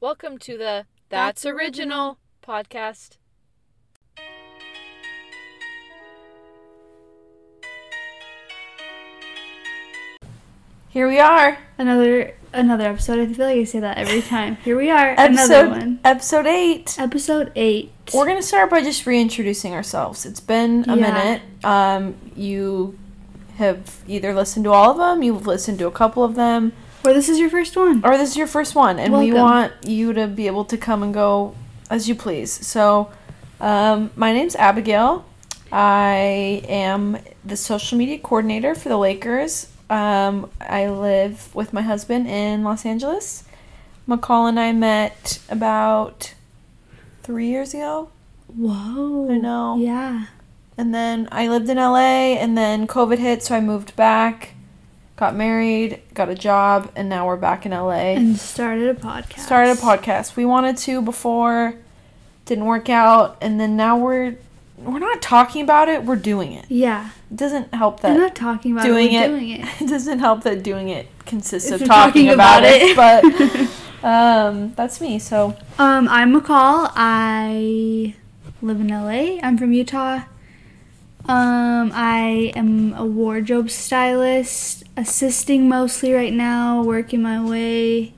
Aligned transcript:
Welcome 0.00 0.38
to 0.38 0.56
the 0.56 0.86
That's, 1.10 1.42
That's 1.42 1.46
Original 1.46 2.18
podcast. 2.42 3.18
Here 10.88 11.06
we 11.06 11.20
are. 11.20 11.58
Another 11.78 12.34
another 12.52 12.88
episode. 12.88 13.20
I 13.20 13.32
feel 13.32 13.46
like 13.46 13.58
I 13.58 13.64
say 13.64 13.80
that 13.80 13.96
every 13.98 14.22
time. 14.22 14.56
Here 14.56 14.76
we 14.76 14.90
are. 14.90 15.14
Episode 15.16 15.52
another 15.66 15.68
one. 15.68 16.00
episode 16.04 16.46
8. 16.46 16.96
Episode 16.98 17.52
eight. 17.54 17.92
We're 18.12 18.24
going 18.24 18.38
to 18.38 18.42
start 18.42 18.70
by 18.70 18.82
just 18.82 19.06
reintroducing 19.06 19.72
ourselves. 19.72 20.26
It's 20.26 20.40
been 20.40 20.84
a 20.88 20.96
Yeah. 20.96 21.12
minute. 21.12 21.42
Um 21.64 22.14
you 22.34 22.98
have 23.56 24.00
either 24.08 24.34
listened 24.34 24.64
to 24.64 24.72
all 24.72 24.90
of 24.92 24.96
them, 24.96 25.22
you've 25.22 25.46
listened 25.46 25.78
to 25.78 25.86
a 25.86 25.90
couple 25.92 26.24
of 26.24 26.34
them, 26.34 26.72
Or 27.04 27.12
this 27.14 27.28
is 27.28 27.38
your 27.38 27.50
first 27.50 27.76
one. 27.76 28.04
or 28.04 28.16
this 28.16 28.30
is 28.30 28.36
your 28.36 28.46
first 28.46 28.74
one 28.74 28.98
and 28.98 29.12
we 29.12 29.32
want 29.32 29.72
you 29.86 30.12
to 30.12 30.26
be 30.26 30.46
able 30.46 30.64
to 30.66 30.76
come 30.76 31.02
and 31.02 31.14
go 31.14 31.54
as 31.88 32.08
you 32.08 32.14
please. 32.14 32.52
So, 32.66 33.10
um 33.60 34.10
my 34.16 34.32
name's 34.32 34.56
Abigail. 34.56 35.24
I 35.72 36.62
am 36.68 37.18
the 37.44 37.56
social 37.56 37.96
media 37.96 38.18
coordinator 38.18 38.74
for 38.74 38.88
the 38.88 38.96
Lakers. 38.96 39.68
Um, 39.88 40.50
I 40.60 40.88
live 40.88 41.54
with 41.54 41.72
my 41.72 41.82
husband 41.82 42.28
in 42.28 42.64
Los 42.64 42.84
Angeles. 42.84 43.44
McCall 44.08 44.48
and 44.48 44.58
I 44.58 44.72
met 44.72 45.40
about 45.48 46.34
three 47.22 47.46
years 47.48 47.74
ago. 47.74 48.10
Whoa. 48.48 49.28
I 49.30 49.38
know. 49.38 49.76
Yeah. 49.78 50.26
And 50.76 50.94
then 50.94 51.28
I 51.30 51.46
lived 51.48 51.68
in 51.68 51.76
LA, 51.76 52.34
and 52.38 52.56
then 52.56 52.86
COVID 52.86 53.18
hit, 53.18 53.42
so 53.42 53.54
I 53.54 53.60
moved 53.60 53.94
back, 53.96 54.54
got 55.20 55.36
married, 55.36 56.00
got 56.14 56.28
a 56.30 56.34
job, 56.34 56.90
and 56.96 57.08
now 57.08 57.26
we're 57.26 57.36
back 57.36 57.66
in 57.66 57.72
LA. 57.72 57.90
And 58.16 58.36
started 58.38 58.88
a 58.88 58.98
podcast. 58.98 59.40
Started 59.40 59.72
a 59.76 59.80
podcast. 59.80 60.34
We 60.34 60.46
wanted 60.46 60.78
to 60.78 61.02
before, 61.02 61.74
didn't 62.46 62.64
work 62.64 62.88
out, 62.88 63.36
and 63.42 63.60
then 63.60 63.76
now 63.76 63.98
we're 63.98 64.36
we're 64.78 64.98
not 64.98 65.20
talking 65.20 65.62
about 65.62 65.88
it. 65.90 66.04
We're 66.04 66.16
doing 66.16 66.52
it. 66.54 66.64
Yeah. 66.70 67.10
It 67.30 67.36
doesn't 67.36 67.74
help 67.74 68.00
that 68.00 68.16
not 68.16 68.34
talking 68.34 68.72
about 68.72 68.84
doing 68.84 69.12
it. 69.12 69.22
it, 69.24 69.30
We're 69.30 69.38
doing 69.38 69.50
it. 69.60 69.82
it 69.82 69.86
doesn't 69.88 70.18
help 70.20 70.42
that 70.44 70.62
doing 70.62 70.88
it 70.88 71.06
consists 71.26 71.70
If 71.70 71.82
of 71.82 71.86
talking, 71.86 72.24
talking 72.26 72.30
about, 72.30 72.60
about 72.62 73.24
it. 73.24 73.60
it. 73.60 73.70
But 74.02 74.04
um, 74.08 74.72
that's 74.74 75.00
me. 75.02 75.18
So 75.18 75.54
Um, 75.78 76.08
I'm 76.08 76.32
McCall. 76.32 76.90
I 76.96 78.14
live 78.62 78.80
in 78.80 78.88
LA. 78.88 79.38
I'm 79.46 79.58
from 79.58 79.72
Utah. 79.74 80.22
Um, 81.30 81.92
I 81.94 82.52
am 82.56 82.92
a 82.94 83.06
wardrobe 83.06 83.70
stylist, 83.70 84.82
assisting 84.96 85.68
mostly 85.68 86.12
right 86.12 86.32
now, 86.32 86.82
working 86.82 87.22
my 87.22 87.40
way 87.40 88.12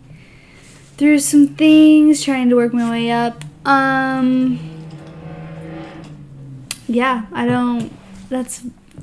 through 0.97 1.19
some 1.19 1.49
things, 1.49 2.23
trying 2.23 2.49
to 2.49 2.57
work 2.57 2.73
my 2.73 2.89
way 2.89 3.11
up. 3.11 3.45
Um, 3.67 4.59
yeah, 6.89 7.27
I 7.35 7.45
don't. 7.45 7.93
That's 8.31 8.65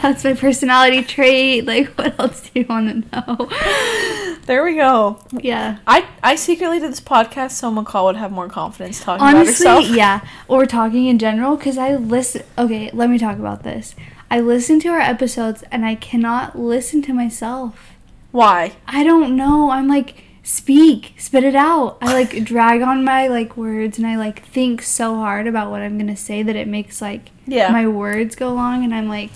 that's 0.00 0.24
my 0.24 0.32
personality 0.32 1.02
trait. 1.02 1.66
Like, 1.66 1.88
what 1.98 2.18
else 2.18 2.48
do 2.48 2.60
you 2.60 2.66
want 2.66 3.12
to 3.12 3.26
know? 3.26 4.28
There 4.50 4.64
we 4.64 4.74
go. 4.74 5.20
yeah. 5.30 5.78
I 5.86 6.08
I 6.24 6.34
secretly 6.34 6.80
did 6.80 6.90
this 6.90 6.98
podcast 7.00 7.52
so 7.52 7.70
McCall 7.72 8.06
would 8.06 8.16
have 8.16 8.32
more 8.32 8.48
confidence 8.48 8.98
talking 8.98 9.22
Honestly, 9.24 9.42
about 9.42 9.46
herself. 9.46 9.76
Honestly, 9.78 9.96
yeah. 9.96 10.20
Or 10.48 10.66
talking 10.66 11.06
in 11.06 11.20
general, 11.20 11.56
because 11.56 11.78
I 11.78 11.94
listen. 11.94 12.42
Okay, 12.58 12.90
let 12.92 13.08
me 13.10 13.16
talk 13.16 13.38
about 13.38 13.62
this. 13.62 13.94
I 14.28 14.40
listen 14.40 14.80
to 14.80 14.88
our 14.88 14.98
episodes 14.98 15.62
and 15.70 15.86
I 15.86 15.94
cannot 15.94 16.58
listen 16.58 17.00
to 17.02 17.12
myself. 17.12 17.92
Why? 18.32 18.72
I 18.88 19.04
don't 19.04 19.36
know. 19.36 19.70
I'm 19.70 19.86
like, 19.86 20.24
speak, 20.42 21.14
spit 21.16 21.44
it 21.44 21.54
out. 21.54 21.98
I 22.00 22.12
like 22.20 22.42
drag 22.42 22.82
on 22.82 23.04
my 23.04 23.28
like 23.28 23.56
words 23.56 23.98
and 23.98 24.06
I 24.06 24.16
like 24.16 24.44
think 24.46 24.82
so 24.82 25.14
hard 25.14 25.46
about 25.46 25.70
what 25.70 25.80
I'm 25.80 25.96
gonna 25.96 26.16
say 26.16 26.42
that 26.42 26.56
it 26.56 26.66
makes 26.66 27.00
like 27.00 27.30
Yeah. 27.46 27.70
my 27.70 27.86
words 27.86 28.34
go 28.34 28.52
long 28.52 28.82
and 28.82 28.92
I'm 28.92 29.08
like, 29.08 29.30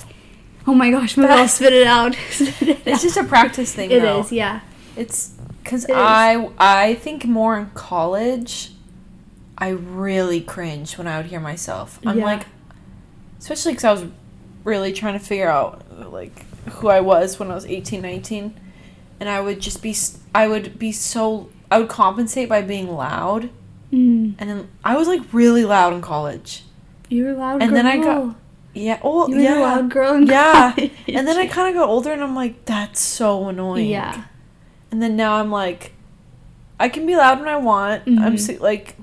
oh 0.66 0.74
my 0.74 0.90
gosh, 0.90 1.14
McCall, 1.14 1.48
spit 1.56 1.72
it 1.72 1.86
out. 1.86 2.16
spit 2.30 2.62
it 2.62 2.78
it's 2.84 2.98
out. 2.98 3.00
just 3.02 3.16
a 3.16 3.22
practice 3.22 3.72
thing. 3.72 3.92
It 3.92 4.02
though. 4.02 4.22
is, 4.22 4.32
yeah. 4.32 4.62
It's 4.96 5.32
because 5.62 5.84
It. 5.84 5.94
I 5.94 6.50
I 6.58 6.94
think 6.94 7.24
more 7.26 7.58
in 7.58 7.70
college. 7.74 8.70
I 9.56 9.68
really 9.68 10.40
cringed 10.40 10.98
when 10.98 11.06
I 11.06 11.16
would 11.16 11.26
hear 11.26 11.40
myself. 11.40 12.00
I'm 12.04 12.18
Yeah. 12.18 12.24
like, 12.24 12.46
especially 13.38 13.72
because 13.72 13.84
I 13.84 13.92
was 13.92 14.04
really 14.64 14.92
trying 14.92 15.12
to 15.18 15.24
figure 15.24 15.48
out 15.48 15.82
like 16.12 16.44
who 16.76 16.88
I 16.88 17.00
was 17.00 17.38
when 17.38 17.50
I 17.50 17.54
was 17.54 17.66
18, 17.66 18.02
19. 18.02 18.54
and 19.20 19.28
I 19.28 19.40
would 19.40 19.60
just 19.60 19.80
be 19.82 19.94
I 20.34 20.48
would 20.48 20.78
be 20.78 20.90
so 20.92 21.48
I 21.70 21.78
would 21.78 21.88
compensate 21.88 22.48
by 22.48 22.62
being 22.62 22.88
loud, 22.94 23.48
Mm. 23.92 24.34
and 24.38 24.50
then 24.50 24.68
I 24.84 24.96
was 24.96 25.06
like 25.08 25.22
really 25.32 25.64
loud 25.64 25.92
in 25.92 26.00
college. 26.02 26.64
You 27.08 27.24
were 27.26 27.32
loud 27.34 27.62
And 27.62 27.70
girl. 27.70 27.76
then 27.76 27.86
I 27.86 27.96
got- 27.98 28.34
Yeah. 28.74 28.98
Oh, 29.02 29.28
You 29.28 29.38
yeah. 29.40 29.60
loud 29.60 29.88
girl 29.90 30.14
in 30.14 30.26
Yeah. 30.26 30.72
college. 30.72 30.90
And 31.06 31.28
then 31.28 31.36
I 31.38 31.46
kind 31.46 31.68
of 31.68 31.80
got 31.80 31.88
older, 31.88 32.12
and 32.12 32.22
I'm 32.22 32.34
like, 32.34 32.64
that's 32.64 33.00
so 33.00 33.48
annoying. 33.48 33.86
Yeah. 33.88 34.22
And 34.94 35.02
then 35.02 35.16
now 35.16 35.34
I'm 35.40 35.50
like, 35.50 35.90
I 36.78 36.88
can 36.88 37.04
be 37.04 37.16
loud 37.16 37.40
when 37.40 37.48
I 37.48 37.56
want. 37.56 38.04
I'm 38.06 38.36
Mhm. 38.36 38.38
se- 38.38 38.58
like, 38.58 38.94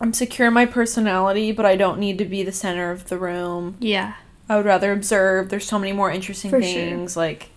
I'm 0.00 0.12
secure 0.12 0.46
in 0.46 0.54
my 0.54 0.66
personality, 0.66 1.50
but 1.50 1.66
I 1.66 1.74
don't 1.74 1.98
need 1.98 2.16
to 2.18 2.24
be 2.24 2.44
the 2.44 2.52
center 2.52 2.92
of 2.92 3.08
the 3.08 3.18
room. 3.18 3.74
Yeah. 3.80 4.12
I 4.48 4.54
would 4.56 4.64
rather 4.66 4.92
observe. 4.92 5.48
There's 5.48 5.64
so 5.66 5.80
many 5.80 5.92
more 5.92 6.12
interesting 6.12 6.50
For 6.52 6.62
sure. 6.62 6.70
things. 6.70 7.16
Like, 7.16 7.50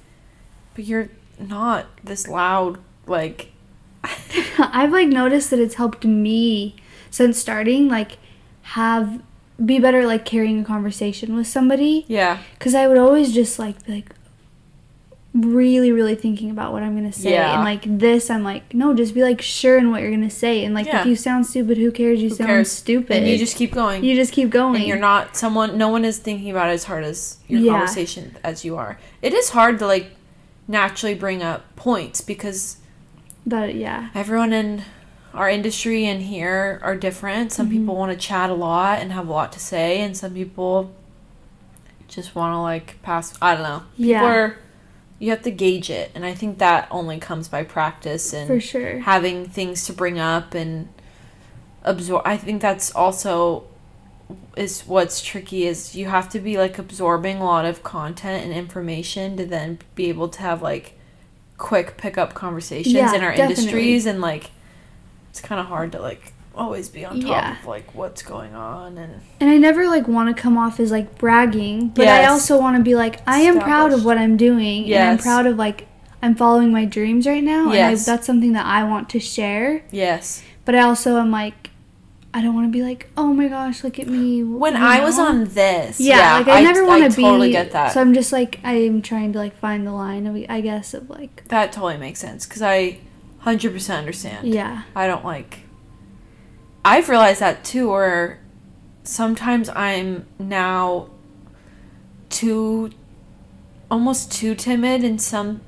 but 0.73 0.85
you're 0.85 1.09
not 1.39 1.85
this 2.03 2.27
loud. 2.27 2.79
Like, 3.05 3.51
I've 4.57 4.91
like 4.91 5.09
noticed 5.09 5.51
that 5.51 5.59
it's 5.59 5.75
helped 5.75 6.05
me 6.05 6.75
since 7.11 7.37
starting 7.37 7.87
like 7.87 8.17
have 8.73 9.21
be 9.63 9.77
better 9.79 10.07
like 10.07 10.25
carrying 10.25 10.61
a 10.61 10.63
conversation 10.65 11.35
with 11.35 11.45
somebody 11.47 12.05
yeah, 12.07 12.37
cuz 12.59 12.73
I 12.75 12.87
would 12.87 12.97
always 12.97 13.31
just 13.33 13.59
like 13.59 13.85
be 13.85 13.93
like 13.93 14.09
really 15.41 15.91
really 15.91 16.15
thinking 16.15 16.49
about 16.49 16.71
what 16.73 16.81
I'm 16.83 16.95
to 17.03 17.11
say 17.11 17.31
Yeah. 17.33 17.53
and 17.55 17.63
like 17.63 17.99
this 17.99 18.29
I'm 18.29 18.43
like 18.43 18.73
no 18.73 18.93
just 18.93 19.13
be 19.13 19.21
like 19.21 19.41
sure 19.41 19.77
in 19.77 19.91
what 19.91 20.01
you're 20.01 20.15
to 20.15 20.29
say 20.29 20.63
and 20.65 20.73
like 20.73 20.85
Yeah. 20.87 21.01
if 21.01 21.07
you 21.07 21.15
sound 21.15 21.45
stupid 21.45 21.77
who 21.77 21.91
cares 21.91 22.21
you 22.21 22.29
Who 22.29 22.35
sound 22.35 22.47
cares? 22.47 22.71
stupid 22.71 23.17
and 23.17 23.27
you 23.27 23.37
just 23.37 23.55
keep 23.55 23.71
going. 23.71 24.03
you 24.03 24.15
just 24.15 24.33
keep 24.33 24.49
going 24.49 24.75
and 24.77 24.85
you're 24.85 24.97
not 24.97 25.35
someone. 25.37 25.77
No 25.77 25.89
one 25.89 26.05
is 26.05 26.17
thinking 26.17 26.49
about 26.49 26.69
it 26.69 26.73
as 26.73 26.85
hard 26.85 27.03
as 27.03 27.37
your 27.47 27.59
Yeah. 27.61 27.71
conversation 27.73 28.35
as 28.43 28.65
you 28.65 28.77
are. 28.77 28.97
It 29.21 29.33
is 29.33 29.49
hard 29.49 29.79
to 29.79 29.85
like 29.85 30.11
naturally 30.67 31.13
bring 31.15 31.43
up 31.43 31.75
points 31.75 32.21
because 32.21 32.77
but 33.45 33.75
yeah 33.75 34.09
everyone 34.15 34.51
in 34.53 34.83
our 35.33 35.49
industry 35.49 36.05
and 36.05 36.23
here 36.23 36.79
are 36.83 36.95
different. 36.95 37.51
Some 37.51 37.67
Mm-hmm. 37.67 37.77
people 37.79 37.95
want 37.95 38.11
to 38.11 38.17
chat 38.17 38.49
a 38.49 38.55
lot 38.55 38.99
and 38.99 39.11
have 39.11 39.27
a 39.27 39.31
lot 39.31 39.51
to 39.53 39.59
say, 39.59 40.01
and 40.01 40.17
some 40.17 40.33
people 40.33 40.91
just 42.07 42.33
want 42.33 42.53
to 42.53 42.57
like 42.59 42.95
pass. 43.03 43.37
I 43.41 43.53
don't 43.53 43.63
know. 43.63 43.83
People 43.97 44.11
Yeah. 44.11 44.53
You 45.19 45.31
have 45.31 45.41
to 45.43 45.51
gauge 45.51 45.89
it, 45.89 46.11
and 46.15 46.25
I 46.25 46.33
think 46.33 46.59
that 46.59 46.87
only 46.91 47.17
comes 47.19 47.47
by 47.47 47.63
practice 47.63 48.33
and 48.33 48.47
for 48.47 48.59
sure 48.59 48.99
having 48.99 49.47
things 49.47 49.85
to 49.85 49.93
bring 49.93 50.19
up 50.19 50.53
and 50.53 50.89
absorb. 51.83 52.21
I 52.25 52.37
think 52.37 52.61
that's 52.61 52.93
also 52.93 53.65
is 54.57 54.81
what's 54.81 55.21
tricky 55.21 55.65
is 55.65 55.95
you 55.95 56.07
have 56.07 56.27
to 56.29 56.39
be 56.39 56.57
like 56.57 56.77
absorbing 56.77 57.37
a 57.37 57.45
lot 57.45 57.65
of 57.65 57.81
content 57.83 58.43
and 58.43 58.53
information 58.53 59.37
to 59.37 59.45
then 59.45 59.79
be 59.95 60.09
able 60.09 60.27
to 60.27 60.41
have 60.41 60.61
like 60.61 60.93
quick 61.57 61.97
pickup 61.97 62.33
conversations 62.33 62.93
Yeah, 62.93 63.15
in 63.15 63.23
our 63.23 63.31
definitely. 63.35 63.63
industries 63.63 64.05
and 64.05 64.19
like 64.21 64.51
it's 65.29 65.39
kind 65.41 65.61
of 65.61 65.67
hard 65.67 65.93
to 65.93 66.01
like 66.01 66.33
always 66.57 66.89
be 66.89 67.05
on 67.05 67.19
top 67.21 67.29
Yeah. 67.29 67.59
of 67.59 67.65
like 67.65 67.93
what's 67.95 68.21
going 68.21 68.53
on 68.55 68.97
and 68.97 69.21
And 69.39 69.49
I 69.49 69.57
never 69.57 69.87
like 69.87 70.07
want 70.07 70.35
to 70.35 70.41
come 70.41 70.57
off 70.57 70.79
as 70.79 70.91
like 70.91 71.17
bragging, 71.17 71.89
but 71.89 72.07
I 72.07 72.25
also 72.25 72.59
want 72.59 72.77
to 72.77 72.83
be 72.83 72.95
like 72.95 73.21
I 73.27 73.39
am 73.41 73.59
proud 73.59 73.93
of 73.93 74.03
what 74.03 74.17
I'm 74.17 74.35
doing, 74.37 74.91
and 74.91 75.09
I'm 75.09 75.17
proud 75.17 75.45
of 75.45 75.57
like 75.57 75.87
I'm 76.21 76.35
following 76.35 76.71
my 76.71 76.85
dreams 76.85 77.27
right 77.27 77.43
now, 77.43 77.71
and 77.71 77.79
I, 77.85 77.95
that's 77.95 78.25
something 78.25 78.53
that 78.53 78.65
I 78.65 78.83
want 78.83 79.09
to 79.11 79.19
share. 79.19 79.83
yes 79.91 80.43
But 80.65 80.75
I 80.75 80.81
also 80.81 81.17
am 81.17 81.31
like, 81.31 81.69
I 82.33 82.41
don't 82.41 82.53
want 82.55 82.67
to 82.67 82.71
be 82.71 82.83
like, 82.83 83.09
oh 83.15 83.33
my 83.33 83.47
gosh, 83.47 83.83
look 83.83 83.97
at 83.99 84.07
me. 84.07 84.43
when 84.43 84.73
you 84.75 84.79
i 84.81 84.99
was 85.03 85.17
on 85.17 85.45
this 85.45 85.99
yeah, 85.99 86.37
like 86.37 86.47
I, 86.47 86.61
never 86.61 86.85
want 86.85 87.03
to 87.09 87.15
be. 87.15 87.21
totally 87.23 87.51
get 87.51 87.71
that 87.71 87.93
So 87.93 88.01
I'm 88.01 88.13
just 88.13 88.31
like 88.33 88.59
I 88.63 88.73
am 88.73 89.01
trying 89.01 89.31
to 89.33 89.39
like 89.39 89.55
find 89.57 89.87
the 89.87 89.91
line 89.93 90.27
of 90.27 90.35
I 90.49 90.61
guess 90.61 90.93
of 90.93 91.09
like 91.09 91.47
that 91.47 91.71
totally 91.71 91.97
makes 91.97 92.19
sense 92.19 92.45
because 92.45 92.61
i 92.61 92.99
100% 93.45 93.97
understand 93.97 94.47
yeah 94.47 94.83
I 94.95 95.07
don't 95.07 95.23
like. 95.23 95.59
I've 96.87 97.09
realized 97.09 97.41
that 97.41 97.65
too, 97.65 97.89
where 97.89 98.39
sometimes 99.03 99.67
I'm 99.67 100.25
now 100.39 101.09
too, 102.29 102.91
almost 103.91 104.31
too 104.31 104.55
timid 104.55 105.03
in 105.03 105.19
some 105.19 105.59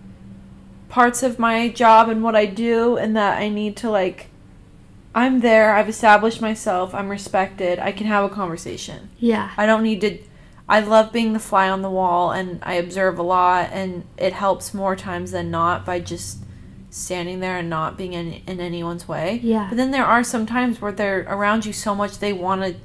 parts 0.88 1.21
of 1.21 1.38
my 1.38 1.68
job 1.68 2.07
and 2.07 2.24
what 2.24 2.38
I 2.38 2.45
do, 2.45 2.95
and 2.95 3.18
that 3.18 3.38
I 3.38 3.50
need 3.50 3.75
to 3.77 3.89
like. 3.89 4.27
I'm 5.13 5.42
there. 5.42 5.75
I've 5.75 5.89
established 5.89 6.39
myself. 6.39 6.95
I'm 6.95 7.10
respected. 7.10 7.80
I 7.80 7.92
can 7.92 8.07
have 8.07 8.24
a 8.24 8.33
conversation. 8.33 9.10
yeah 9.18 9.51
I 9.57 9.66
don't 9.66 9.83
need 9.83 10.00
to. 10.01 10.19
I 10.69 10.80
love 10.80 11.12
being 11.12 11.33
the 11.33 11.39
fly 11.39 11.69
on 11.69 11.81
the 11.81 11.89
wall, 11.89 12.31
and 12.31 12.60
I 12.63 12.75
observe 12.75 13.19
a 13.19 13.24
lot, 13.24 13.71
and 13.74 14.06
it 14.18 14.31
helps 14.31 14.74
more 14.74 14.95
times 14.95 15.31
than 15.31 15.51
not 15.51 15.86
by 15.86 16.00
just 16.00 16.38
standing 16.89 17.39
there 17.39 17.57
and 17.57 17.69
not 17.69 17.97
being 17.97 18.13
in, 18.13 18.41
in 18.47 18.59
anyone's 18.59 19.07
way. 19.07 19.39
Yeah. 19.44 19.68
But 19.69 19.77
then 19.77 19.91
there 19.91 20.06
are 20.06 20.24
some 20.24 20.45
times 20.45 20.81
where 20.81 20.91
they're 20.91 21.21
around 21.30 21.65
you 21.65 21.74
so 21.74 21.94
much 21.94 22.18
they 22.19 22.33
want 22.33 22.62
to 22.63 22.75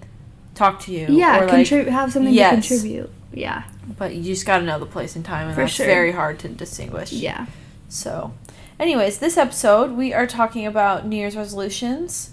talk 0.54 0.80
to 0.80 0.92
you. 0.92 1.06
Yeah, 1.08 1.40
or 1.42 1.48
like, 1.48 1.66
contrib- 1.66 1.88
have 1.88 2.12
something 2.12 2.32
Yes. 2.32 2.66
to 2.68 2.74
contribute. 2.74 3.10
Yeah. 3.32 3.64
but 3.98 4.14
you 4.14 4.22
just 4.22 4.46
got 4.46 4.58
to 4.58 4.64
know 4.64 4.78
the 4.78 4.86
place 4.86 5.14
and 5.16 5.24
time, 5.24 5.46
and 5.48 5.54
For 5.54 5.62
that's 5.62 5.72
sure. 5.74 5.86
very 5.86 6.12
hard 6.12 6.38
to 6.40 6.48
distinguish. 6.48 7.12
Yeah. 7.12 7.46
So, 7.88 8.32
anyways, 8.80 9.18
this 9.18 9.36
episode 9.36 9.92
we 9.92 10.14
are 10.14 10.26
talking 10.26 10.66
about 10.66 11.06
New 11.06 11.16
Year's 11.16 11.36
resolutions, 11.36 12.30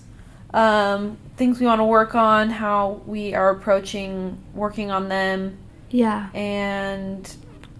um, 0.53 1.17
things 1.37 1.59
we 1.59 1.65
want 1.65 1.79
to 1.79 1.85
work 1.85 2.15
on, 2.15 2.49
how 2.51 3.01
we 3.05 3.33
are 3.33 3.49
approaching 3.49 4.37
working 4.53 4.91
on 4.91 5.09
them, 5.09 5.57
Yeah. 5.89 6.29
and 6.33 7.33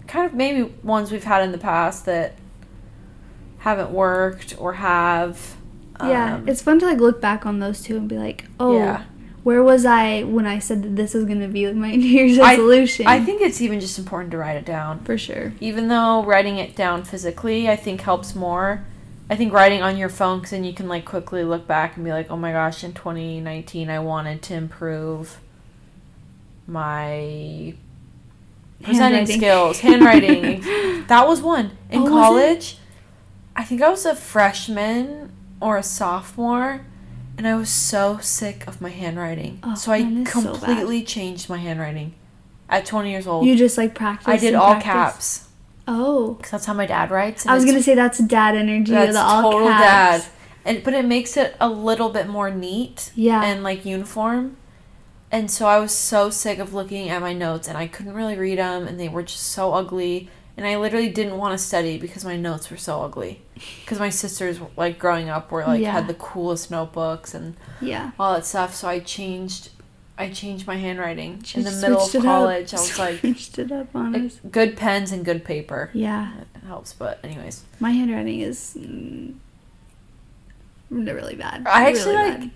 kind 0.06 0.26
of 0.26 0.34
maybe 0.34 0.64
ones 0.82 1.10
we've 1.10 1.24
had 1.24 1.42
in 1.44 1.52
the 1.52 1.58
past 1.58 2.04
that 2.06 2.34
haven't 3.62 3.90
worked 3.90 4.54
or 4.58 4.74
have. 4.74 5.56
Yeah. 6.00 6.34
um, 6.36 6.48
It's 6.48 6.60
fun 6.62 6.78
to 6.80 6.86
like 6.86 6.98
look 6.98 7.20
back 7.20 7.46
on 7.46 7.58
those 7.60 7.80
two 7.82 7.96
and 7.96 8.08
be 8.08 8.18
like, 8.18 8.46
oh, 8.58 8.76
Yeah. 8.76 9.04
where 9.44 9.62
was 9.62 9.84
I 9.84 10.22
when 10.24 10.46
I 10.46 10.58
said 10.58 10.82
that 10.82 10.96
this 10.96 11.14
was 11.14 11.24
gonna 11.26 11.46
be 11.48 11.66
like 11.68 11.76
my 11.76 11.90
New 11.96 12.04
Year's 12.06 12.38
resolution? 12.38 13.06
I 13.06 13.20
think 13.24 13.40
it's 13.40 13.60
even 13.60 13.78
just 13.78 13.98
important 13.98 14.30
to 14.32 14.38
write 14.38 14.56
it 14.56 14.64
down. 14.64 15.00
for 15.04 15.16
sure. 15.16 15.52
Even 15.60 15.86
though 15.88 16.24
writing 16.24 16.56
it 16.58 16.74
down 16.74 17.04
physically, 17.04 17.68
I 17.70 17.76
think 17.76 18.00
helps 18.00 18.34
more. 18.34 18.84
I 19.30 19.36
think 19.36 19.52
writing 19.52 19.80
on 19.80 19.96
your 19.96 20.08
phone, 20.08 20.38
because 20.40 20.50
then 20.50 20.64
you 20.64 20.74
can 20.74 20.88
like 20.88 21.04
quickly 21.04 21.44
look 21.44 21.66
back 21.68 21.94
and 21.96 22.04
be 22.04 22.10
like, 22.10 22.30
oh 22.30 22.36
my 22.36 22.52
gosh, 22.52 22.82
in 22.84 22.92
2019, 22.92 23.88
I 23.88 23.98
wanted 24.00 24.42
to 24.42 24.54
improve 24.54 25.38
my 26.66 27.74
presenting 28.82 29.26
Handwriting. 29.26 29.36
skills, 29.38 29.80
handwriting. 29.80 30.60
that 31.06 31.26
was 31.28 31.40
one 31.40 31.70
in 31.90 32.02
Oh, 32.02 32.08
college. 32.08 32.78
I 33.56 33.64
think 33.64 33.82
I 33.82 33.88
was 33.88 34.06
a 34.06 34.14
freshman 34.14 35.32
or 35.60 35.76
a 35.76 35.82
sophomore, 35.82 36.86
and 37.36 37.46
I 37.46 37.54
was 37.54 37.70
so 37.70 38.18
sick 38.18 38.66
of 38.66 38.80
my 38.80 38.88
handwriting. 38.90 39.58
Oh, 39.62 39.74
so 39.74 39.92
I 39.92 39.98
is 39.98 40.30
so 40.32 40.40
completely 40.42 41.02
changed 41.02 41.48
my 41.48 41.58
handwriting 41.58 42.14
at 42.68 42.86
20 42.86 43.10
years 43.10 43.26
old. 43.26 43.46
You 43.46 43.56
just 43.56 43.76
like 43.78 43.94
practice. 43.94 44.28
I 44.28 44.36
did 44.38 44.54
all 44.54 44.74
practice? 44.80 45.38
caps 45.38 45.48
Oh. 45.86 46.34
because 46.34 46.50
that's 46.52 46.66
how 46.66 46.74
my 46.74 46.86
dad 46.86 47.10
writes. 47.10 47.44
I 47.46 47.54
was 47.54 47.64
gonna 47.64 47.82
say 47.82 47.94
that's 47.94 48.18
dad 48.18 48.54
energy. 48.56 48.92
that's 48.92 49.12
the 49.12 49.20
all 49.20 49.50
total 49.52 49.68
caps. 49.68 50.24
dad, 50.24 50.32
and 50.64 50.84
but 50.84 50.94
it 50.94 51.04
makes 51.04 51.36
it 51.36 51.56
a 51.60 51.68
little 51.68 52.08
bit 52.08 52.28
more 52.28 52.50
neat 52.50 53.10
Yeah. 53.14 53.42
and 53.44 53.62
like 53.62 53.84
uniform. 53.84 54.56
And 55.30 55.50
so 55.50 55.66
I 55.66 55.78
was 55.78 55.92
so 55.92 56.28
sick 56.28 56.58
of 56.58 56.74
looking 56.74 57.08
at 57.08 57.20
my 57.22 57.32
notes, 57.32 57.66
and 57.66 57.76
I 57.78 57.86
couldn't 57.86 58.12
really 58.14 58.36
read 58.36 58.58
them, 58.58 58.86
and 58.86 59.00
they 59.00 59.08
were 59.08 59.22
just 59.22 59.44
so 59.44 59.72
ugly. 59.72 60.28
And 60.56 60.66
I 60.66 60.76
literally 60.76 61.08
didn't 61.08 61.38
want 61.38 61.58
to 61.58 61.64
study 61.64 61.96
because 61.98 62.24
my 62.24 62.36
notes 62.36 62.70
were 62.70 62.76
so 62.76 63.00
ugly. 63.02 63.40
Because 63.54 63.98
my 63.98 64.10
sisters, 64.10 64.60
like 64.76 64.98
growing 64.98 65.28
up, 65.30 65.50
were 65.50 65.64
like 65.64 65.80
Yeah. 65.80 65.92
had 65.92 66.08
the 66.08 66.14
coolest 66.14 66.70
notebooks 66.70 67.32
and 67.34 67.56
yeah. 67.80 68.10
all 68.18 68.34
that 68.34 68.44
stuff. 68.44 68.74
So 68.74 68.86
I 68.86 68.98
changed, 69.00 69.70
I 70.18 70.28
changed 70.28 70.66
my 70.66 70.76
handwriting 70.76 71.42
in 71.54 71.62
the 71.64 71.70
middle 71.70 72.02
of 72.02 72.14
it 72.14 72.18
up. 72.18 72.22
college. 72.24 72.74
I 72.74 72.76
was 72.80 72.98
like, 73.06 73.20
switched 73.20 73.58
it 73.58 73.72
up 73.72 73.94
on 73.96 74.14
us. 74.14 74.40
good 74.50 74.76
pens 74.76 75.10
and 75.10 75.24
good 75.24 75.42
paper. 75.44 75.88
Yeah. 75.94 76.32
It 76.54 76.66
helps, 76.66 76.92
but 76.92 77.18
anyways. 77.24 77.62
My 77.80 77.92
handwriting 77.92 78.40
is 78.40 78.76
mm, 78.78 79.34
really 80.90 81.34
bad. 81.34 81.66
I 81.66 81.88
actually, 81.88 82.14
Really 82.16 82.30
like, 82.30 82.40
bad. 82.40 82.50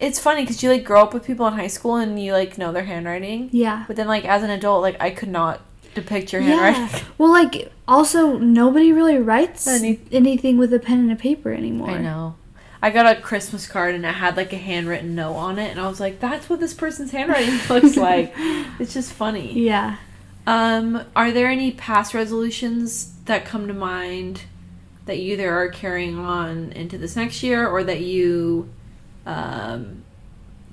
It's 0.00 0.18
funny 0.18 0.42
because 0.42 0.62
you 0.62 0.68
like 0.70 0.82
grow 0.82 1.02
up 1.02 1.14
with 1.14 1.24
people 1.24 1.46
in 1.46 1.52
high 1.54 1.68
school 1.68 1.94
and 1.96 2.20
you 2.20 2.32
like 2.32 2.58
know 2.58 2.72
their 2.72 2.84
handwriting, 2.84 3.48
Yeah. 3.52 3.84
but 3.86 3.94
then 3.94 4.08
like 4.08 4.24
as 4.24 4.42
an 4.42 4.50
adult, 4.50 4.82
like 4.82 5.00
I 5.00 5.10
could 5.10 5.28
not 5.28 5.60
depict 5.94 6.32
your 6.32 6.42
handwriting. 6.42 6.82
Yeah. 6.82 7.00
Well, 7.18 7.30
like 7.30 7.72
also 7.86 8.38
nobody 8.38 8.92
really 8.92 9.18
writes 9.18 9.66
Any- 9.66 10.00
anything 10.10 10.58
with 10.58 10.72
a 10.72 10.78
pen 10.78 11.00
and 11.00 11.12
a 11.12 11.16
paper 11.16 11.52
anymore. 11.52 11.90
I 11.90 11.98
know. 11.98 12.36
I 12.84 12.90
got 12.90 13.16
a 13.16 13.20
Christmas 13.20 13.66
card 13.68 13.94
and 13.94 14.04
it 14.04 14.14
had 14.14 14.36
like 14.36 14.52
a 14.52 14.56
handwritten 14.56 15.14
note 15.14 15.34
on 15.34 15.58
it, 15.58 15.70
and 15.70 15.78
I 15.78 15.86
was 15.88 16.00
like, 16.00 16.18
"That's 16.18 16.50
what 16.50 16.58
this 16.58 16.74
person's 16.74 17.12
handwriting 17.12 17.60
looks 17.68 17.96
like." 17.96 18.32
It's 18.80 18.92
just 18.94 19.12
funny. 19.12 19.52
Yeah. 19.52 19.98
Um, 20.46 21.04
are 21.14 21.30
there 21.30 21.46
any 21.46 21.70
past 21.70 22.12
resolutions 22.14 23.12
that 23.26 23.44
come 23.44 23.68
to 23.68 23.74
mind 23.74 24.42
that 25.06 25.18
you 25.20 25.34
either 25.34 25.52
are 25.52 25.68
carrying 25.68 26.18
on 26.18 26.72
into 26.72 26.98
this 26.98 27.14
next 27.14 27.44
year, 27.44 27.66
or 27.68 27.84
that 27.84 28.00
you 28.00 28.68
um, 29.26 30.02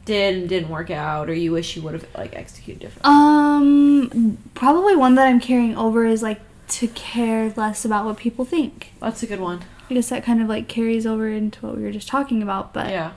did 0.09 0.35
and 0.39 0.49
didn't 0.49 0.69
work 0.77 0.89
out, 0.91 1.29
or 1.29 1.33
you 1.43 1.51
wish 1.51 1.75
you 1.75 1.81
would 1.83 1.93
have 1.97 2.05
like 2.21 2.33
executed 2.35 2.79
differently? 2.81 3.11
Um, 3.15 4.37
probably 4.63 4.95
one 4.95 5.15
that 5.15 5.27
I'm 5.27 5.39
carrying 5.39 5.75
over 5.77 6.05
is 6.05 6.21
like 6.29 6.41
to 6.79 6.87
care 6.89 7.53
less 7.55 7.85
about 7.85 8.05
what 8.05 8.17
people 8.17 8.45
think. 8.45 8.73
That's 8.99 9.23
a 9.23 9.27
good 9.27 9.39
one. 9.39 9.59
I 9.89 9.93
guess 9.95 10.09
that 10.09 10.23
kind 10.23 10.41
of 10.41 10.47
like 10.47 10.67
carries 10.67 11.05
over 11.07 11.27
into 11.29 11.65
what 11.65 11.75
we 11.77 11.83
were 11.83 11.91
just 11.99 12.07
talking 12.07 12.43
about, 12.43 12.73
but 12.73 12.89
yeah 12.89 13.11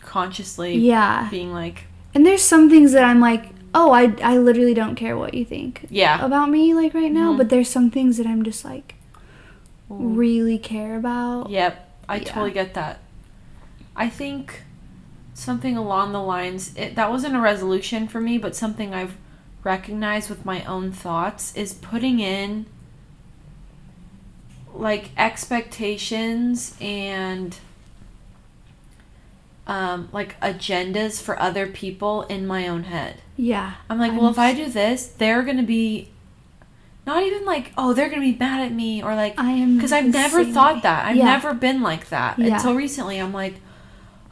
consciously 0.00 0.74
yeah. 0.76 1.28
being 1.30 1.52
like 1.52 1.84
And 2.14 2.24
there's 2.26 2.42
some 2.42 2.68
things 2.70 2.92
that 2.92 3.04
I'm 3.04 3.20
like, 3.20 3.44
oh, 3.74 3.92
I, 3.92 4.14
I 4.22 4.38
literally 4.38 4.74
don't 4.74 4.96
care 4.96 5.16
what 5.16 5.34
you 5.34 5.44
think 5.44 5.86
yeah 5.90 6.24
about 6.24 6.48
me 6.50 6.74
like 6.74 6.94
right 6.94 7.12
now, 7.12 7.32
Mhm. 7.32 7.38
but 7.38 7.48
there's 7.50 7.68
some 7.68 7.90
things 7.90 8.16
that 8.18 8.26
I'm 8.26 8.42
just 8.42 8.64
like 8.64 8.94
Ooh. 9.90 9.94
really 10.24 10.58
care 10.58 10.96
about. 10.96 11.50
yep 11.50 11.74
i 12.08 12.16
Yeah. 12.16 12.24
totally 12.32 12.50
get 12.50 12.74
that 12.74 12.98
i 13.94 14.08
think 14.08 14.62
something 15.40 15.76
along 15.76 16.12
the 16.12 16.22
lines 16.22 16.72
it, 16.76 16.94
that 16.94 17.10
wasn't 17.10 17.34
a 17.34 17.40
resolution 17.40 18.06
for 18.06 18.20
me 18.20 18.36
but 18.38 18.54
something 18.54 18.92
i've 18.94 19.16
recognized 19.64 20.28
with 20.30 20.44
my 20.44 20.62
own 20.64 20.90
thoughts 20.92 21.54
is 21.56 21.72
putting 21.74 22.20
in 22.20 22.66
like 24.74 25.10
expectations 25.16 26.76
and 26.80 27.58
um, 29.66 30.08
like 30.12 30.38
agendas 30.40 31.20
for 31.22 31.38
other 31.40 31.66
people 31.66 32.22
in 32.22 32.46
my 32.46 32.66
own 32.66 32.84
head 32.84 33.16
Yeah. 33.36 33.74
I'm 33.88 33.98
like, 33.98 34.12
well, 34.12 34.28
if 34.30 34.38
I 34.38 34.52
do 34.54 34.66
this, 34.68 35.06
they're 35.06 35.42
gonna 35.42 35.62
be 35.62 36.08
not 37.06 37.22
even 37.22 37.44
like, 37.44 37.72
oh, 37.78 37.92
they're 37.92 38.08
gonna 38.08 38.20
be 38.22 38.36
mad 38.36 38.60
at 38.64 38.72
me 38.72 39.02
or 39.02 39.14
like, 39.14 39.38
I 39.38 39.52
am 39.52 39.76
because 39.76 39.92
I've 39.92 40.06
never 40.12 40.44
thought 40.44 40.76
way. 40.76 40.80
that. 40.82 41.06
I've 41.06 41.16
Yeah. 41.16 41.24
never 41.24 41.54
been 41.54 41.82
like 41.82 42.08
that 42.08 42.38
Yeah. 42.38 42.56
until 42.56 42.74
recently. 42.74 43.18
I'm 43.18 43.32
like, 43.32 43.54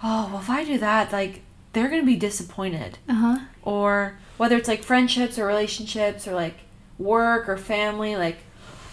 oh, 0.02 0.28
well, 0.32 0.40
if 0.40 0.50
I 0.50 0.64
do 0.64 0.78
that, 0.78 1.12
like, 1.12 1.42
they're 1.72 1.88
gonna 1.88 2.04
be 2.04 2.16
disappointed. 2.16 2.98
Uh 3.08 3.14
huh. 3.14 3.38
Or 3.62 4.18
whether 4.36 4.56
it's 4.56 4.68
like 4.68 4.82
friendships 4.82 5.38
or 5.38 5.46
relationships 5.46 6.26
or 6.26 6.34
like 6.34 6.58
work 6.98 7.48
or 7.48 7.56
family, 7.56 8.16
like, 8.16 8.38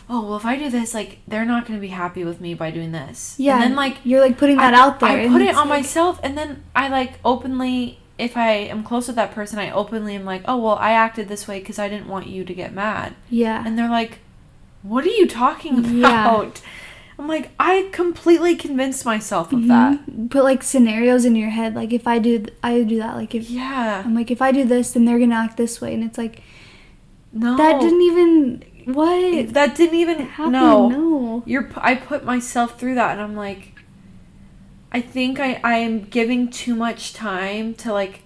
oh, 0.09 0.21
well, 0.23 0.35
if 0.37 0.45
I 0.45 0.55
do 0.57 0.69
this, 0.69 0.93
like, 0.93 1.19
they're 1.27 1.45
not 1.45 1.65
gonna 1.65 1.79
be 1.79 1.87
happy 1.89 2.23
with 2.23 2.39
me 2.41 2.53
by 2.53 2.71
doing 2.71 2.91
this. 2.91 3.35
Yeah. 3.37 3.55
And 3.55 3.63
then 3.63 3.75
like 3.75 3.97
you're 4.03 4.21
like 4.21 4.37
putting 4.37 4.57
that 4.57 4.73
I, 4.73 4.79
out 4.79 4.99
there. 4.99 5.09
I 5.09 5.27
put 5.27 5.41
it 5.41 5.55
on 5.55 5.69
like- 5.69 5.79
myself, 5.79 6.19
and 6.23 6.37
then 6.37 6.63
I 6.75 6.87
like 6.89 7.13
openly, 7.24 8.00
if 8.17 8.35
I 8.38 8.51
am 8.51 8.83
close 8.83 9.07
with 9.07 9.15
that 9.15 9.31
person, 9.31 9.59
I 9.59 9.71
openly 9.71 10.15
am 10.15 10.25
like, 10.25 10.41
oh 10.45 10.57
well, 10.57 10.75
I 10.75 10.91
acted 10.91 11.27
this 11.27 11.47
way 11.47 11.59
because 11.59 11.79
I 11.79 11.89
didn't 11.89 12.07
want 12.07 12.27
you 12.27 12.43
to 12.43 12.53
get 12.53 12.74
mad, 12.74 13.15
Yeah. 13.29 13.63
and 13.65 13.77
they're 13.77 13.89
like, 13.89 14.19
what 14.83 15.03
are 15.05 15.09
you 15.09 15.27
talking 15.27 15.79
about? 15.79 16.62
Yeah. 16.62 16.62
I'm 17.17 17.27
like, 17.27 17.51
I 17.60 17.89
completely 17.91 18.55
convinced 18.55 19.05
myself 19.05 19.53
of 19.53 19.67
that. 19.67 20.29
Put 20.29 20.43
like 20.43 20.63
scenarios 20.63 21.24
in 21.25 21.36
your 21.36 21.50
head. 21.50 21.74
Like 21.75 21.93
if 21.93 22.07
I 22.07 22.19
do, 22.19 22.45
I 22.62 22.84
do 22.84 22.98
that. 23.00 23.15
Like 23.15 23.34
if 23.34 23.50
Yeah, 23.50 24.03
I'm 24.05 24.13
like 24.15 24.31
if 24.31 24.41
I 24.41 24.51
do 24.51 24.65
this, 24.65 24.91
then 24.91 25.05
they're 25.05 25.19
gonna 25.19 25.36
act 25.36 25.57
this 25.57 25.79
way, 25.79 25.93
and 25.93 26.03
it's 26.03 26.17
like 26.17 26.41
no, 27.31 27.55
that 27.57 27.79
didn't 27.79 28.01
even 28.01 28.63
what 28.93 29.53
that 29.53 29.75
didn't 29.75 29.95
even 29.95 30.19
happen. 30.19 30.51
no. 30.51 30.89
no. 30.89 31.43
You're, 31.45 31.69
I 31.77 31.95
put 31.95 32.24
myself 32.25 32.79
through 32.79 32.95
that, 32.95 33.12
and 33.13 33.22
I'm 33.22 33.36
like, 33.36 33.74
I 34.91 35.01
think 35.01 35.39
I 35.39 35.60
I 35.63 35.77
am 35.77 36.01
giving 36.01 36.50
too 36.50 36.75
much 36.75 37.13
time 37.13 37.74
to 37.75 37.93
like 37.93 38.24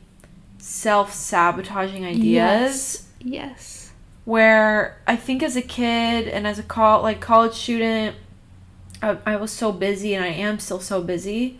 self 0.57 1.13
sabotaging 1.13 2.05
ideas. 2.05 2.23
Yes. 2.23 3.05
Yes. 3.21 3.91
where 4.25 5.01
I 5.07 5.15
think 5.17 5.43
as 5.43 5.55
a 5.57 5.61
kid 5.61 6.27
and 6.27 6.47
as 6.47 6.57
a 6.59 6.63
col- 6.63 7.01
like 7.03 7.19
college 7.19 7.53
student, 7.53 8.15
I, 9.01 9.17
I 9.25 9.35
was 9.37 9.51
so 9.51 9.71
busy 9.71 10.13
and 10.15 10.23
I 10.23 10.29
am 10.29 10.59
still 10.59 10.79
so 10.79 11.01
busy. 11.01 11.59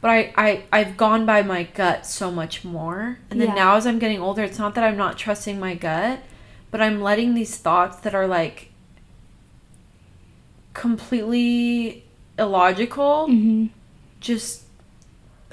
But 0.00 0.10
I, 0.10 0.32
I, 0.36 0.64
I've 0.72 0.96
gone 0.96 1.24
by 1.26 1.42
my 1.42 1.62
gut 1.62 2.06
so 2.06 2.30
much 2.32 2.64
more. 2.64 3.18
And 3.30 3.40
then 3.40 3.48
Yeah. 3.48 3.54
now 3.54 3.76
as 3.76 3.86
I'm 3.86 3.98
getting 4.00 4.20
older, 4.20 4.42
it's 4.42 4.58
not 4.58 4.74
that 4.74 4.82
I'm 4.84 4.96
not 4.96 5.16
trusting 5.16 5.60
my 5.60 5.74
gut, 5.74 6.20
but 6.72 6.80
I'm 6.80 7.00
letting 7.00 7.34
these 7.34 7.56
thoughts 7.56 7.98
that 7.98 8.14
are 8.14 8.26
like 8.26 8.70
completely 10.74 12.04
illogical 12.38 13.26
hmm 13.26 13.66
just 14.20 14.62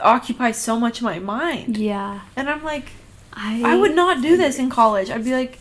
occupy 0.02 0.52
so 0.52 0.80
much 0.80 1.00
of 1.00 1.04
my 1.04 1.18
mind. 1.20 1.76
Yeah. 1.76 2.22
And 2.36 2.48
I'm 2.50 2.64
like, 2.64 2.92
I 3.34 3.64
I 3.66 3.76
would 3.76 3.96
not 3.96 4.22
do 4.22 4.38
this 4.38 4.60
in 4.60 4.70
college. 4.70 5.10
I'd 5.10 5.24
be 5.24 5.34
like, 5.34 5.58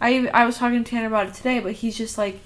I 0.00 0.28
I 0.28 0.44
was 0.44 0.58
talking 0.58 0.84
to 0.84 0.88
Tanner 0.90 1.06
about 1.08 1.26
it 1.28 1.34
today, 1.34 1.58
but 1.60 1.72
he's 1.72 1.96
just 1.96 2.18
like, 2.18 2.38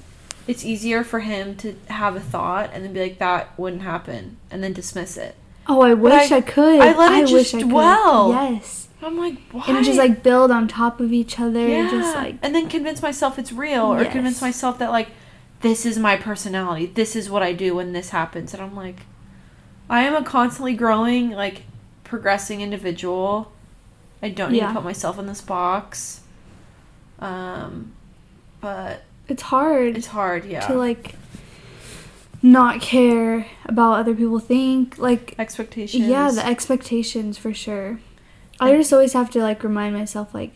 it's 0.46 0.64
easier 0.64 1.02
for 1.04 1.20
him 1.20 1.56
to 1.56 1.76
have 1.88 2.16
a 2.16 2.20
thought 2.20 2.70
and 2.72 2.84
then 2.84 2.92
be 2.92 3.00
like, 3.00 3.18
that 3.18 3.58
wouldn't 3.58 3.82
happen, 3.82 4.36
and 4.50 4.62
then 4.62 4.72
dismiss 4.72 5.16
it. 5.16 5.34
Oh, 5.66 5.80
I 5.82 5.94
wish 5.94 6.30
I- 6.30 6.36
I, 6.36 6.40
could. 6.42 6.80
I 6.80 6.96
let 6.96 7.22
it 7.22 7.28
just 7.28 7.54
I 7.54 7.58
could. 7.60 7.70
dwell. 7.70 8.30
Yes. 8.32 8.88
I'm 9.02 9.18
like, 9.18 9.36
why? 9.52 9.64
And 9.68 9.84
just 9.84 9.98
like 9.98 10.22
build 10.22 10.50
on 10.50 10.66
top 10.68 10.98
of 11.00 11.12
each 11.12 11.38
other. 11.38 11.66
yeah, 11.68 11.90
Just 11.90 12.14
like 12.16 12.36
and 12.42 12.54
then 12.54 12.68
convince 12.70 13.02
myself 13.02 13.38
it's 13.38 13.52
real, 13.52 13.84
or 13.92 14.04
convince 14.06 14.40
myself 14.40 14.78
that 14.78 14.90
like 14.90 15.08
this 15.60 15.84
is 15.86 15.98
my 15.98 16.16
personality. 16.16 16.86
This 16.86 17.14
is 17.16 17.28
what 17.30 17.42
I 17.42 17.52
do 17.52 17.74
when 17.74 17.92
this 17.92 18.10
happens. 18.10 18.52
And 18.54 18.62
I'm 18.62 18.74
like, 18.76 19.00
I 19.90 20.02
am 20.04 20.14
a 20.14 20.22
constantly 20.22 20.74
growing, 20.74 21.30
like, 21.30 21.62
progressing 22.02 22.60
individual. 22.62 23.52
I 24.22 24.28
don't 24.30 24.52
need 24.52 24.58
Yeah. 24.58 24.68
to 24.68 24.74
put 24.74 24.84
myself 24.84 25.18
in 25.18 25.26
this 25.26 25.40
box. 25.42 26.20
Um, 27.18 27.92
but 28.60 29.02
It's 29.28 29.42
hard 29.42 29.96
it's 29.96 30.08
hard, 30.08 30.44
yeah. 30.44 30.60
to 30.66 30.74
like 30.74 31.14
not 32.42 32.80
care 32.80 33.46
about 33.64 33.94
other 34.00 34.14
people 34.14 34.38
think. 34.38 34.98
Like 34.98 35.34
Expectations. 35.38 36.06
yeah, 36.06 36.30
the 36.30 36.44
expectations 36.46 37.38
for 37.38 37.54
sure. 37.54 38.00
I 38.60 38.76
just 38.76 38.92
always 38.92 39.12
have 39.14 39.30
to 39.30 39.40
like 39.40 39.64
remind 39.64 39.94
myself 39.96 40.32
like 40.34 40.52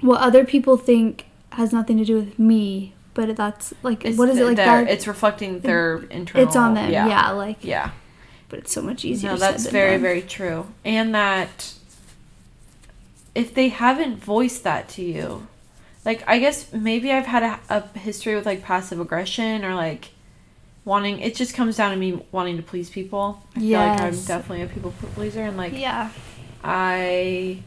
what 0.00 0.20
other 0.20 0.44
people 0.44 0.76
think 0.76 1.26
has 1.52 1.72
nothing 1.72 1.96
to 1.98 2.04
do 2.04 2.16
with 2.16 2.38
me, 2.38 2.94
but 3.14 3.34
that's 3.36 3.74
like 3.82 4.04
It's 4.04 4.16
what 4.18 4.28
is 4.28 4.38
it 4.38 4.44
like 4.44 4.56
their- 4.56 4.84
that? 4.84 4.90
It's 4.90 5.06
reflecting 5.06 5.60
their 5.60 5.96
internal. 6.10 6.46
It's 6.46 6.56
on 6.56 6.74
them. 6.74 6.90
Yeah. 6.90 7.06
Yeah, 7.06 7.30
like 7.30 7.58
Yeah. 7.62 7.90
but 8.48 8.60
it's 8.60 8.72
so 8.72 8.80
much 8.82 9.04
easier. 9.04 9.30
No, 9.32 9.36
that's 9.36 9.66
very, 9.68 9.92
done. 9.92 10.02
very 10.02 10.22
true. 10.22 10.66
And 10.84 11.14
that 11.14 11.74
if 13.34 13.54
they 13.54 13.68
haven't 13.68 14.16
voiced 14.22 14.64
that 14.64 14.88
to 14.90 15.02
you, 15.02 15.46
like, 16.08 16.24
I 16.26 16.38
guess 16.38 16.72
maybe 16.72 17.12
I've 17.12 17.26
had 17.26 17.42
a, 17.42 17.60
a 17.68 17.98
history 17.98 18.34
with 18.34 18.46
like 18.46 18.62
passive 18.62 18.98
aggression 18.98 19.64
or 19.64 19.74
like 19.74 20.08
wanting, 20.84 21.20
it 21.20 21.34
just 21.34 21.52
comes 21.54 21.76
down 21.76 21.90
to 21.90 21.96
me 21.98 22.24
wanting 22.32 22.56
to 22.56 22.62
please 22.62 22.88
people. 22.88 23.42
I 23.54 23.60
feel 23.60 23.78
like 23.78 24.00
I'm 24.00 24.14
definitely 24.24 24.62
a 24.62 24.66
people 24.66 24.92
pleaser 25.14 25.42
and 25.42 25.56
like 25.58 25.74
Yeah. 25.74 26.10
I. 26.64 27.62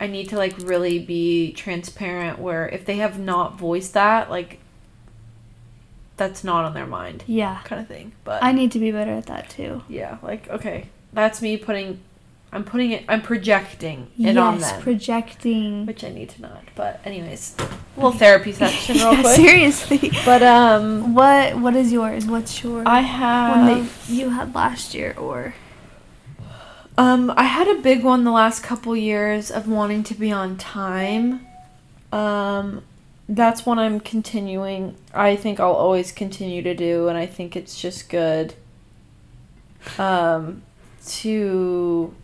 I 0.00 0.08
need 0.08 0.30
to 0.30 0.36
like 0.36 0.58
really 0.58 0.98
be 0.98 1.52
transparent 1.52 2.40
where 2.40 2.68
if 2.68 2.84
they 2.84 2.96
have 2.96 3.20
not 3.20 3.56
voiced 3.56 3.94
that, 3.94 4.28
like 4.30 4.58
that's 6.16 6.42
not 6.42 6.64
on 6.64 6.74
their 6.74 6.86
mind 6.86 7.22
Yeah. 7.28 7.60
kind 7.64 7.80
of 7.80 7.86
thing. 7.86 8.10
But 8.24 8.42
I 8.42 8.50
need 8.50 8.72
to 8.72 8.80
be 8.80 8.90
better 8.90 9.12
at 9.12 9.26
that 9.26 9.48
too. 9.50 9.82
yeah, 9.88 10.18
like 10.20 10.48
okay, 10.50 10.88
that's 11.12 11.40
me 11.40 11.56
putting. 11.56 12.00
I'm 12.54 12.64
putting 12.64 12.92
it. 12.92 13.04
I'm 13.08 13.22
projecting 13.22 14.08
it 14.18 14.36
on 14.36 14.58
yes, 14.60 14.72
them, 14.72 14.82
projecting. 14.82 15.86
which 15.86 16.04
I 16.04 16.10
need 16.10 16.28
to 16.30 16.42
not. 16.42 16.62
But 16.74 17.00
anyways, 17.04 17.56
little 17.96 18.12
therapy 18.12 18.52
session 18.52 18.96
real 18.96 19.12
Yeah, 19.14 19.22
quick. 19.22 19.36
Seriously. 19.36 20.12
But 20.24 20.42
um, 20.42 21.14
What 21.14 21.58
what 21.58 21.74
is 21.74 21.90
yours? 21.92 22.26
What's 22.26 22.62
your 22.62 22.86
I 22.86 23.00
have 23.00 23.56
one 23.56 23.66
that 23.84 23.90
you 24.08 24.28
had 24.30 24.54
last 24.54 24.92
year 24.92 25.14
or 25.18 25.54
um, 26.98 27.32
I 27.38 27.44
had 27.44 27.68
a 27.68 27.76
big 27.80 28.04
one 28.04 28.24
the 28.24 28.30
last 28.30 28.62
couple 28.62 28.94
years 28.94 29.50
of 29.50 29.66
wanting 29.66 30.02
to 30.04 30.14
be 30.14 30.30
on 30.30 30.58
time. 30.58 31.46
Um, 32.12 32.82
that's 33.28 33.64
one 33.64 33.78
I'm 33.78 33.98
continuing. 33.98 34.96
I 35.14 35.36
think 35.36 35.58
I'll 35.58 35.72
always 35.72 36.12
continue 36.12 36.60
to 36.62 36.74
do, 36.74 37.08
and 37.08 37.16
I 37.16 37.24
think 37.24 37.56
it's 37.56 37.80
just 37.80 38.10
good. 38.10 38.52
Um, 39.98 40.62
to 41.06 42.14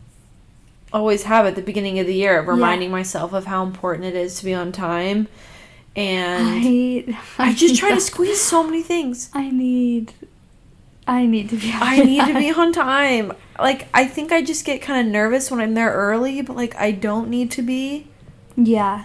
always 0.92 1.24
have 1.24 1.46
at 1.46 1.54
the 1.54 1.62
beginning 1.62 1.98
of 1.98 2.06
the 2.06 2.14
year, 2.14 2.40
reminding 2.42 2.90
myself 2.90 3.32
of 3.32 3.46
how 3.46 3.62
important 3.64 4.04
it 4.06 4.14
is 4.14 4.38
to 4.38 4.44
be 4.44 4.54
on 4.54 4.72
time. 4.72 5.28
And 5.96 6.44
I 6.48 7.18
I, 7.38 7.54
just 7.54 7.76
try 7.76 7.90
to 7.90 8.00
squeeze 8.12 8.40
so 8.40 8.62
many 8.62 8.82
things. 8.82 9.30
I 9.34 9.50
need 9.50 10.12
I 11.06 11.26
need 11.26 11.48
to 11.50 11.56
be 11.56 11.72
I 11.74 11.98
need 12.02 12.24
to 12.26 12.34
be 12.34 12.50
on 12.52 12.72
time. 12.72 13.32
Like 13.58 13.88
I 13.92 14.04
think 14.04 14.30
I 14.30 14.42
just 14.42 14.64
get 14.64 14.80
kind 14.80 15.06
of 15.06 15.12
nervous 15.12 15.50
when 15.50 15.60
I'm 15.60 15.74
there 15.74 15.92
early, 15.92 16.40
but 16.42 16.54
like 16.54 16.76
I 16.76 16.92
don't 16.92 17.28
need 17.28 17.50
to 17.52 17.62
be 17.62 18.06
Yeah. 18.56 19.04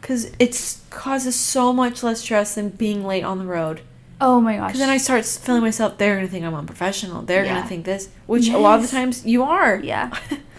cuz 0.00 0.30
it 0.38 0.76
causes 0.88 1.34
so 1.38 1.72
much 1.72 2.02
less 2.02 2.20
stress 2.20 2.54
than 2.54 2.70
being 2.70 3.04
late 3.04 3.24
on 3.24 3.38
the 3.38 3.44
road. 3.46 3.82
Oh 4.20 4.40
my 4.40 4.56
gosh. 4.56 4.72
Cuz 4.72 4.80
then 4.80 4.88
I 4.88 4.96
start 4.96 5.26
feeling 5.26 5.62
myself 5.62 5.98
they're 5.98 6.14
going 6.14 6.26
to 6.26 6.32
think 6.32 6.44
I'm 6.44 6.54
unprofessional. 6.54 7.22
They're 7.22 7.44
going 7.44 7.60
to 7.62 7.68
think 7.68 7.84
this, 7.84 8.08
which 8.26 8.48
a 8.48 8.58
lot 8.58 8.78
of 8.78 8.82
the 8.82 8.88
times 8.96 9.26
you 9.26 9.42
are. 9.42 9.76
Yeah. 9.82 10.10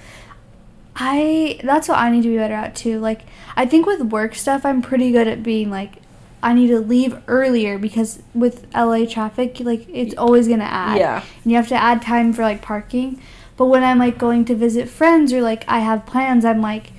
I 1.04 1.60
that's 1.64 1.88
what 1.88 1.98
I 1.98 2.12
need 2.12 2.22
to 2.24 2.30
be 2.30 2.38
better 2.38 2.54
at 2.54 2.76
too. 2.76 3.00
Like 3.00 3.22
I 3.56 3.66
think 3.66 3.88
with 3.88 4.02
work 4.02 4.36
stuff 4.36 4.66
I'm 4.66 4.84
pretty 4.84 5.12
good 5.12 5.28
at 5.28 5.42
being 5.42 5.72
like 5.72 5.96
I 6.44 6.54
need 6.54 6.68
to 6.68 6.80
leave 6.80 7.18
earlier 7.28 7.80
because 7.80 8.22
with 8.36 8.68
LA 8.76 9.06
traffic 9.06 9.60
like 9.62 9.88
it's 9.92 10.16
always 10.16 10.48
going 10.48 10.60
to 10.60 10.66
add. 10.66 11.00
Yeah. 11.00 11.24
And 11.44 11.52
you 11.52 11.58
have 11.58 11.68
to 11.70 11.76
add 11.76 12.04
time 12.04 12.34
for 12.34 12.44
like 12.44 12.62
parking. 12.62 13.20
But 13.58 13.66
when 13.66 13.84
I'm 13.84 13.98
like 13.98 14.20
going 14.20 14.46
to 14.46 14.56
visit 14.56 14.90
friends 14.90 15.34
or 15.34 15.42
like 15.42 15.66
I 15.68 15.80
have 15.80 16.06
plans, 16.06 16.46
I'm 16.46 16.62
like 16.62 16.94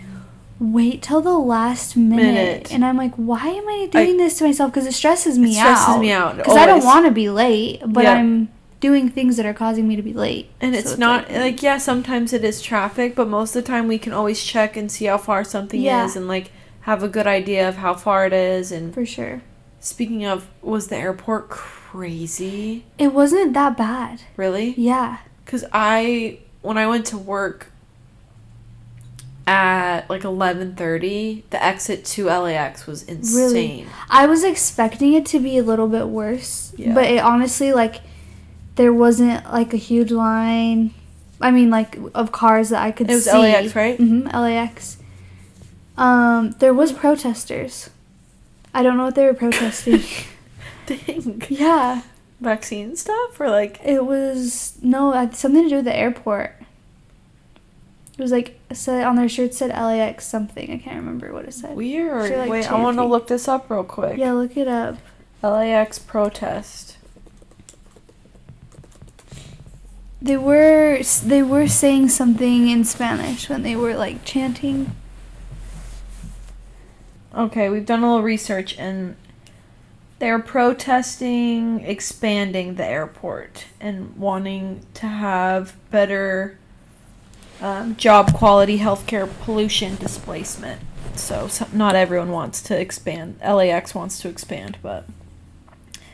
wait 0.58 1.02
till 1.02 1.20
the 1.20 1.38
last 1.38 1.96
minute. 1.96 2.22
Minute. 2.22 2.72
And 2.74 2.84
I'm 2.84 2.96
like 2.96 3.14
why 3.14 3.46
am 3.46 3.68
I 3.68 3.88
doing 3.90 4.16
this 4.16 4.38
to 4.38 4.44
myself 4.44 4.72
cuz 4.72 4.84
it 4.84 4.94
stresses 4.94 5.38
me 5.38 5.56
out. 5.58 5.72
It 5.72 5.76
stresses 5.76 5.94
out. 5.94 6.00
me 6.00 6.10
out, 6.10 6.42
Cuz 6.42 6.56
I 6.56 6.66
don't 6.66 6.84
want 6.84 7.06
to 7.06 7.12
be 7.12 7.30
late, 7.30 7.82
but. 7.86 8.04
I'm 8.04 8.48
doing 8.82 9.08
things 9.08 9.38
that 9.38 9.46
are 9.46 9.54
causing 9.54 9.88
me 9.88 9.96
to 9.96 10.02
be 10.02 10.12
late. 10.12 10.50
And 10.60 10.74
So 10.74 10.78
it's, 10.80 10.98
not 10.98 11.28
like, 11.30 11.38
like, 11.38 11.62
yeah, 11.62 11.78
sometimes 11.78 12.32
it 12.34 12.44
is 12.44 12.60
traffic, 12.60 13.14
but 13.14 13.28
most 13.28 13.56
of 13.56 13.62
the 13.64 13.66
time 13.68 13.88
we 13.88 13.96
can 13.98 14.12
always 14.12 14.42
check 14.44 14.76
and 14.76 14.92
see 14.92 15.06
how 15.06 15.16
far 15.16 15.44
something 15.44 15.80
Yeah. 15.80 16.04
is 16.04 16.16
and 16.16 16.28
like 16.28 16.50
have 16.82 17.02
a 17.02 17.08
good 17.08 17.26
idea 17.28 17.66
of 17.68 17.76
how 17.76 17.94
far 17.94 18.26
it 18.26 18.32
is 18.34 18.70
and 18.72 18.92
for 18.92 19.06
sure. 19.06 19.40
speaking 19.80 20.24
of 20.24 20.48
was 20.62 20.88
the 20.88 20.96
airport 20.96 21.48
crazy? 21.48 22.84
It 22.98 23.12
wasn't 23.14 23.52
that 23.54 23.76
bad. 23.76 24.22
Really? 24.36 24.74
Yeah. 24.76 25.18
Cuz 25.46 25.64
I 25.72 26.38
when 26.60 26.76
I 26.78 26.86
went 26.86 27.04
to 27.06 27.18
work 27.18 27.72
at 29.46 30.08
like 30.08 30.22
11:30, 30.22 31.42
the 31.50 31.62
exit 31.64 32.04
to 32.04 32.26
LAX 32.26 32.86
was 32.86 33.02
insane. 33.04 33.36
Really? 33.44 33.86
I 34.08 34.26
was 34.26 34.44
expecting 34.44 35.12
it 35.14 35.26
to 35.26 35.40
be 35.40 35.58
a 35.58 35.62
little 35.64 35.88
bit 35.88 36.06
worse, 36.08 36.72
Yeah. 36.76 36.94
but 36.94 37.04
it 37.04 37.18
honestly 37.18 37.72
like 37.72 37.96
there 38.76 38.92
wasn't 38.92 39.50
like 39.52 39.72
a 39.74 39.76
huge 39.78 40.10
line. 40.10 40.94
I 41.40 41.50
mean, 41.50 41.70
like 41.70 41.98
of 42.14 42.32
cars 42.32 42.68
that 42.70 42.82
I 42.82 42.92
could 42.92 43.10
It 43.10 43.14
was 43.14 43.24
see. 43.24 43.32
LAX, 43.36 43.74
right? 43.76 43.98
Mm-hmm. 43.98 44.28
LAX. 44.28 44.98
Um, 45.98 46.52
there 46.58 46.72
was 46.72 46.92
protesters. 46.92 47.90
I 48.74 48.82
don't 48.82 48.96
know 48.96 49.04
what 49.04 49.14
they 49.14 49.26
were 49.26 49.34
protesting. 49.34 50.00
Dang. 50.86 51.42
yeah, 51.48 52.02
Vaccine 52.40 52.96
stuff 52.96 53.38
or 53.38 53.50
like 53.50 53.78
it 53.84 54.04
was 54.04 54.76
no 54.82 55.12
it 55.12 55.16
had 55.16 55.36
something 55.36 55.62
to 55.64 55.68
do 55.68 55.76
with 55.76 55.84
the 55.84 55.96
airport. 55.96 56.56
It 58.18 58.22
was 58.22 58.32
like 58.32 58.58
said 58.72 59.04
on 59.04 59.16
their 59.16 59.28
shirt 59.28 59.54
said 59.54 59.70
LAX 59.70 60.26
something. 60.26 60.70
I 60.72 60.78
can't 60.78 60.96
remember 60.96 61.32
what 61.32 61.44
it 61.44 61.54
said. 61.54 61.76
weird. 61.76 62.30
Like 62.36 62.50
Wait, 62.50 62.70
I 62.70 62.80
want 62.80 62.96
to 62.98 63.04
look 63.04 63.26
this 63.28 63.46
up 63.48 63.70
real 63.70 63.84
quick. 63.84 64.18
Yeah, 64.18 64.32
look 64.32 64.56
it 64.56 64.68
up. 64.68 64.96
LAX 65.42 65.98
protest. 65.98 66.96
They 70.22 70.36
were 70.36 71.00
they 71.24 71.42
were 71.42 71.66
saying 71.66 72.10
something 72.10 72.68
in 72.68 72.84
Spanish 72.84 73.48
when 73.48 73.62
they 73.62 73.74
were 73.74 73.94
like 73.96 74.24
chanting. 74.24 74.94
Okay, 77.34 77.68
we've 77.68 77.84
done 77.84 78.04
a 78.04 78.06
little 78.06 78.22
research 78.22 78.78
and 78.78 79.16
they're 80.20 80.38
protesting 80.38 81.80
expanding 81.80 82.76
the 82.76 82.86
airport 82.86 83.64
and 83.80 84.16
wanting 84.16 84.86
to 84.94 85.06
have 85.08 85.74
better 85.90 86.56
um, 87.60 87.96
job 87.96 88.32
quality, 88.32 88.78
healthcare, 88.78 89.28
pollution 89.40 89.96
displacement. 89.96 90.80
So, 91.16 91.48
so 91.48 91.66
not 91.72 91.96
everyone 91.96 92.30
wants 92.30 92.62
to 92.62 92.78
expand. 92.80 93.40
LAX 93.40 93.92
wants 93.92 94.20
to 94.20 94.28
expand, 94.28 94.78
but 94.82 95.04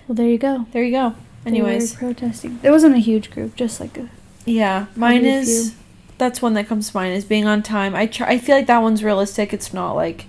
Well, 0.06 0.14
there 0.14 0.28
you 0.28 0.38
go. 0.38 0.66
there 0.72 0.82
you 0.82 0.92
go. 0.92 1.14
Anyways, 1.48 1.94
protesting. 1.94 2.60
It 2.62 2.70
wasn't 2.70 2.94
a 2.94 2.98
huge 2.98 3.30
group, 3.30 3.56
just 3.56 3.80
like 3.80 3.96
a 3.98 4.08
yeah, 4.44 4.86
mine 4.96 5.24
is 5.24 5.70
few. 5.70 5.78
that's 6.16 6.40
one 6.40 6.54
that 6.54 6.66
comes 6.66 6.90
to 6.90 6.96
mind 6.96 7.14
is 7.14 7.24
being 7.24 7.46
on 7.46 7.62
time. 7.62 7.94
I 7.94 8.06
try. 8.06 8.28
I 8.28 8.38
feel 8.38 8.56
like 8.56 8.66
that 8.66 8.82
one's 8.82 9.04
realistic. 9.04 9.52
It's 9.52 9.74
not 9.74 9.92
like 9.92 10.26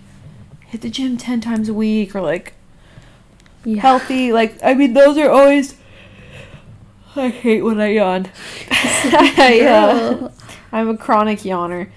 hit 0.67 0.81
the 0.81 0.89
gym 0.89 1.17
ten 1.17 1.41
times 1.41 1.69
a 1.69 1.73
week 1.73 2.15
or 2.15 2.21
like 2.21 2.53
yeah. 3.63 3.81
healthy. 3.81 4.33
Like 4.33 4.57
I 4.63 4.73
mean, 4.73 4.93
those 4.93 5.17
are 5.17 5.29
always. 5.29 5.75
I 7.15 7.29
hate 7.29 7.63
when 7.63 7.81
I 7.81 7.87
yawn. 7.93 8.27
I, 8.71 9.61
uh, 9.61 10.31
I'm 10.71 10.89
a 10.89 10.97
chronic 10.97 11.39
yawner. 11.39 11.89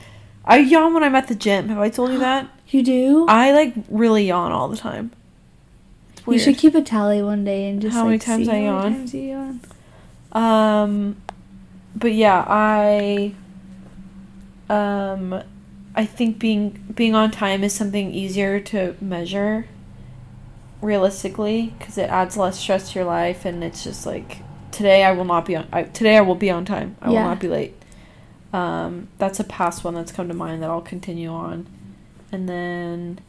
I 0.44 0.58
yawn 0.58 0.94
when 0.94 1.04
I'm 1.04 1.14
at 1.14 1.28
the 1.28 1.34
gym. 1.34 1.68
Have 1.68 1.78
I 1.78 1.90
told 1.90 2.10
you 2.12 2.18
that? 2.20 2.48
You 2.68 2.82
do? 2.82 3.26
I 3.28 3.52
like 3.52 3.74
really 3.88 4.26
yawn 4.26 4.52
all 4.52 4.68
the 4.68 4.76
time. 4.76 5.12
It's 6.26 6.34
you 6.34 6.38
should 6.38 6.58
keep 6.58 6.74
a 6.74 6.82
tally 6.82 7.22
one 7.22 7.44
day 7.44 7.68
and 7.68 7.80
just 7.80 7.94
How 7.94 8.04
many 8.04 8.14
like, 8.16 8.22
times 8.24 8.46
see 8.46 8.52
I 8.52 8.54
how 8.54 8.60
many 8.60 8.66
yawn? 8.66 8.92
times 8.92 9.14
yawn. 9.14 9.60
Um, 10.32 11.16
but 11.96 12.12
yeah, 12.12 12.44
I. 12.48 13.34
Um, 14.70 15.42
I 15.94 16.06
think 16.06 16.38
being 16.38 16.92
being 16.94 17.14
on 17.14 17.30
time 17.30 17.62
is 17.64 17.74
something 17.74 18.12
easier 18.12 18.60
to 18.60 18.94
measure. 19.00 19.66
Realistically, 20.80 21.74
because 21.78 21.96
it 21.96 22.10
adds 22.10 22.36
less 22.36 22.58
stress 22.58 22.90
to 22.92 22.98
your 22.98 23.04
life, 23.06 23.44
and 23.44 23.62
it's 23.62 23.84
just 23.84 24.04
like 24.04 24.38
today 24.72 25.04
I 25.04 25.12
will 25.12 25.24
not 25.24 25.44
be 25.44 25.54
on. 25.54 25.68
I, 25.72 25.84
today 25.84 26.16
I 26.16 26.22
will 26.22 26.34
be 26.34 26.50
on 26.50 26.64
time. 26.64 26.96
I 27.00 27.10
Yeah. 27.12 27.22
will 27.22 27.28
not 27.28 27.38
be 27.40 27.46
late. 27.48 27.74
Um, 28.52 29.06
that's 29.18 29.38
a 29.38 29.44
past 29.44 29.84
one 29.84 29.94
that's 29.94 30.10
come 30.10 30.26
to 30.28 30.34
mind 30.34 30.60
that 30.62 30.70
I'll 30.70 30.80
continue 30.80 31.28
on, 31.30 31.66
and 32.32 32.48
then 32.48 33.20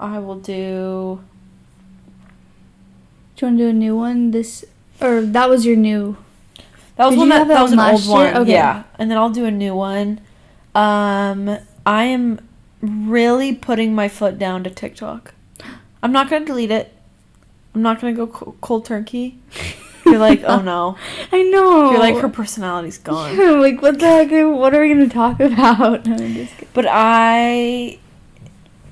I 0.00 0.18
will 0.18 0.36
do. 0.36 1.20
Do 3.36 3.46
you 3.46 3.52
want 3.52 3.58
to 3.58 3.64
do 3.64 3.68
a 3.68 3.72
new 3.72 3.96
one? 3.96 4.30
This 4.32 4.64
or 5.00 5.20
that 5.22 5.48
was 5.48 5.64
your 5.64 5.76
new. 5.76 6.16
That 6.96 7.06
was 7.06 7.14
Did 7.14 7.18
one 7.20 7.28
that, 7.30 7.48
that 7.48 7.62
was 7.62 7.72
an 7.72 7.80
old 7.80 8.00
year? 8.02 8.12
one. 8.12 8.36
Okay. 8.38 8.52
Yeah. 8.52 8.82
And 8.98 9.10
then 9.10 9.16
I'll 9.18 9.30
do 9.30 9.44
a 9.44 9.50
new 9.50 9.74
one. 9.74 10.20
Um 10.74 11.58
I 11.86 12.04
am 12.04 12.40
really 12.82 13.54
putting 13.54 13.94
my 13.94 14.08
foot 14.08 14.38
down 14.38 14.64
to 14.64 14.70
TikTok. 14.70 15.34
I'm 16.02 16.12
not 16.12 16.30
going 16.30 16.42
to 16.42 16.46
delete 16.46 16.70
it. 16.70 16.94
I'm 17.74 17.82
not 17.82 18.00
going 18.00 18.14
to 18.14 18.26
go 18.26 18.54
cold 18.60 18.84
turkey. 18.86 19.38
You're 20.06 20.18
like, 20.18 20.42
"Oh 20.44 20.60
no." 20.60 20.96
I 21.32 21.42
know. 21.42 21.90
You're 21.92 22.00
like 22.00 22.16
her 22.16 22.28
personality's 22.28 22.98
gone. 22.98 23.36
Yeah, 23.36 23.50
like 23.66 23.80
what 23.80 23.98
the 24.00 24.06
heck? 24.06 24.30
What 24.30 24.74
are 24.74 24.80
we 24.80 24.88
gonna 24.88 25.08
talk 25.08 25.38
about? 25.40 26.04
No. 26.06 26.46
But 26.72 26.86
I 26.88 27.98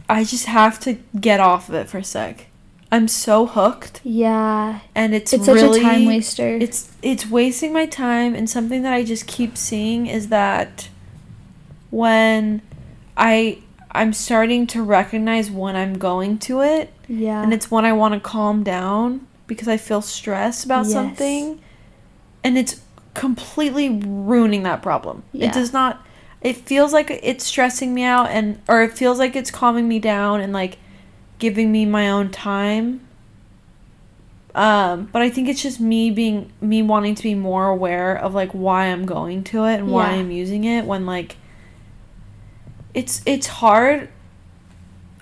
I 0.08 0.24
just 0.24 0.46
have 0.46 0.80
to 0.80 0.98
get 1.20 1.40
off 1.40 1.68
of 1.68 1.74
it 1.74 1.88
for 1.88 1.98
a 1.98 2.04
sec. 2.04 2.46
I'm 2.90 3.06
so 3.08 3.44
hooked 3.46 4.00
Yeah, 4.02 4.80
and 4.94 5.14
it's, 5.14 5.34
it's 5.34 5.44
such 5.44 5.60
a 5.60 5.78
time 5.80 6.06
waster. 6.06 6.56
it's 6.56 6.90
it's 7.02 7.28
wasting 7.28 7.72
my 7.74 7.84
time 7.84 8.34
and 8.34 8.48
something 8.48 8.80
that 8.82 8.94
I 8.94 9.04
just 9.04 9.26
keep 9.26 9.58
seeing 9.58 10.06
is 10.06 10.28
that 10.28 10.88
when 11.90 12.62
I 13.16 13.58
I'm 13.90 14.12
starting 14.12 14.66
to 14.68 14.82
recognize 14.82 15.50
when 15.50 15.74
I'm 15.76 15.98
going 15.98 16.38
to 16.40 16.60
it 16.62 16.92
yeah, 17.08 17.42
and 17.42 17.52
it's 17.52 17.70
when 17.70 17.84
I 17.84 17.92
want 17.92 18.14
to 18.14 18.20
calm 18.20 18.62
down 18.62 19.26
because 19.46 19.68
I 19.68 19.76
feel 19.76 20.00
stressed 20.02 20.64
about 20.64 20.84
Yes. 20.84 20.92
something 20.92 21.60
and 22.44 22.56
it's 22.56 22.80
completely 23.14 23.88
ruining 23.90 24.62
that 24.62 24.82
problem. 24.82 25.24
Yeah. 25.32 25.48
It 25.48 25.52
does 25.54 25.72
not 25.72 26.04
it 26.40 26.56
feels 26.56 26.92
like 26.92 27.10
it's 27.10 27.44
stressing 27.44 27.92
me 27.94 28.04
out 28.04 28.30
and 28.30 28.60
or 28.68 28.82
it 28.82 28.92
feels 28.96 29.18
like 29.18 29.34
it's 29.34 29.50
calming 29.50 29.88
me 29.88 29.98
down 29.98 30.40
and 30.40 30.52
like 30.52 30.78
giving 31.38 31.70
me 31.72 31.84
my 31.84 32.08
own 32.10 32.30
time. 32.30 33.00
Um, 34.54 35.08
but 35.12 35.22
I 35.22 35.30
think 35.30 35.48
it's 35.48 35.62
just 35.62 35.78
me 35.78 36.10
being 36.10 36.50
me 36.60 36.82
wanting 36.82 37.14
to 37.14 37.22
be 37.22 37.34
more 37.34 37.66
aware 37.68 38.16
of 38.16 38.34
like 38.34 38.50
why 38.52 38.86
I'm 38.86 39.04
going 39.06 39.44
to 39.44 39.64
it 39.64 39.74
and 39.74 39.90
why 39.90 40.10
I'm 40.10 40.30
using 40.30 40.64
it 40.64 40.84
when 40.84 41.06
like 41.06 41.36
it's 42.94 43.22
it's 43.26 43.46
hard 43.46 44.08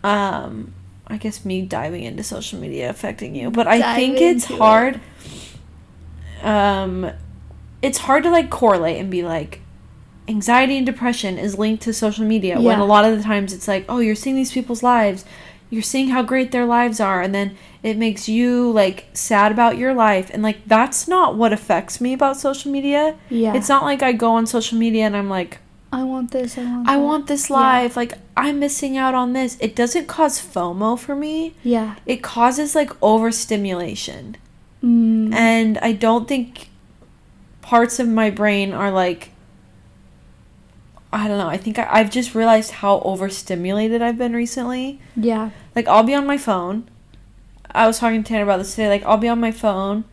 um 0.05 0.73
I 1.07 1.19
guess 1.19 1.45
me 1.45 1.63
diving 1.63 2.05
into 2.05 2.23
social 2.23 2.59
media 2.59 2.89
affecting 2.89 3.35
you, 3.35 3.51
but 3.51 3.67
I 3.67 3.79
Dive 3.79 3.97
think 3.97 4.21
it's 4.21 4.45
into 4.45 4.55
it. 4.55 4.59
hard 4.59 5.01
um 6.43 7.11
it's 7.83 7.99
hard 7.99 8.23
to 8.23 8.31
like 8.31 8.49
correlate 8.51 8.99
and 8.99 9.11
be 9.11 9.23
like 9.23 9.61
anxiety 10.29 10.77
and 10.77 10.87
depression 10.87 11.39
is 11.39 11.57
linked 11.59 11.83
to 11.83 11.93
social 11.93 12.25
media 12.25 12.61
when 12.61 12.79
a 12.81 12.85
lot 12.85 13.05
of 13.05 13.17
the 13.17 13.23
times 13.23 13.53
it's 13.53 13.69
like 13.69 13.85
oh 13.89 13.99
you're 13.99 14.15
seeing 14.15 14.37
these 14.37 14.53
people's 14.53 14.83
lives 14.83 15.25
you're 15.71 15.83
seeing 15.83 16.09
how 16.09 16.23
great 16.23 16.51
their 16.53 16.67
lives 16.67 17.01
are 17.01 17.21
and 17.23 17.35
then 17.35 17.57
it 17.83 17.97
makes 17.97 18.29
you 18.29 18.71
like 18.73 19.07
sad 19.13 19.53
about 19.53 19.77
your 19.79 19.95
life 19.95 20.31
and 20.33 20.43
like 20.43 20.59
that's 20.67 21.07
not 21.09 21.37
what 21.37 21.53
affects 21.53 22.01
me 22.01 22.13
about 22.13 22.37
social 22.37 22.71
media 22.73 23.17
yeah. 23.31 23.55
it's 23.55 23.69
not 23.69 23.83
like 23.85 24.03
i 24.03 24.13
go 24.13 24.33
on 24.33 24.47
social 24.47 24.77
media 24.79 25.05
and 25.05 25.17
i'm 25.17 25.29
like 25.31 25.59
I 25.93 26.03
want 26.03 26.33
this. 26.33 26.59
I 26.59 26.65
want. 26.65 26.89
i 26.89 26.97
that. 26.97 27.03
want 27.03 27.27
this 27.29 27.49
Yeah. 27.49 27.57
life 27.57 27.97
like 27.97 28.15
i'm 28.37 28.59
missing 28.59 28.97
out 28.97 29.15
on 29.15 29.33
this 29.33 29.57
it 29.61 29.77
doesn't 29.77 30.07
cause 30.09 30.41
fomo 30.41 30.99
for 30.99 31.15
me 31.15 31.55
Yeah. 31.63 31.95
it 32.07 32.23
causes 32.23 32.75
like 32.75 32.91
overstimulation 33.03 34.37
Mm. 34.83 35.33
and 35.35 35.79
I 35.79 35.93
don't 35.93 36.29
think 36.29 36.69
parts 37.63 37.99
of 37.99 38.07
my 38.07 38.29
brain 38.31 38.73
are 38.73 38.91
like 38.91 39.31
I 41.13 41.29
don't 41.29 41.39
know. 41.39 41.49
I 41.49 41.57
think 41.57 41.79
I, 41.79 41.87
I've 41.91 42.11
just 42.11 42.35
realized 42.35 42.71
how 42.73 43.01
overstimulated 43.01 44.03
I've 44.03 44.19
been 44.19 44.35
recently. 44.35 45.01
yeah. 45.17 45.51
Like 45.75 45.89
I'll 45.89 46.03
be 46.03 46.15
on 46.15 46.27
my 46.27 46.37
phone. 46.39 46.89
I 47.71 47.87
was 47.87 47.99
talking 47.99 48.23
to 48.23 48.29
Tanner 48.29 48.45
about 48.45 48.59
this 48.59 48.71
today. 48.75 48.89
Like 48.89 49.05
I'll 49.05 49.17
be 49.19 49.29
on 49.29 49.41
my 49.41 49.53
phone 49.53 50.05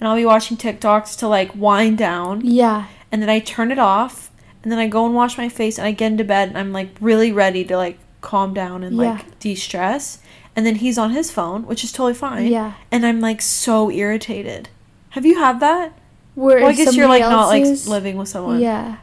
and 0.00 0.08
I'll 0.08 0.16
be 0.16 0.24
watching 0.24 0.56
TikToks 0.56 1.18
to 1.18 1.28
like 1.28 1.54
wind 1.54 1.98
down 1.98 2.40
Yeah. 2.44 2.86
and 3.10 3.20
then 3.20 3.28
I 3.28 3.40
turn 3.40 3.70
it 3.72 3.78
off 3.78 4.30
and 4.62 4.70
then 4.72 4.78
I 4.78 4.86
go 4.88 5.04
and 5.06 5.14
wash 5.14 5.36
my 5.38 5.48
face 5.48 5.78
and 5.78 5.86
I 5.86 5.92
get 5.92 6.12
into 6.12 6.24
bed 6.24 6.48
and 6.48 6.58
I'm 6.58 6.72
like 6.72 6.90
really 7.00 7.32
ready 7.32 7.64
to 7.64 7.76
like 7.76 7.98
calm 8.20 8.54
down 8.54 8.82
and 8.84 8.96
Yeah. 8.96 9.12
like 9.12 9.38
de-stress. 9.40 10.20
And 10.56 10.64
then 10.66 10.76
he's 10.76 10.98
on 10.98 11.10
his 11.10 11.30
phone, 11.30 11.66
which 11.66 11.82
is 11.84 11.92
totally 11.92 12.14
fine 12.14 12.46
Yeah. 12.46 12.74
and 12.92 13.04
I'm 13.06 13.20
like 13.20 13.40
so 13.42 13.90
irritated. 13.90 14.68
Have 15.10 15.24
you 15.26 15.38
had 15.38 15.60
that? 15.60 15.92
Where 16.36 16.58
Well, 16.60 16.68
I 16.68 16.72
guess 16.72 16.94
you're 16.94 17.08
like 17.08 17.20
not 17.22 17.48
like 17.48 17.62
else's- 17.64 17.88
living 17.88 18.16
with 18.16 18.28
someone. 18.28 18.60
Yeah. 18.60 18.96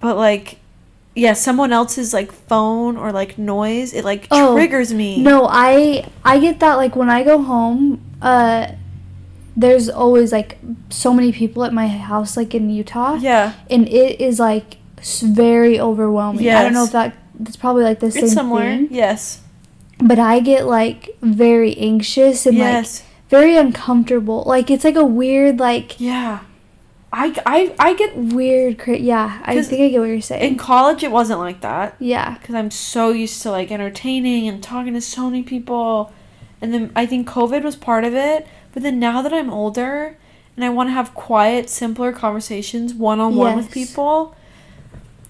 But 0.00 0.16
like, 0.16 0.58
yeah, 1.14 1.32
someone 1.32 1.72
else's 1.72 2.12
like 2.12 2.30
phone 2.32 2.96
or 2.96 3.12
like 3.12 3.38
noise, 3.38 3.92
it 3.94 4.04
like 4.04 4.28
Oh, 4.30 4.54
triggers 4.54 4.92
me. 4.92 5.22
No, 5.22 5.46
I 5.50 6.06
I 6.24 6.38
get 6.38 6.60
that 6.60 6.74
like 6.74 6.94
when 6.96 7.10
I 7.10 7.22
go 7.24 7.42
home, 7.42 8.00
uh 8.22 8.72
there's 9.56 9.88
always 9.88 10.32
like 10.32 10.58
so 10.90 11.14
many 11.14 11.32
people 11.32 11.64
at 11.64 11.72
my 11.72 11.88
house 11.88 12.36
like 12.36 12.54
in 12.54 12.68
Utah 12.68 13.14
Yeah, 13.14 13.54
and 13.70 13.88
it 13.88 14.20
is 14.20 14.38
like 14.38 14.76
very 15.22 15.80
overwhelming. 15.80 16.44
Yeah. 16.44 16.60
I 16.60 16.62
don't 16.64 16.74
know 16.74 16.84
if 16.84 16.92
that 16.92 17.16
that's 17.38 17.56
probably 17.56 17.84
like 17.84 18.00
the 18.00 18.10
same 18.10 18.24
it's 18.24 18.34
somewhere. 18.34 18.76
thing. 18.76 18.88
Yes. 18.90 19.40
But 19.98 20.18
I 20.18 20.40
get 20.40 20.66
like 20.66 21.16
very 21.22 21.74
anxious 21.78 22.44
and 22.44 22.58
like 22.58 22.86
very 23.30 23.56
uncomfortable. 23.56 24.44
Like 24.46 24.70
it's 24.70 24.84
like 24.84 24.96
a 24.96 25.04
weird 25.04 25.58
like 25.58 25.98
yeah. 25.98 26.40
I, 27.12 27.34
I, 27.46 27.74
I 27.78 27.94
get 27.94 28.16
weird 28.16 28.78
cra- 28.78 28.98
yeah, 28.98 29.40
I 29.44 29.62
think 29.62 29.80
I 29.80 29.88
get 29.88 30.00
what 30.00 30.06
you're 30.06 30.20
saying. 30.20 30.52
in 30.52 30.58
college 30.58 31.02
it 31.02 31.10
wasn't 31.10 31.38
like 31.38 31.60
that 31.60 31.96
yeah. 31.98 32.36
because 32.38 32.54
I'm 32.54 32.70
so 32.70 33.10
used 33.10 33.42
to 33.42 33.50
like 33.50 33.70
entertaining 33.70 34.48
and 34.48 34.62
talking 34.62 34.92
to 34.94 35.00
so 35.00 35.30
many 35.30 35.42
people, 35.42 36.12
and 36.60 36.74
then 36.74 36.92
I 36.96 37.06
think 37.06 37.28
COVID 37.28 37.62
was 37.62 37.76
part 37.76 38.04
of 38.04 38.14
it. 38.14 38.46
But 38.72 38.82
then 38.82 38.98
now 38.98 39.22
that 39.22 39.32
I'm 39.32 39.48
older 39.48 40.18
and 40.54 40.64
I 40.64 40.68
want 40.68 40.88
to 40.88 40.92
have 40.92 41.14
quiet, 41.14 41.70
simpler 41.70 42.12
conversations 42.12 42.92
one 42.92 43.20
on 43.20 43.36
one 43.36 43.56
with 43.56 43.70
people, 43.70 44.36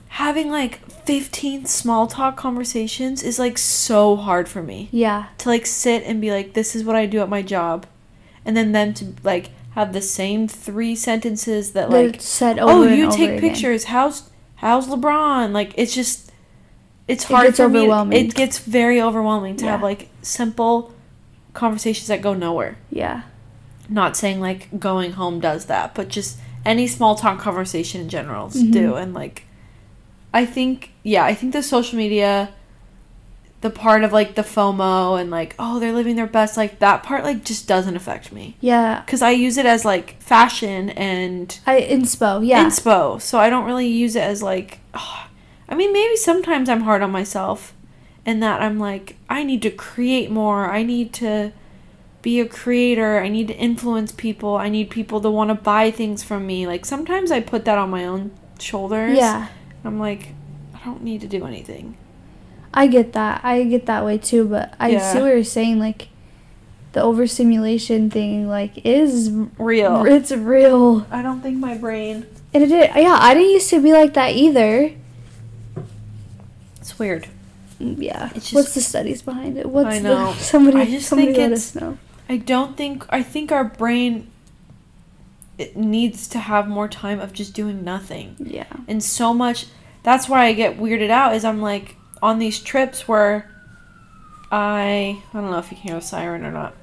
having 0.09 0.51
like 0.51 0.81
15 1.05 1.67
small 1.67 2.07
talk 2.07 2.37
conversations 2.37 3.23
is 3.23 3.39
like 3.39 3.59
so 3.59 4.17
hard 4.17 4.49
for 4.49 4.63
me. 4.63 4.89
Yeah. 4.91 5.27
To 5.39 5.49
like 5.49 5.67
sit 5.67 6.03
and 6.05 6.21
be 6.21 6.33
like, 6.33 6.55
this 6.55 6.75
is 6.75 6.85
what 6.85 6.97
I 6.97 7.07
do 7.07 7.21
at 7.21 7.29
my 7.29 7.43
job. 7.43 7.87
And 8.45 8.57
then 8.57 8.73
them 8.73 8.95
to 8.95 9.15
like 9.23 9.51
have 9.77 9.93
the 9.93 10.03
same 10.03 10.49
three 10.49 10.97
sentences 10.97 11.73
that 11.73 11.91
They're 11.91 12.07
like, 12.09 12.21
said 12.21 12.59
over 12.59 12.73
oh, 12.73 12.83
you 12.89 13.11
take 13.11 13.31
again. 13.31 13.41
pictures. 13.41 13.85
How's 13.85 14.31
how's 14.57 14.89
LeBron? 14.89 15.53
Like 15.53 15.73
it's 15.77 15.95
just 15.95 16.33
it's 17.07 17.25
It 17.25 17.33
hard 17.33 17.47
gets 17.47 17.59
for 17.59 17.69
me. 17.69 17.81
overwhelming. 17.81 18.27
It 18.27 18.35
gets 18.35 18.59
very 18.59 19.01
overwhelming 19.01 19.57
to 19.59 19.67
have 19.67 19.83
like 19.83 20.09
simple 20.23 20.93
conversations 21.53 22.09
that 22.09 22.21
go 22.23 22.35
nowhere. 22.35 22.77
Yeah. 22.91 23.23
Not 23.89 24.17
saying 24.17 24.41
like 24.41 24.81
going 24.81 25.13
home 25.13 25.39
does 25.41 25.67
that, 25.67 25.95
but 25.95 26.09
just 26.09 26.39
any 26.65 26.87
small 26.89 27.15
talk 27.15 27.39
conversation 27.39 28.01
in 28.01 28.09
general 28.09 28.49
Mhm. 28.49 28.73
do. 28.73 28.95
And 28.97 29.15
like, 29.15 29.45
I 30.35 30.45
think 30.47 30.91
yeah, 31.05 31.25
I 31.25 31.35
think 31.35 31.53
the 31.53 31.63
social 31.63 31.97
media, 31.97 32.49
the 33.63 33.71
part 33.71 34.05
of 34.05 34.13
like 34.13 34.35
the 34.35 34.43
FOMO 34.43 35.19
and 35.21 35.31
like 35.31 35.55
oh 35.59 35.81
they're 35.81 35.93
living 35.93 36.15
their 36.17 36.27
best 36.27 36.57
like 36.57 36.79
that 36.79 37.03
part 37.03 37.25
like 37.25 37.43
just 37.45 37.67
doesn't 37.67 37.97
affect 37.97 38.31
me 38.31 38.55
Yeah. 38.61 39.01
because 39.01 39.23
I 39.23 39.31
use 39.31 39.57
it 39.57 39.67
as 39.67 39.85
like 39.85 40.21
fashion 40.21 40.91
and 40.91 41.59
I 41.67 41.81
inspo. 41.81 42.47
Yeah. 42.47 42.65
inspo. 42.67 43.21
So 43.21 43.39
I 43.39 43.49
don't 43.51 43.65
really 43.65 43.89
use 43.89 44.15
it 44.15 44.23
as 44.23 44.43
like. 44.43 44.81
ah, 44.95 45.29
I 45.69 45.75
mean, 45.75 45.93
maybe 45.93 46.17
sometimes 46.17 46.69
I'm 46.69 46.83
hard 46.83 47.03
on 47.03 47.11
myself, 47.11 47.75
and 48.25 48.41
that 48.43 48.63
I'm 48.63 48.79
like, 48.79 49.17
I 49.29 49.43
need 49.43 49.63
to 49.63 49.71
create 49.71 50.31
more. 50.31 50.71
I 50.71 50.83
need 50.85 51.13
to 51.15 51.53
be 52.23 52.39
a 52.41 52.47
creator. 52.47 53.19
I 53.21 53.29
need 53.29 53.49
to 53.49 53.55
influence 53.57 54.13
people. 54.13 54.57
I 54.57 54.69
need 54.69 54.91
people 54.91 55.21
to 55.23 55.31
want 55.31 55.49
to 55.51 55.55
buy 55.55 55.91
things 55.91 56.23
from 56.23 56.47
me. 56.47 56.67
Like 56.69 56.85
sometimes 56.85 57.31
I 57.33 57.41
put 57.41 57.65
that 57.65 57.79
on 57.79 57.91
my 57.91 58.05
own 58.05 58.31
shoulders. 58.61 59.17
yeah. 59.17 59.49
I'm 59.85 59.99
like, 59.99 60.35
I 60.75 60.85
don't 60.85 61.03
need 61.03 61.21
to 61.23 61.27
do 61.29 61.45
anything. 61.47 61.97
I 62.77 62.87
get 62.87 63.13
that. 63.15 63.41
I 63.43 63.65
get 63.65 63.87
that 63.87 64.05
way 64.05 64.19
too, 64.19 64.45
but 64.47 64.75
I 64.79 64.91
Yeah. 64.91 65.13
see 65.13 65.19
what 65.21 65.29
you're 65.29 65.43
saying. 65.45 65.79
Like, 65.81 66.09
the 66.93 67.03
overstimulation 67.03 68.11
thing, 68.11 68.49
like, 68.49 68.85
is 68.87 69.31
Real. 69.59 70.05
it's 70.05 70.31
real. 70.31 71.07
I 71.11 71.23
don't 71.23 71.41
think 71.41 71.59
my 71.59 71.75
brain. 71.77 72.27
And 72.55 72.63
it 72.63 72.67
did, 72.69 72.91
yeah, 72.95 73.19
I 73.21 73.35
didn't 73.35 73.51
used 73.51 73.71
to 73.71 73.81
be 73.83 73.93
like 73.93 74.15
that 74.15 74.35
either. 74.35 74.93
It's 76.81 76.99
weird. 76.99 77.27
Mm, 77.81 77.97
Yeah. 78.01 78.31
It's 78.35 78.53
What's 78.53 78.75
the 78.75 78.81
studies 78.81 79.23
behind 79.23 79.59
it? 79.59 79.69
What's 79.69 79.97
I 79.97 79.99
know. 79.99 80.33
the 80.33 80.39
somebody? 80.43 80.81
I 80.81 80.85
just 80.87 81.09
somebody 81.09 81.29
think 81.33 81.39
let 81.39 81.53
it's- 81.53 81.77
us 81.77 81.81
know. 81.81 81.99
I 82.29 82.39
don't 82.39 82.77
think 82.77 83.05
I 83.11 83.23
think 83.23 83.53
our 83.53 83.65
brain 83.65 84.27
it 85.59 85.77
needs 85.77 86.27
to 86.29 86.39
have 86.39 86.67
more 86.69 86.89
time 86.89 87.21
of 87.21 87.33
just 87.33 87.55
doing 87.55 87.85
nothing. 87.85 88.35
Yeah. 88.39 88.65
And 88.89 89.03
so 89.03 89.33
much 89.33 89.67
that's 90.03 90.29
why 90.29 90.47
I 90.47 90.53
get 90.53 90.79
weirded 90.79 91.11
out 91.11 91.35
is 91.35 91.45
I'm 91.45 91.61
like 91.63 91.97
on 92.23 92.39
these 92.39 92.59
trips 92.61 93.07
where 93.09 93.51
I 94.51 95.21
I 95.33 95.41
don't 95.41 95.51
know 95.51 95.59
if 95.59 95.71
you 95.71 95.77
can 95.77 95.89
hear 95.89 95.97
a 95.97 96.01
siren 96.03 96.45
or 96.45 96.53
not. 96.53 96.75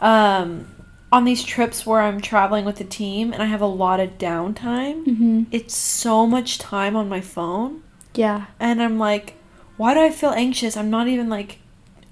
Um 0.00 0.68
on 1.12 1.24
these 1.24 1.42
trips 1.42 1.84
where 1.84 2.00
I'm 2.00 2.20
traveling 2.20 2.64
with 2.64 2.76
the 2.76 2.84
team 2.84 3.32
and 3.32 3.42
I 3.42 3.46
have 3.46 3.60
a 3.60 3.66
lot 3.66 3.98
of 3.98 4.16
downtime, 4.16 5.04
Mhm. 5.06 5.46
it's 5.50 5.74
so 5.74 6.24
much 6.24 6.58
time 6.58 6.94
on 6.94 7.08
my 7.08 7.20
phone 7.20 7.82
Yeah. 8.14 8.44
and 8.60 8.80
I'm 8.80 8.96
like, 8.96 9.34
why 9.76 9.92
do 9.94 10.00
I 10.00 10.10
feel 10.10 10.30
anxious? 10.30 10.76
I'm 10.76 10.88
not 10.90 11.08
even 11.08 11.28
like, 11.28 11.58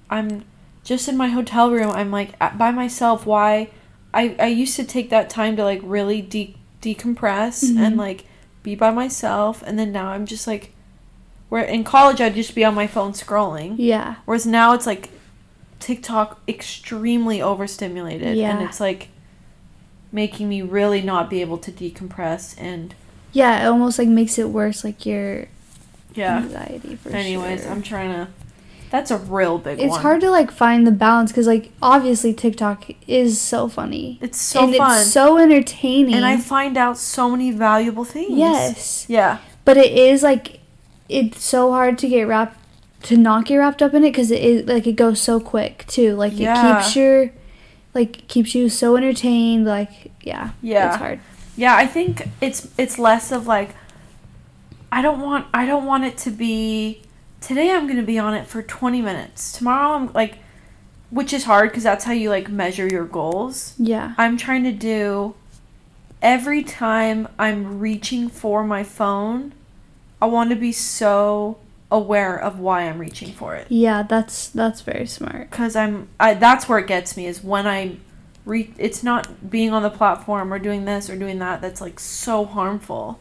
I'm 0.09 0.43
just 0.83 1.07
in 1.07 1.15
my 1.15 1.29
hotel 1.29 1.71
room, 1.71 1.91
I'm 1.91 2.11
like 2.11 2.37
by 2.57 2.71
myself. 2.71 3.25
Why? 3.25 3.69
I 4.13 4.35
I 4.39 4.47
used 4.47 4.75
to 4.75 4.83
take 4.83 5.09
that 5.11 5.29
time 5.29 5.55
to 5.55 5.63
like 5.63 5.79
really 5.83 6.21
de- 6.21 6.55
decompress 6.81 7.63
Mhm. 7.63 7.77
and 7.79 7.95
like 7.97 8.25
be 8.63 8.75
by 8.75 8.91
myself, 8.91 9.63
and 9.65 9.79
then 9.79 9.91
now 9.93 10.09
I'm 10.09 10.25
just 10.25 10.45
like, 10.45 10.73
where 11.49 11.63
in 11.63 11.83
college 11.83 12.21
I'd 12.21 12.35
just 12.35 12.55
be 12.55 12.63
on 12.63 12.73
my 12.75 12.87
phone 12.87 13.13
scrolling, 13.13 13.75
Yeah. 13.77 14.15
whereas 14.25 14.45
now 14.45 14.73
it's 14.73 14.85
like 14.85 15.09
TikTok 15.79 16.39
extremely 16.47 17.41
overstimulated, 17.41 18.37
Yeah. 18.37 18.51
and 18.57 18.67
it's 18.67 18.79
like 18.79 19.09
making 20.11 20.49
me 20.49 20.61
really 20.61 21.01
not 21.01 21.29
be 21.29 21.41
able 21.41 21.57
to 21.59 21.71
decompress 21.71 22.55
and 22.57 22.93
Yeah, 23.31 23.63
it 23.63 23.67
almost 23.67 23.99
like 23.99 24.07
makes 24.07 24.37
it 24.39 24.49
worse, 24.49 24.83
like 24.83 25.05
your 25.05 25.45
yeah. 26.15 26.37
anxiety 26.37 26.95
for 26.95 27.09
Anyways, 27.09 27.61
sure. 27.63 27.71
I'm 27.71 27.81
trying 27.83 28.11
to. 28.13 28.27
That's 28.89 29.11
a 29.11 29.17
real 29.17 29.59
big 29.59 29.79
it's 29.79 29.91
one. 29.91 30.01
hard 30.01 30.21
to 30.21 30.31
like 30.31 30.49
find 30.49 30.87
the 30.87 30.91
balance 30.91 31.31
because 31.31 31.45
like 31.45 31.71
obviously 31.79 32.33
TikTok 32.33 32.85
is 33.07 33.39
so 33.39 33.67
funny. 33.69 34.17
It's 34.19 34.41
so 34.41 34.63
and 34.63 34.75
fun. 34.75 34.99
it's 35.01 35.11
so 35.11 35.37
entertaining. 35.37 36.15
and 36.15 36.25
I 36.25 36.37
find 36.37 36.75
out 36.75 36.97
so 36.97 37.29
many 37.29 37.51
valuable 37.51 38.03
things. 38.03 38.31
yes, 38.31 39.05
Yeah. 39.07 39.37
but 39.63 39.77
it 39.77 39.91
is 39.91 40.23
like 40.23 40.58
it's 41.09 41.43
so 41.43 41.71
hard 41.71 41.97
to 41.99 42.07
get 42.07 42.23
wrapped 42.27 42.57
to 43.03 43.17
not 43.17 43.45
get 43.45 43.55
wrapped 43.57 43.81
up 43.81 43.93
in 43.93 44.03
it 44.03 44.11
because 44.11 44.29
it 44.31 44.41
is 44.43 44.67
like 44.67 44.85
it 44.87 44.93
goes 44.93 45.19
so 45.21 45.39
quick 45.39 45.85
too. 45.87 46.15
Like 46.15 46.33
Yeah. 46.37 46.53
it 46.77 46.81
keeps 46.83 46.95
your 46.95 47.31
like 47.93 48.27
keeps 48.27 48.53
you 48.55 48.69
so 48.69 48.95
entertained. 48.95 49.65
Like 49.65 50.11
yeah, 50.21 50.51
Yeah. 50.61 50.89
it's 50.89 50.97
hard. 50.97 51.19
Yeah, 51.55 51.75
I 51.75 51.87
think 51.87 52.27
it's 52.41 52.67
it's 52.77 52.97
less 52.99 53.31
of 53.31 53.47
like 53.47 53.69
I 54.91 55.01
don't 55.01 55.19
want 55.21 55.47
I 55.53 55.65
don't 55.65 55.85
want 55.85 56.03
it 56.05 56.17
to 56.19 56.31
be 56.31 57.01
today 57.41 57.71
I'm 57.71 57.85
going 57.87 57.99
to 57.99 58.05
be 58.05 58.19
on 58.19 58.33
it 58.33 58.47
for 58.47 58.61
20 58.61 59.01
minutes. 59.01 59.51
Tomorrow 59.53 59.95
I'm 59.95 60.13
like 60.13 60.35
which 61.09 61.33
is 61.33 61.45
hard 61.45 61.73
cuz 61.73 61.83
that's 61.83 62.05
how 62.05 62.11
you 62.11 62.29
like 62.29 62.49
measure 62.49 62.87
your 62.87 63.05
goals. 63.05 63.73
Yeah, 63.77 64.13
I'm 64.17 64.37
trying 64.37 64.63
to 64.65 64.71
do 64.71 65.35
every 66.21 66.63
time 66.63 67.27
I'm 67.39 67.79
reaching 67.79 68.27
for 68.29 68.63
my 68.63 68.83
phone, 68.83 69.53
I 70.21 70.25
want 70.25 70.49
to 70.49 70.55
be 70.55 70.71
so 70.71 71.57
aware 71.91 72.37
of 72.37 72.59
why 72.59 72.83
I'm 72.83 72.99
reaching 72.99 73.31
for 73.33 73.55
it. 73.55 73.67
yeah, 73.69 74.03
that's 74.03 74.49
that's 74.49 74.81
very 74.81 75.07
smart. 75.07 75.49
because 75.49 75.75
I'm 75.75 76.07
I, 76.19 76.33
that's 76.35 76.69
where 76.69 76.79
it 76.79 76.87
gets 76.87 77.17
me 77.17 77.25
is 77.25 77.43
when 77.43 77.65
I 77.67 77.97
re 78.45 78.73
it's 78.77 79.03
not 79.03 79.49
being 79.49 79.71
on 79.73 79.81
the 79.83 79.89
platform 79.89 80.53
or 80.53 80.59
doing 80.59 80.85
this 80.85 81.09
or 81.09 81.15
doing 81.17 81.39
that 81.39 81.61
that's 81.61 81.81
like 81.81 81.99
so 81.99 82.45
harmful. 82.45 83.19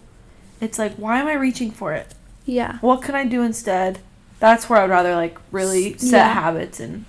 It's 0.61 0.79
like 0.79 0.95
why 0.97 1.19
am 1.21 1.27
I 1.27 1.35
reaching 1.35 1.71
for 1.71 1.93
it? 1.95 2.15
Yeah, 2.45 2.79
What 2.79 3.03
can 3.03 3.15
I 3.15 3.27
do 3.27 3.43
instead? 3.43 3.99
That's 4.41 4.69
where 4.71 4.81
I'd 4.81 4.91
rather 4.91 5.15
like 5.15 5.39
really 5.53 5.99
set 5.99 6.19
yeah. 6.19 6.33
habits 6.33 6.81
and 6.81 7.05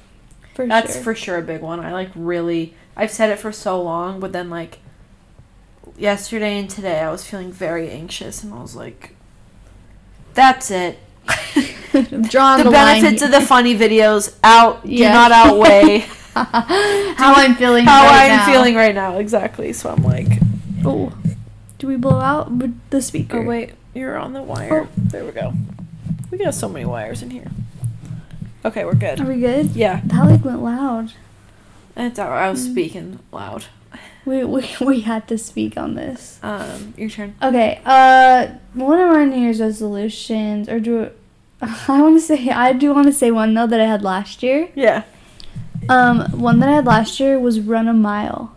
for 0.54 0.68
that's 0.68 0.94
sure. 0.96 1.04
for 1.04 1.16
sure 1.16 1.38
a 1.38 1.42
big 1.42 1.62
one. 1.62 1.80
I 1.80 1.94
like 1.94 2.10
really 2.16 2.74
I've 2.96 3.12
said 3.12 3.30
it 3.30 3.40
for 3.40 3.52
so 3.52 3.82
long, 3.82 4.20
but 4.20 4.34
then 4.34 4.50
like 4.50 4.80
yesterday 5.98 6.60
and 6.60 6.70
today 6.70 7.00
I 7.00 7.12
was 7.12 7.26
feeling 7.26 7.52
very 7.52 7.90
anxious 7.90 8.44
and 8.44 8.54
I 8.54 8.62
was 8.62 8.76
like 8.76 9.16
that's 10.40 10.72
it. 10.72 10.98
Drawing 11.92 12.60
the, 12.60 12.64
the, 12.66 12.72
benefits 12.72 13.22
of 13.22 13.32
the 13.32 13.42
funny 13.42 13.76
videos 13.78 14.36
out 14.44 14.84
do 14.86 15.00
not 15.04 15.32
outweigh 15.32 16.00
how 16.34 17.34
I'm 17.36 17.56
feeling. 17.56 17.86
how 17.86 18.06
right 18.06 18.32
I'm 18.32 18.38
now. 18.38 18.46
feeling 18.46 18.76
right 18.76 18.96
now. 18.96 19.18
Exactly. 19.18 19.74
So 19.74 19.90
I'm 19.90 20.04
like, 20.04 20.28
Oh, 20.86 21.12
do 21.78 21.88
we 21.88 21.96
blow 21.98 22.20
out 22.20 22.52
the 22.90 23.02
speaker? 23.02 23.40
oh 23.40 23.44
wait, 23.44 23.72
you're 23.94 24.18
on 24.18 24.34
the 24.34 24.42
wire. 24.44 24.88
There 24.98 25.26
we 25.26 25.32
go. 25.32 25.54
We 26.32 26.38
got 26.38 26.54
so 26.54 26.70
many 26.70 26.86
wires 26.86 27.22
in 27.22 27.32
here. 27.32 27.48
Okay, 28.64 28.86
we're 28.86 28.94
good. 28.96 29.20
Are 29.20 29.26
we 29.26 29.40
good? 29.40 29.72
Yeah, 29.76 30.02
That 30.06 30.26
like 30.26 30.46
went 30.46 30.62
loud. 30.62 31.14
it's 31.98 32.20
alright. 32.20 32.44
I 32.44 32.50
was 32.50 32.68
Mm. 32.68 32.72
speaking 32.72 33.20
loud. 33.32 33.66
We, 34.26 34.44
we 34.44 34.70
we 34.82 35.02
had 35.02 35.28
to 35.30 35.38
speak 35.38 35.78
on 35.78 35.96
this. 35.96 36.40
Um, 36.44 36.94
your 36.98 37.10
turn. 37.10 37.36
Okay. 37.42 37.82
Uh, 37.86 38.48
one 38.74 39.00
of 39.00 39.10
my 39.10 39.26
New 39.26 39.42
Year's 39.42 39.60
resolutions, 39.60 40.70
or 40.70 40.80
do 40.80 41.12
I 41.62 42.02
want 42.02 42.20
to 42.20 42.22
say 42.22 42.50
I 42.50 42.74
do 42.74 42.94
want 42.94 43.08
to 43.08 43.14
say 43.14 43.32
one 43.32 43.54
though 43.54 43.68
that 43.68 43.80
I 43.80 43.86
had 43.86 44.04
last 44.04 44.44
year. 44.44 44.70
Yeah, 44.76 45.04
Um, 45.88 46.22
one 46.40 46.60
that 46.60 46.70
I 46.70 46.74
had 46.74 46.86
last 46.86 47.20
year 47.20 47.40
was 47.40 47.60
run 47.60 47.88
a 47.88 47.94
mile. 47.94 48.56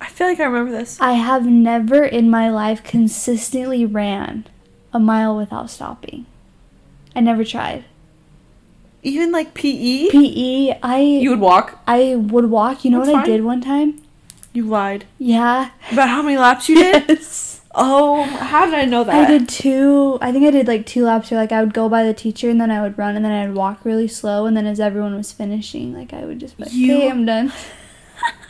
I 0.00 0.08
feel 0.08 0.28
like 0.28 0.38
I 0.38 0.44
remember 0.44 0.70
this. 0.70 1.00
I 1.00 1.12
have 1.12 1.44
never 1.44 2.04
in 2.04 2.30
my 2.30 2.50
life 2.50 2.84
consistently 2.84 3.84
ran 3.84 4.46
a 4.92 5.00
mile 5.00 5.36
without 5.36 5.70
stopping. 5.70 6.26
I 7.16 7.20
never 7.20 7.44
tried. 7.44 7.84
Even 9.02 9.32
like 9.32 9.54
PE, 9.54 10.10
PE, 10.10 10.78
I 10.82 11.00
you 11.00 11.30
would 11.30 11.40
walk. 11.40 11.80
I 11.86 12.14
would 12.14 12.50
walk. 12.50 12.84
You 12.84 12.92
know 12.92 12.98
That's 12.98 13.12
what 13.12 13.22
I 13.22 13.26
did 13.26 13.44
one 13.44 13.60
time? 13.60 14.00
You 14.58 14.64
lied 14.64 15.04
Yeah. 15.20 15.70
about 15.92 16.08
how 16.08 16.20
many 16.20 16.36
laps 16.36 16.68
you 16.68 16.74
did. 16.74 17.08
Yes. 17.08 17.60
Oh, 17.76 18.24
how 18.24 18.64
did 18.64 18.74
I 18.74 18.86
know 18.86 19.04
that? 19.04 19.14
I 19.14 19.30
did 19.30 19.48
two. 19.48 20.18
I 20.20 20.32
think 20.32 20.44
I 20.44 20.50
did 20.50 20.66
like 20.66 20.84
two 20.84 21.04
laps. 21.04 21.30
Where 21.30 21.38
like 21.38 21.52
I 21.52 21.60
would 21.62 21.72
go 21.72 21.88
by 21.88 22.02
the 22.02 22.12
teacher 22.12 22.50
and 22.50 22.60
then 22.60 22.72
I 22.72 22.82
would 22.82 22.98
run 22.98 23.14
and 23.14 23.24
then 23.24 23.30
I'd 23.30 23.54
walk 23.54 23.84
really 23.84 24.08
slow 24.08 24.46
and 24.46 24.56
then 24.56 24.66
as 24.66 24.80
everyone 24.80 25.14
was 25.14 25.30
finishing, 25.30 25.94
like 25.94 26.12
I 26.12 26.24
would 26.24 26.40
just 26.40 26.56
be 26.56 26.64
like, 26.64 26.72
You- 26.72 26.96
"Okay, 26.96 27.08
I'm 27.08 27.24
done." 27.24 27.52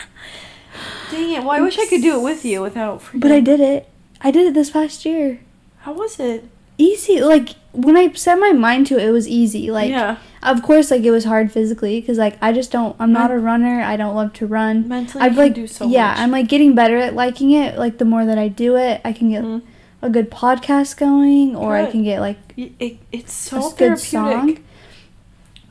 Dang 1.10 1.30
it! 1.34 1.40
Well, 1.42 1.50
I 1.50 1.60
wish 1.60 1.78
I 1.78 1.84
could 1.86 2.00
do 2.00 2.18
it 2.18 2.22
with 2.22 2.42
you 2.42 2.62
without. 2.62 3.02
Freaking... 3.02 3.20
But 3.20 3.32
I 3.32 3.40
did 3.40 3.60
it. 3.60 3.86
I 4.22 4.30
did 4.30 4.46
it 4.46 4.54
this 4.54 4.70
past 4.70 5.04
year. 5.04 5.40
How 5.80 5.92
was 5.92 6.18
it? 6.18 6.44
Easy. 6.78 7.20
Like 7.20 7.50
when 7.72 7.96
I 7.96 8.12
set 8.12 8.38
my 8.38 8.52
mind 8.52 8.86
to 8.88 8.98
it, 8.98 9.04
it 9.08 9.10
was 9.10 9.26
easy. 9.28 9.70
Like 9.70 9.90
yeah, 9.90 10.16
of 10.42 10.62
course, 10.62 10.90
like 10.90 11.02
it 11.02 11.10
was 11.10 11.24
hard 11.24 11.50
physically 11.52 12.00
because 12.00 12.18
like 12.18 12.38
I 12.40 12.52
just 12.52 12.70
don't. 12.70 12.94
I'm 13.00 13.12
not 13.12 13.30
a 13.30 13.38
runner. 13.38 13.82
I 13.82 13.96
don't 13.96 14.14
love 14.14 14.32
to 14.34 14.46
run. 14.46 14.86
mentally 14.88 15.24
can 15.28 15.36
like 15.36 15.54
do 15.54 15.66
so 15.66 15.86
yeah. 15.88 16.08
much. 16.08 16.18
I'm 16.20 16.30
like 16.30 16.48
getting 16.48 16.74
better 16.74 16.96
at 16.96 17.14
liking 17.14 17.50
it. 17.50 17.76
Like 17.78 17.98
the 17.98 18.04
more 18.04 18.24
that 18.24 18.38
I 18.38 18.48
do 18.48 18.76
it, 18.76 19.00
I 19.04 19.12
can 19.12 19.30
get 19.30 19.42
Mhm. 19.42 19.62
a 20.02 20.08
good 20.08 20.30
podcast 20.30 20.96
going, 20.96 21.56
or 21.56 21.76
I 21.76 21.90
can 21.90 22.02
get 22.04 22.20
like 22.20 22.38
Y- 22.56 22.70
It, 22.78 22.98
it's 23.12 23.32
a 23.46 23.50
so 23.50 23.58
s- 23.66 23.72
good 23.74 23.98
song. 23.98 24.58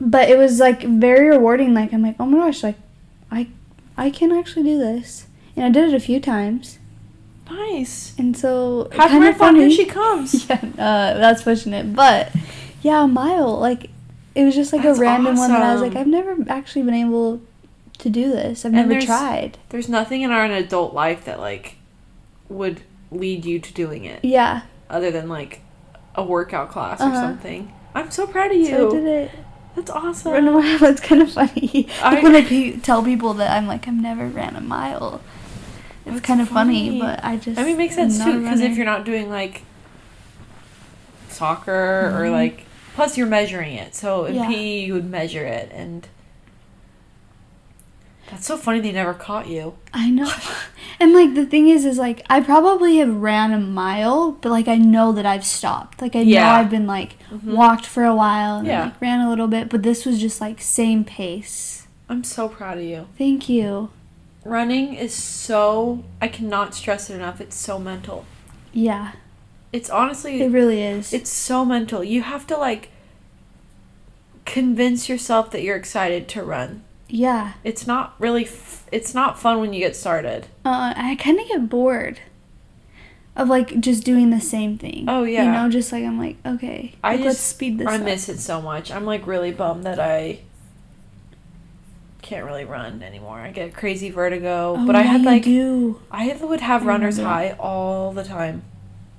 But 0.00 0.28
it 0.28 0.38
was 0.38 0.60
like 0.60 0.82
very 0.82 1.28
rewarding. 1.30 1.74
Like 1.74 1.92
I'm 1.92 2.02
like, 2.02 2.16
oh 2.20 2.26
my 2.26 2.38
gosh, 2.38 2.62
like 2.62 2.76
I 3.30 3.48
I 3.96 4.10
can 4.10 4.30
actually 4.30 4.62
do 4.64 4.78
this, 4.78 5.26
and 5.56 5.64
I 5.64 5.70
did 5.70 5.88
it 5.88 5.94
a 5.96 6.00
few 6.00 6.20
times, 6.20 6.78
Nice. 7.50 8.14
and 8.18 8.36
so 8.36 8.88
Have 8.92 9.10
kind 9.10 9.24
of 9.24 9.36
funny. 9.36 9.60
when 9.60 9.70
she 9.70 9.84
comes. 9.86 10.46
yeah, 10.50 10.60
uh, 10.74 11.14
that's 11.18 11.42
pushing 11.42 11.72
it, 11.72 11.94
but 11.94 12.30
yeah, 12.82 13.04
a 13.04 13.08
mile. 13.08 13.58
Like 13.58 13.90
it 14.34 14.44
was 14.44 14.54
just 14.54 14.72
like 14.72 14.82
That's 14.82 14.98
a 14.98 15.02
random 15.02 15.36
one 15.36 15.50
that 15.50 15.62
I 15.62 15.72
was 15.72 15.82
like. 15.82 15.96
I've 15.96 16.06
never 16.06 16.36
actually 16.48 16.82
been 16.82 16.94
able 16.94 17.40
to 17.98 18.10
do 18.10 18.30
this. 18.30 18.64
I've 18.64 18.72
And 18.72 18.76
never 18.76 18.88
there's- 18.90 19.06
tried. 19.06 19.58
There's 19.70 19.88
nothing 19.88 20.22
in 20.22 20.30
our 20.30 20.44
adult 20.44 20.94
life 20.94 21.24
that 21.24 21.40
like 21.40 21.76
would 22.48 22.82
lead 23.10 23.44
you 23.44 23.58
to 23.58 23.72
doing 23.72 24.04
it 24.04 24.24
Yeah, 24.24 24.62
other 24.90 25.10
than 25.10 25.28
like 25.28 25.60
a 26.14 26.22
workout 26.22 26.70
class 26.70 27.00
or 27.00 27.04
Uh-huh. 27.04 27.20
something. 27.20 27.72
I'm 27.94 28.10
so 28.10 28.26
proud 28.26 28.50
of 28.50 28.56
you. 28.58 28.66
so 28.66 28.88
I 28.88 28.90
did 28.92 29.04
it. 29.06 29.30
That's 29.74 29.90
awesome. 29.90 30.32
Run 30.34 30.48
a 30.48 30.52
mile. 30.52 30.84
It's 30.84 31.00
kind 31.00 31.22
of 31.22 31.32
funny. 31.32 31.88
I- 32.02 32.14
like 32.14 32.22
when 32.22 32.36
I 32.36 32.42
pe- 32.44 32.76
tell 32.78 33.02
people 33.02 33.34
that 33.34 33.50
I'm 33.56 33.66
like, 33.66 33.88
I've 33.88 33.94
never 33.94 34.26
ran 34.28 34.54
a 34.56 34.60
mile. 34.60 35.20
It's 36.08 36.20
kind 36.26 36.40
of 36.40 36.48
funny, 36.48 36.88
funny. 36.88 37.00
but 37.00 37.24
I 37.24 37.36
just. 37.36 37.58
I 37.58 37.64
mean, 37.64 37.74
it 37.74 37.78
makes 37.78 37.94
sense 37.94 38.22
too 38.22 38.40
because 38.42 38.60
if 38.60 38.76
you're 38.76 38.86
not 38.86 39.04
doing 39.04 39.28
like 39.30 39.62
soccer 41.28 42.10
or 42.16 42.26
Mhm. 42.26 42.32
like, 42.32 42.64
plus 42.94 43.16
you're 43.16 43.26
measuring 43.26 43.74
it. 43.74 43.94
So 43.94 44.24
in 44.24 44.34
Yeah. 44.36 44.46
PE 44.48 44.80
you 44.86 44.92
would 44.94 45.08
measure 45.08 45.44
it, 45.44 45.70
and 45.74 46.06
that's 48.30 48.46
so 48.46 48.56
funny 48.56 48.80
they 48.80 48.92
never 48.92 49.14
caught 49.14 49.48
you. 49.48 49.74
I 49.94 50.10
know. 50.10 50.30
And 51.00 51.12
like 51.14 51.34
the 51.36 51.46
thing 51.46 51.68
is 51.68 51.84
is 51.84 51.96
like 51.96 52.26
I 52.28 52.40
probably 52.40 52.96
have 52.96 53.14
ran 53.14 53.52
a 53.52 53.60
mile, 53.60 54.32
but 54.32 54.50
like 54.50 54.66
I 54.66 54.74
know 54.74 55.12
that 55.12 55.24
I've 55.24 55.44
stopped. 55.44 56.02
Like 56.02 56.16
I 56.16 56.24
know 56.24 56.42
I've 56.42 56.70
been 56.70 56.88
like 56.88 57.16
Mhm. 57.30 57.54
walked 57.54 57.86
for 57.86 58.04
a 58.04 58.16
while 58.16 58.56
and 58.58 58.66
Yeah. 58.66 58.82
like 58.86 59.00
ran 59.00 59.20
a 59.20 59.28
little 59.30 59.46
bit, 59.46 59.68
but 59.68 59.84
this 59.84 60.04
was 60.04 60.18
just 60.20 60.40
like 60.40 60.60
same 60.60 61.04
pace. 61.04 61.86
I'm 62.08 62.24
so 62.24 62.48
proud 62.48 62.78
of 62.78 62.82
you. 62.84 63.06
Thank 63.16 63.48
you. 63.48 63.90
Running 64.48 64.94
is 64.94 65.14
so 65.14 66.04
I 66.20 66.28
cannot 66.28 66.74
stress 66.74 67.10
it 67.10 67.14
enough. 67.14 67.40
It's 67.40 67.56
so 67.56 67.78
mental. 67.78 68.24
Yeah. 68.72 69.12
It's 69.72 69.90
honestly 69.90 70.40
It 70.42 70.50
really 70.50 70.82
is. 70.82 71.12
It's 71.12 71.30
so 71.30 71.64
mental. 71.64 72.02
You 72.02 72.22
have 72.22 72.46
to 72.48 72.56
like 72.56 72.90
convince 74.44 75.08
yourself 75.08 75.50
that 75.50 75.62
you're 75.62 75.76
excited 75.76 76.28
to 76.28 76.42
run. 76.42 76.82
yeah. 77.08 77.54
It's 77.64 77.86
not 77.86 78.14
really 78.18 78.44
f- 78.44 78.86
it's 78.90 79.14
not 79.14 79.38
fun 79.38 79.60
when 79.60 79.72
you 79.74 79.80
get 79.80 79.94
started. 79.96 80.46
Uh, 80.64 80.92
I 80.96 81.16
kind 81.20 81.38
of 81.38 81.46
get 81.48 81.68
bored 81.68 82.20
of 83.36 83.48
like 83.48 83.78
just 83.80 84.04
doing 84.04 84.30
the 84.30 84.40
same 84.40 84.78
thing. 84.78 85.04
Oh, 85.08 85.24
yeah. 85.24 85.44
You 85.44 85.52
know, 85.52 85.68
just 85.70 85.92
like 85.92 86.04
I'm 86.04 86.18
like, 86.18 86.36
okay, 86.46 86.94
I 87.04 87.16
like, 87.16 87.24
let's 87.26 87.36
just- 87.38 87.48
speed 87.50 87.78
this 87.78 87.86
I 87.88 87.96
up. 87.96 88.02
miss 88.02 88.28
it 88.28 88.38
so 88.40 88.60
much. 88.62 88.90
I'm 88.90 89.04
like 89.04 89.26
really 89.26 89.52
bummed 89.52 89.84
that 89.84 90.00
I 90.00 90.40
can't 92.28 92.44
really 92.44 92.64
run 92.64 93.02
anymore. 93.02 93.38
I 93.38 93.50
get 93.50 93.74
crazy 93.74 94.10
vertigo, 94.10 94.76
Oh, 94.78 94.86
but 94.86 94.94
I 94.96 95.02
had 95.02 95.22
like 95.22 95.42
do. 95.44 96.00
I 96.10 96.32
would 96.40 96.60
have 96.60 96.82
I 96.82 96.86
runner's 96.86 97.18
high 97.18 97.56
all 97.58 98.12
the 98.12 98.24
time. 98.24 98.62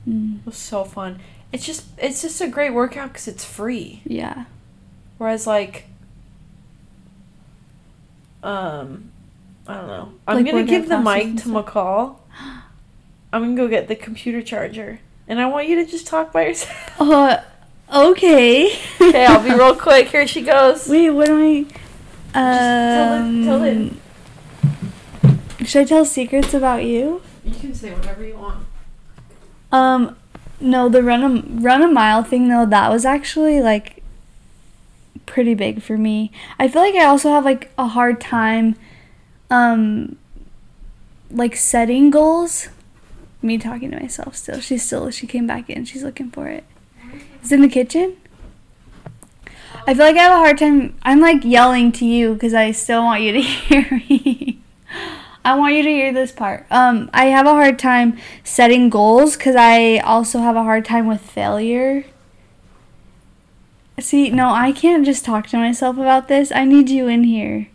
Mm, 0.07 0.39
It 0.39 0.45
was 0.45 0.57
so 0.57 0.83
fun. 0.83 1.19
It's 1.51 1.65
just 1.65 1.85
it's 1.97 2.21
just 2.21 2.39
a 2.41 2.47
great 2.47 2.73
workout 2.73 3.13
cuz 3.13 3.27
it's 3.27 3.43
free. 3.43 4.01
yeah. 4.05 4.45
Whereas 5.17 5.45
like 5.47 5.85
Um, 8.41 9.11
I 9.67 9.73
don't 9.75 9.87
know. 9.87 10.11
I'm 10.27 10.37
Like 10.37 10.45
gonna 10.45 10.63
give 10.63 10.87
the 10.87 10.99
mic 10.99 11.37
to? 11.43 11.49
McCall. 11.49 12.15
I'm 13.33 13.41
gonna 13.43 13.55
go 13.55 13.67
get 13.67 13.87
the 13.87 13.95
computer 13.95 14.41
charger, 14.41 14.99
and 15.27 15.39
I 15.41 15.45
want 15.47 15.67
you 15.67 15.75
to 15.75 15.85
just 15.85 16.07
talk 16.07 16.31
by 16.31 16.47
yourself. 16.47 17.01
Uh, 17.01 17.37
okay. 17.93 18.71
okay, 19.01 19.25
I'll 19.25 19.43
be 19.43 19.53
real 19.53 19.75
quick. 19.87 20.07
Here 20.07 20.25
she 20.25 20.41
goes. 20.41 20.87
Wait, 20.87 21.09
what 21.11 21.29
am 21.29 21.41
I? 21.41 21.65
Tell 22.39 23.13
it- 23.13 23.19
Um, 23.19 23.45
tell 23.45 23.63
it. 23.63 23.93
Should 25.67 25.81
I 25.81 25.85
tell 25.85 26.05
secrets 26.05 26.53
about 26.53 26.83
you? 26.83 27.21
You 27.43 27.53
can 27.53 27.73
say 27.73 27.93
whatever 27.93 28.23
you 28.25 28.37
want. 28.37 28.65
Um, 29.71 30.15
no, 30.59 30.89
the 30.89 31.03
run 31.03 31.23
a 31.23 31.61
run 31.61 31.81
a 31.81 31.87
mile 31.87 32.23
thing 32.23 32.49
though. 32.49 32.65
That 32.65 32.89
was 32.89 33.05
actually 33.05 33.61
like 33.61 34.03
pretty 35.25 35.53
big 35.53 35.81
for 35.81 35.97
me. 35.97 36.31
I 36.57 36.67
feel 36.67 36.81
like 36.81 36.95
I 36.95 37.05
also 37.05 37.29
have 37.29 37.45
like 37.45 37.71
a 37.77 37.87
hard 37.87 38.19
time, 38.19 38.75
um, 39.49 40.17
like 41.29 41.55
setting 41.55 42.09
goals. 42.09 42.69
Me 43.41 43.57
talking 43.57 43.91
to 43.91 43.99
myself 43.99 44.35
still. 44.35 44.59
She's 44.59 44.83
still. 44.83 45.09
She 45.11 45.27
came 45.27 45.47
back 45.47 45.69
in. 45.69 45.85
She's 45.85 46.03
looking 46.03 46.29
for 46.31 46.47
it. 46.47 46.63
It's 47.41 47.51
in 47.51 47.61
the 47.61 47.69
kitchen. 47.69 48.17
I 49.87 49.93
feel 49.93 50.05
like 50.05 50.17
I 50.17 50.23
have 50.23 50.33
a 50.33 50.37
hard 50.37 50.57
time. 50.57 50.95
I'm 51.03 51.19
like 51.19 51.43
yelling 51.43 51.91
to 51.93 52.05
you 52.05 52.33
because 52.33 52.53
I 52.53 52.71
still 52.71 53.03
want 53.03 53.21
you 53.21 53.33
to 53.33 53.41
hear 53.41 53.89
me. 54.09 54.59
I 55.43 55.55
want 55.57 55.73
you 55.75 55.83
to 55.83 55.89
hear 55.89 56.13
this 56.13 56.31
part. 56.31 56.65
Um, 56.69 57.09
I 57.13 57.25
have 57.25 57.45
a 57.45 57.53
hard 57.53 57.79
time 57.79 58.17
setting 58.43 58.89
goals 58.89 59.35
because 59.35 59.55
I 59.55 59.97
also 59.97 60.39
have 60.39 60.55
a 60.55 60.63
hard 60.63 60.85
time 60.85 61.07
with 61.07 61.21
failure. 61.21 62.05
See, 63.99 64.29
no, 64.29 64.49
I 64.49 64.71
can't 64.71 65.05
just 65.05 65.25
talk 65.25 65.47
to 65.47 65.57
myself 65.57 65.97
about 65.97 66.27
this. 66.27 66.51
I 66.51 66.65
need 66.65 66.89
you 66.89 67.07
in 67.07 67.23
here. 67.23 67.67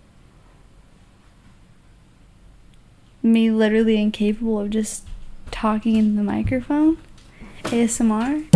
Me 3.22 3.50
literally 3.50 4.00
incapable 4.00 4.60
of 4.60 4.70
just 4.70 5.04
talking 5.50 5.96
in 5.96 6.16
the 6.16 6.22
microphone. 6.22 6.98
ASMR. 7.64 8.53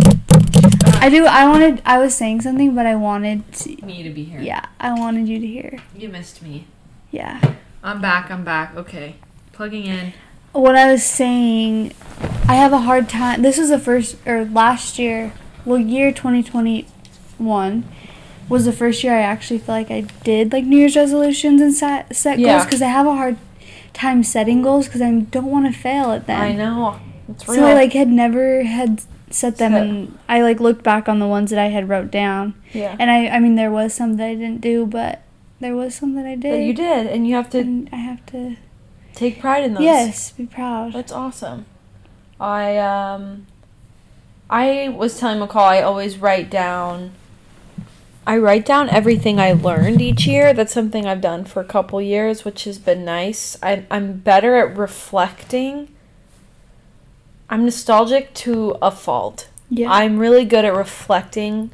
I 1.01 1.09
do. 1.09 1.25
I 1.25 1.47
wanted. 1.47 1.81
I 1.85 1.97
was 1.97 2.13
saying 2.15 2.41
something, 2.41 2.75
but 2.75 2.85
I 2.85 2.95
wanted 2.95 3.51
to. 3.53 3.85
Me 3.85 4.03
to 4.03 4.09
be 4.09 4.23
here. 4.25 4.41
Yeah, 4.41 4.65
I 4.79 4.93
wanted 4.93 5.27
you 5.27 5.39
to 5.39 5.47
hear. 5.47 5.79
You 5.95 6.09
missed 6.09 6.41
me. 6.41 6.67
Yeah. 7.11 7.55
I'm 7.83 8.01
back. 8.01 8.29
I'm 8.29 8.43
back. 8.43 8.75
Okay. 8.75 9.15
Plugging 9.53 9.85
in. 9.85 10.13
what 10.51 10.75
I 10.75 10.91
was 10.91 11.03
saying, 11.03 11.93
I 12.47 12.55
have 12.55 12.73
a 12.73 12.79
hard 12.79 13.07
time. 13.07 13.41
This 13.41 13.57
was 13.57 13.69
the 13.69 13.79
first 13.79 14.17
or 14.25 14.45
last 14.45 14.99
year, 14.99 15.33
well, 15.65 15.77
year 15.79 16.11
2021 16.11 17.83
was 18.49 18.65
the 18.65 18.73
first 18.73 19.03
year 19.03 19.13
I 19.15 19.21
actually 19.21 19.59
feel 19.59 19.75
like 19.75 19.91
I 19.91 20.01
did 20.23 20.51
like 20.51 20.65
New 20.65 20.77
Year's 20.77 20.95
resolutions 20.95 21.61
and 21.61 21.73
set 21.73 22.15
set 22.15 22.39
goals 22.39 22.65
because 22.65 22.81
I 22.81 22.87
have 22.87 23.05
a 23.05 23.13
hard 23.13 23.37
time 23.93 24.23
setting 24.23 24.61
goals 24.61 24.87
because 24.87 25.01
I 25.01 25.11
don't 25.11 25.45
want 25.51 25.71
to 25.73 25.77
fail 25.79 26.11
at 26.11 26.25
them. 26.27 26.41
I 26.41 26.53
know. 26.53 26.99
It's 27.29 27.47
real. 27.47 27.57
So 27.57 27.65
I 27.65 27.73
like 27.73 27.93
had 27.93 28.07
never 28.07 28.63
had 28.63 29.03
set 29.31 29.57
them 29.57 29.73
and 29.75 30.17
I 30.27 30.41
like 30.41 30.59
looked 30.59 30.83
back 30.83 31.07
on 31.07 31.19
the 31.19 31.27
ones 31.27 31.49
that 31.51 31.59
I 31.59 31.67
had 31.67 31.87
wrote 31.87 32.11
down 32.11 32.55
yeah. 32.73 32.95
and 32.99 33.11
I 33.11 33.27
I 33.27 33.39
mean 33.39 33.55
there 33.55 33.71
was 33.71 33.93
some 33.93 34.17
that 34.17 34.25
I 34.25 34.35
didn't 34.35 34.61
do 34.61 34.85
but 34.85 35.23
there 35.59 35.75
was 35.75 35.93
some 35.95 36.15
that 36.15 36.25
I 36.25 36.35
did. 36.35 36.51
But 36.51 36.63
you 36.63 36.73
did, 36.73 37.07
and 37.07 37.27
you 37.27 37.35
have 37.35 37.49
to 37.51 37.59
And 37.59 37.89
I 37.91 37.97
have 37.97 38.25
to 38.27 38.55
take 39.13 39.39
pride 39.41 39.63
in 39.63 39.73
those. 39.73 39.83
yes 39.83 40.31
be 40.31 40.45
proud. 40.45 40.93
That's 40.93 41.11
awesome. 41.11 41.65
I 42.39 42.77
um 42.77 43.47
I 44.49 44.89
was 44.89 45.19
telling 45.19 45.45
McCall 45.45 45.67
I 45.67 45.81
always 45.81 46.17
write 46.17 46.49
down 46.49 47.11
I 48.25 48.37
write 48.37 48.65
down 48.65 48.89
everything 48.89 49.39
I 49.39 49.53
learned 49.53 50.01
each 50.01 50.27
year. 50.27 50.53
That's 50.53 50.73
something 50.73 51.07
I've 51.07 51.21
done 51.21 51.45
for 51.45 51.61
a 51.61 51.65
couple 51.65 51.99
years, 52.01 52.45
which 52.45 52.65
has 52.65 52.77
been 52.77 53.03
nice. 53.03 53.57
I 53.61 53.85
I'm 53.89 54.13
better 54.19 54.55
at 54.55 54.77
reflecting. 54.77 55.89
I'm 57.49 57.65
nostalgic 57.65 58.33
to 58.35 58.75
a 58.81 58.91
fault. 58.91 59.47
Yeah. 59.69 59.91
I'm 59.91 60.17
really 60.19 60.45
good 60.45 60.65
at 60.65 60.75
reflecting 60.75 61.71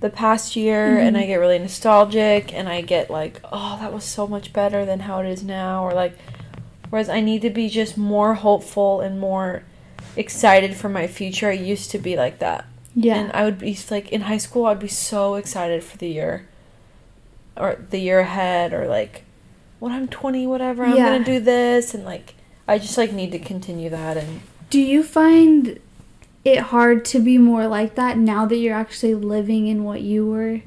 the 0.00 0.10
past 0.10 0.56
year 0.56 0.98
and 0.98 1.16
Mhm. 1.16 1.20
I 1.20 1.26
get 1.26 1.36
really 1.36 1.58
nostalgic 1.58 2.52
and 2.52 2.68
I 2.68 2.80
get 2.82 3.10
like, 3.10 3.40
oh, 3.52 3.78
that 3.80 3.92
was 3.92 4.04
so 4.04 4.26
much 4.26 4.52
better 4.52 4.84
than 4.84 5.00
how 5.00 5.20
it 5.20 5.26
is 5.26 5.42
now 5.42 5.84
or 5.84 5.92
like 5.92 6.16
whereas 6.90 7.08
I 7.08 7.20
need 7.20 7.42
to 7.42 7.50
be 7.50 7.68
just 7.68 7.96
more 7.96 8.34
hopeful 8.34 9.00
and 9.00 9.18
more 9.18 9.62
excited 10.16 10.74
for 10.76 10.88
my 10.88 11.06
future. 11.06 11.48
I 11.48 11.52
used 11.52 11.90
to 11.92 11.98
be 11.98 12.16
like 12.16 12.38
that. 12.40 12.64
yeah. 12.94 13.16
And 13.16 13.32
I 13.32 13.44
would 13.44 13.58
be 13.58 13.76
like 13.90 14.10
in 14.12 14.22
high 14.22 14.36
school 14.38 14.66
I'd 14.66 14.78
be 14.78 14.88
so 14.88 15.34
excited 15.34 15.82
for 15.82 15.96
the 15.96 16.08
year 16.08 16.46
or 17.56 17.78
the 17.90 17.98
year 17.98 18.20
ahead 18.20 18.72
or 18.72 18.86
like 18.86 19.24
when 19.80 19.90
I'm 19.92 20.06
20 20.08 20.46
whatever 20.46 20.84
I'm 20.84 20.96
Yeah. 20.96 21.08
going 21.08 21.24
to 21.24 21.32
do 21.32 21.40
this 21.40 21.94
and 21.94 22.04
like 22.04 22.34
I 22.68 22.78
just 22.78 22.96
like 22.98 23.12
need 23.12 23.32
to 23.32 23.38
continue 23.38 23.90
that 23.90 24.16
and 24.16 24.40
Do 24.74 24.80
you 24.80 25.04
find 25.04 25.78
it 26.44 26.58
hard 26.58 27.04
to 27.04 27.20
be 27.20 27.38
more 27.38 27.68
like 27.68 27.94
that 27.94 28.18
now 28.18 28.44
that 28.44 28.56
you're 28.56 28.74
actually 28.74 29.14
living 29.14 29.68
in 29.68 29.84
what 29.84 30.00
you 30.00 30.26
were 30.26 30.62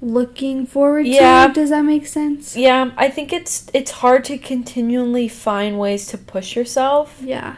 looking 0.00 0.64
forward 0.64 1.04
Yeah. 1.04 1.48
to? 1.48 1.52
Does 1.52 1.70
that 1.70 1.82
make 1.82 2.06
sense? 2.06 2.56
Yeah, 2.56 2.92
I 2.96 3.08
think 3.10 3.32
it's 3.32 3.66
it's 3.74 3.90
hard 3.90 4.22
to 4.26 4.38
continually 4.38 5.26
find 5.26 5.76
ways 5.76 6.06
to 6.06 6.16
push 6.18 6.54
yourself. 6.54 7.20
Yeah. 7.20 7.56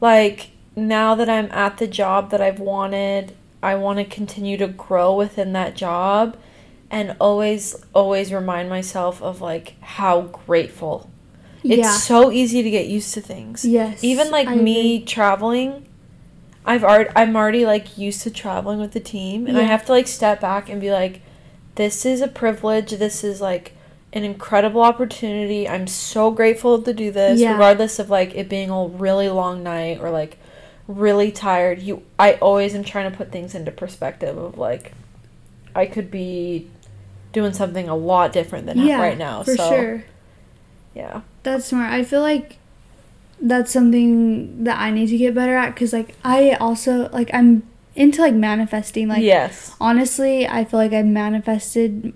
Like 0.00 0.52
now 0.74 1.14
that 1.16 1.28
I'm 1.28 1.50
at 1.52 1.76
the 1.76 1.86
job 1.86 2.30
that 2.30 2.40
I've 2.40 2.58
wanted, 2.58 3.32
I 3.62 3.74
want 3.74 3.98
to 3.98 4.06
continue 4.06 4.56
to 4.56 4.68
grow 4.68 5.14
within 5.14 5.52
that 5.52 5.76
job 5.76 6.38
and 6.90 7.14
always 7.20 7.76
always 7.94 8.32
remind 8.32 8.70
myself 8.70 9.20
of 9.22 9.42
like 9.42 9.74
how 9.82 10.22
grateful. 10.22 11.10
It's 11.68 11.80
yeah. 11.80 11.92
so 11.92 12.32
easy 12.32 12.62
to 12.62 12.70
get 12.70 12.86
used 12.86 13.12
to 13.14 13.20
things. 13.20 13.64
Yes. 13.64 14.02
Even 14.02 14.30
like 14.30 14.48
I 14.48 14.54
me 14.54 14.96
agree. 14.96 15.06
traveling, 15.06 15.86
I've 16.64 16.82
already 16.82 17.10
I'm 17.14 17.36
already 17.36 17.66
like 17.66 17.98
used 17.98 18.22
to 18.22 18.30
traveling 18.30 18.80
with 18.80 18.92
the 18.92 19.00
team 19.00 19.46
and 19.46 19.58
I 19.58 19.62
have 19.62 19.84
to 19.86 19.92
like 19.92 20.06
step 20.06 20.40
back 20.40 20.68
and 20.70 20.80
be 20.80 20.90
like 20.90 21.20
this 21.74 22.06
is 22.06 22.22
a 22.22 22.28
privilege. 22.28 22.92
This 22.92 23.22
is 23.22 23.40
like 23.40 23.74
an 24.14 24.24
incredible 24.24 24.80
opportunity. 24.80 25.68
I'm 25.68 25.86
so 25.86 26.30
grateful 26.30 26.80
to 26.82 26.92
do 26.94 27.10
this 27.10 27.38
Yeah. 27.38 27.52
regardless 27.52 27.98
of 27.98 28.08
like 28.08 28.34
it 28.34 28.48
being 28.48 28.70
a 28.70 28.86
really 28.86 29.28
long 29.28 29.62
night 29.62 30.00
or 30.00 30.10
like 30.10 30.38
really 30.86 31.30
tired. 31.30 31.80
You 31.80 32.02
I 32.18 32.34
always 32.34 32.74
am 32.74 32.82
trying 32.82 33.10
to 33.10 33.16
put 33.16 33.30
things 33.30 33.54
into 33.54 33.70
perspective 33.72 34.38
of 34.38 34.56
like 34.56 34.92
I 35.74 35.84
could 35.84 36.10
be 36.10 36.70
doing 37.32 37.52
something 37.52 37.88
a 37.88 37.96
lot 37.96 38.32
different 38.32 38.66
than 38.66 38.78
yeah, 38.78 39.00
right 39.00 39.18
now. 39.18 39.38
Yeah, 39.38 39.44
for 39.44 39.56
so 39.56 39.68
sure. 39.70 40.04
Yeah. 40.98 41.20
That's 41.44 41.66
smart. 41.66 41.92
I 41.92 42.02
feel 42.04 42.20
like 42.20 42.58
that's 43.40 43.70
something 43.72 44.64
that 44.64 44.78
I 44.78 44.90
need 44.90 45.06
to 45.08 45.16
get 45.16 45.32
better 45.34 45.56
at 45.56 45.74
because, 45.74 45.92
like, 45.92 46.14
I 46.24 46.52
also, 46.66 47.08
like, 47.10 47.30
I'm 47.32 47.62
into, 47.94 48.20
like, 48.20 48.34
manifesting. 48.34 49.06
Like, 49.08 49.22
yes. 49.22 49.74
honestly, 49.80 50.46
I 50.46 50.64
feel 50.64 50.80
like 50.80 50.92
I've 50.92 51.06
manifested, 51.06 52.12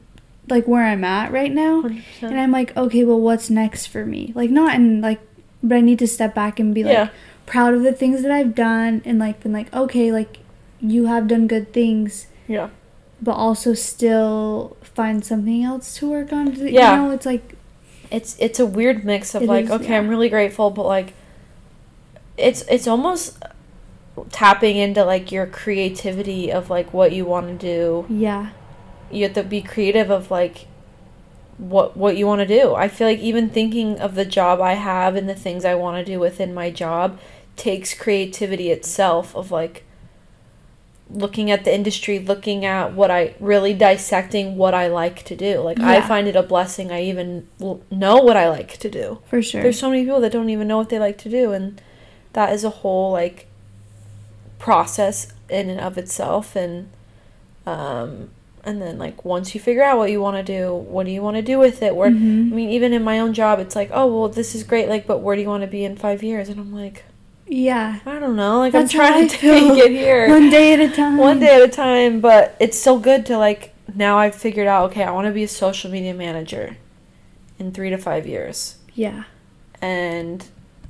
like, 0.49 0.67
where 0.67 0.85
I'm 0.85 1.05
at 1.05 1.31
right 1.33 1.53
now. 1.53 1.83
100%. 1.83 2.03
And 2.23 2.41
I'm 2.41 2.51
like, 2.51 2.77
okay, 2.77 3.05
well, 3.05 3.21
what's 3.21 3.49
next 3.51 3.87
for 3.87 4.05
me? 4.05 4.33
Like, 4.35 4.51
not 4.51 4.75
in 4.75 5.01
like, 5.01 5.21
but 5.63 5.77
I 5.77 5.81
need 5.81 6.01
to 6.01 6.09
step 6.09 6.35
back 6.35 6.59
and 6.59 6.75
be 6.75 6.83
like 6.83 6.93
Yeah. 6.95 7.09
proud 7.47 7.73
of 7.75 7.83
the 7.85 7.93
things 7.93 8.23
that 8.23 8.33
I've 8.33 8.53
done 8.55 9.01
and 9.05 9.21
like 9.21 9.41
been 9.45 9.53
like, 9.53 9.73
okay, 9.73 10.11
like 10.11 10.39
you 10.81 11.07
have 11.07 11.29
done 11.29 11.47
good 11.47 11.73
things, 11.73 12.27
yeah. 12.49 12.71
but 13.23 13.35
also 13.35 13.73
still 13.75 14.77
find 14.83 15.25
something 15.25 15.63
else 15.63 15.95
to 15.99 16.11
work 16.11 16.33
on. 16.33 16.57
You 16.57 16.67
Yeah. 16.67 16.97
know, 16.97 17.11
it's 17.13 17.27
like, 17.27 17.55
it's 18.13 18.37
it's 18.39 18.61
a 18.61 18.67
weird 18.67 19.05
mix 19.05 19.35
of 19.35 19.43
It 19.43 19.49
like 19.49 19.65
is, 19.67 19.71
okay 19.71 19.89
yeah. 19.91 19.99
i'm 19.99 20.09
really 20.09 20.29
grateful 20.29 20.71
but 20.71 20.85
like 20.87 21.15
it's 22.37 22.63
it's 22.63 22.87
almost 22.87 23.39
tapping 24.31 24.77
into 24.77 25.05
like 25.05 25.33
your 25.33 25.47
creativity 25.47 26.53
of 26.53 26.71
like 26.71 26.93
what 26.93 27.13
you 27.13 27.25
want 27.25 27.47
to 27.49 27.55
do. 27.55 28.07
Yeah, 28.09 28.51
you 29.11 29.25
have 29.25 29.35
to 29.35 29.43
be 29.43 29.63
creative 29.63 30.11
of 30.11 30.31
like 30.31 30.67
what 31.59 31.97
what 31.97 32.17
you 32.17 32.27
want 32.27 32.41
to 32.41 32.47
do. 32.47 32.75
I 32.75 32.89
feel 32.89 33.07
like 33.07 33.19
even 33.21 33.49
thinking 33.51 34.01
of 34.01 34.15
the 34.15 34.25
job 34.25 34.61
i 34.61 34.75
have 34.75 35.17
and 35.17 35.29
the 35.29 35.35
things 35.35 35.65
i 35.65 35.75
want 35.75 36.05
to 36.05 36.13
do 36.13 36.19
within 36.19 36.55
my 36.55 36.71
job 36.71 37.19
takes 37.57 37.95
creativity 37.95 38.71
itself 38.71 39.37
of 39.37 39.51
like 39.51 39.85
looking 41.15 41.51
at 41.51 41.65
the 41.65 41.75
industry 41.75 42.19
looking 42.19 42.65
at 42.65 42.95
what 42.95 43.11
i 43.11 43.35
really 43.39 43.75
dissecting 43.75 44.57
what 44.57 44.73
i 44.75 44.87
like 44.89 45.23
to 45.25 45.37
do. 45.37 45.59
Like 45.61 45.79
i 45.81 46.01
find 46.01 46.27
it 46.27 46.37
a 46.37 46.43
blessing 46.43 46.91
i 46.91 47.03
even 47.03 47.47
know 47.91 48.17
what 48.17 48.37
i 48.37 48.49
like 48.49 48.79
to 48.79 48.89
do. 48.91 49.19
For 49.27 49.43
sure. 49.43 49.63
there's 49.63 49.79
so 49.79 49.91
many 49.91 50.05
people 50.05 50.21
that 50.21 50.33
don't 50.33 50.49
even 50.51 50.67
know 50.69 50.79
what 50.79 50.89
they 50.89 50.99
like 50.99 51.19
to 51.19 51.29
do 51.29 51.53
and 51.53 51.81
that 52.33 52.53
is 52.53 52.65
a 52.65 52.71
whole 52.71 53.13
like 53.13 53.47
process 54.59 55.33
in 55.51 55.69
and 55.69 55.81
of 55.81 55.99
itself 55.99 56.55
and 56.57 56.89
um 57.67 58.31
and 58.65 58.81
then 58.81 58.97
like 58.97 59.25
once 59.25 59.55
you 59.55 59.61
figure 59.61 59.83
out 59.83 59.99
what 59.99 60.11
you 60.11 60.21
want 60.21 60.37
to 60.37 60.43
do 60.43 60.73
what 60.75 61.05
do 61.05 61.11
you 61.13 61.21
want 61.21 61.37
to 61.37 61.43
do 61.43 61.59
with 61.59 61.83
it? 61.83 61.95
Where 61.97 62.11
Mhm. 62.11 62.53
i 62.53 62.55
mean 62.55 62.71
even 62.71 62.93
in 62.93 63.03
my 63.03 63.19
own 63.19 63.33
job 63.35 63.59
it's 63.59 63.75
like 63.77 63.91
oh 63.93 64.07
well 64.07 64.29
this 64.29 64.55
is 64.55 64.63
great 64.63 64.89
like 64.89 65.07
but 65.07 65.19
where 65.19 65.35
do 65.37 65.43
you 65.43 65.49
want 65.49 65.63
to 65.63 65.67
be 65.67 65.85
in 65.85 65.97
five 65.97 66.23
years? 66.23 66.49
And 66.49 66.59
i'm 66.61 66.73
like 66.73 67.05
yeah, 67.55 68.01
i 68.07 68.19
don't 68.19 68.37
know 68.37 68.59
like 68.61 68.73
That's 68.73 68.95
i'm 68.95 69.01
trying 69.01 69.29
to 69.29 69.37
feel. 69.45 69.75
take 69.77 69.85
it 69.87 69.91
here 69.93 70.29
one 70.29 70.49
day 70.51 70.73
at 70.75 70.81
a 70.81 70.89
time. 70.91 71.17
one 71.19 71.39
day 71.39 71.57
at 71.57 71.63
a 71.63 71.69
time 71.69 72.21
but 72.21 72.57
it's 72.59 72.79
still 72.79 72.99
good 72.99 73.27
to 73.27 73.37
like 73.39 73.75
now 73.95 74.19
i've 74.19 74.35
figured 74.35 74.67
out 74.67 74.91
okay 74.91 75.05
i 75.05 75.11
want 75.11 75.27
to 75.27 75.33
be 75.33 75.43
a 75.45 75.49
social 75.49 75.91
media 75.91 76.15
manager 76.15 76.77
in 77.59 77.71
3 77.71 77.91
to 77.91 77.99
5 77.99 78.27
years. 78.27 78.77
Yeah. 78.95 79.25
And 79.81 80.45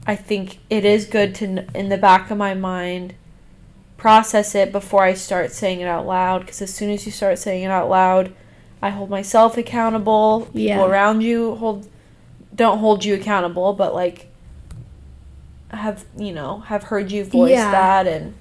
I 0.07 0.17
think 0.17 0.59
it 0.71 0.85
is 0.87 1.05
good 1.07 1.35
to 1.37 1.67
in 1.75 1.89
the 1.91 1.99
back 1.99 2.31
of 2.31 2.39
my 2.39 2.55
mind 2.55 3.15
process 3.99 4.55
it 4.55 4.73
before 4.73 5.03
I 5.03 5.15
start 5.15 5.53
saying 5.53 5.81
it 5.81 5.87
out 5.87 6.07
loud 6.07 6.41
because 6.41 6.63
as 6.63 6.73
soon 6.75 6.91
as 6.91 7.05
you 7.05 7.13
start 7.13 7.39
saying 7.39 7.63
it 7.65 7.71
out 7.71 7.89
loud, 7.91 8.33
I 8.81 8.89
hold 8.91 9.11
myself 9.11 9.59
accountable. 9.59 10.47
People 10.47 10.61
Yeah. 10.61 10.85
around 10.87 11.21
you 11.21 11.57
hold 11.57 11.87
don't 12.55 12.79
hold 12.79 13.05
you 13.05 13.15
accountable, 13.15 13.75
but 13.75 13.95
like 13.95 14.29
have 15.73 16.05
you 16.17 16.33
know 16.33 16.61
have 16.61 16.85
heard 16.85 17.11
you 17.11 17.25
voice 17.25 17.51
Yeah. 17.53 17.71
that 17.71 18.07
and 18.07 18.35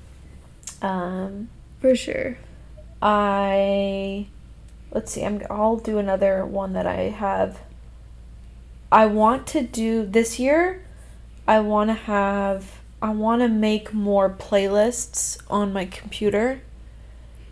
um 0.82 1.50
For 1.80 1.96
sure. 1.96 2.38
I 3.02 4.28
let's 4.92 5.12
see. 5.12 5.24
I'm 5.26 5.42
I'll 5.50 5.78
do 5.78 5.98
another 5.98 6.46
one 6.46 6.74
that 6.74 6.86
I 6.86 7.10
have. 7.10 7.60
I 8.92 9.06
want 9.06 9.48
to 9.48 9.62
do 9.62 10.06
this 10.06 10.38
year. 10.40 10.84
I 11.48 11.60
want 11.62 11.90
to 11.90 11.94
have 11.96 12.80
I 13.02 13.10
want 13.12 13.42
to 13.42 13.48
make 13.48 13.94
more 13.94 14.30
playlists 14.30 15.40
on 15.50 15.74
my 15.74 15.86
computer 15.86 16.62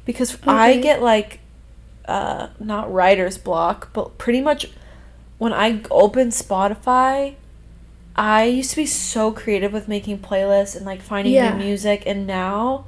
because 0.06 0.38
I 0.46 0.78
get 0.78 1.02
like 1.02 1.39
uh 2.06 2.50
not 2.60 2.92
writer's 2.94 3.38
block, 3.38 3.92
but 3.94 4.18
pretty 4.18 4.42
much 4.42 4.68
when 5.38 5.54
I 5.54 5.82
open 5.89 6.30
Spotify, 6.30 7.36
I 8.19 8.43
used 8.43 8.71
to 8.71 8.75
be 8.75 8.86
so 8.86 9.32
creative 9.32 9.71
with 9.71 9.88
making 9.88 10.19
playlists 10.19 10.75
and 10.75 10.86
like 10.86 11.01
finding 11.01 11.34
Yeah. 11.34 11.53
new 11.55 11.63
music 11.63 12.03
and 12.05 12.27
now 12.27 12.86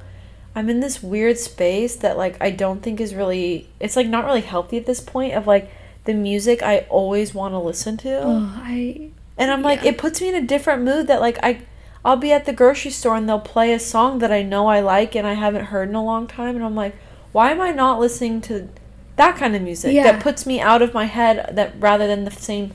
I'm 0.54 0.70
in 0.70 0.82
this 0.82 1.02
weird 1.02 1.38
space 1.38 1.96
that 1.98 2.18
like 2.18 2.36
I 2.42 2.52
don't 2.52 2.84
think 2.84 3.00
is 3.00 3.16
really 3.16 3.70
it's 3.80 3.96
like 3.96 4.08
not 4.08 4.26
really 4.26 4.42
healthy 4.42 4.78
at 4.78 4.86
this 4.86 5.00
point 5.00 5.34
of 5.34 5.48
like 5.48 5.72
the 6.04 6.14
music 6.14 6.62
I 6.62 6.80
always 6.90 7.34
want 7.34 7.54
to 7.54 7.60
listen 7.60 7.96
to. 7.98 8.20
Oh, 8.22 8.54
I 8.58 9.10
And 9.38 9.50
I'm 9.52 9.62
like, 9.62 9.84
yeah. 9.84 9.92
it 9.92 9.98
puts 9.98 10.20
me 10.20 10.28
in 10.28 10.36
a 10.36 10.42
different 10.46 10.84
mood 10.84 11.08
that 11.08 11.22
like 11.22 11.40
I 11.42 11.62
I'll 12.04 12.18
be 12.18 12.34
at 12.34 12.46
the 12.46 12.52
grocery 12.54 12.92
store 12.92 13.16
and 13.16 13.30
they'll 13.30 13.40
play 13.40 13.72
a 13.72 13.80
song 13.80 14.20
that 14.20 14.32
I 14.32 14.42
know 14.42 14.68
I 14.68 14.82
like 14.82 15.16
and 15.16 15.26
I 15.26 15.34
haven't 15.36 15.66
heard 15.66 15.88
in 15.88 15.96
a 15.96 16.04
long 16.04 16.28
time 16.28 16.56
and 16.58 16.66
I'm 16.66 16.76
like, 16.76 16.96
why 17.32 17.52
am 17.52 17.62
I 17.62 17.72
not 17.72 18.00
listening 18.02 18.42
to 18.42 18.68
that 19.16 19.38
kind 19.38 19.56
of 19.56 19.62
music 19.62 19.94
Yeah. 19.94 20.04
that 20.12 20.22
puts 20.22 20.46
me 20.46 20.60
out 20.60 20.82
of 20.82 20.94
my 20.94 21.06
head 21.06 21.52
that 21.56 21.76
rather 21.80 22.08
than 22.08 22.26
the 22.26 22.32
same 22.32 22.72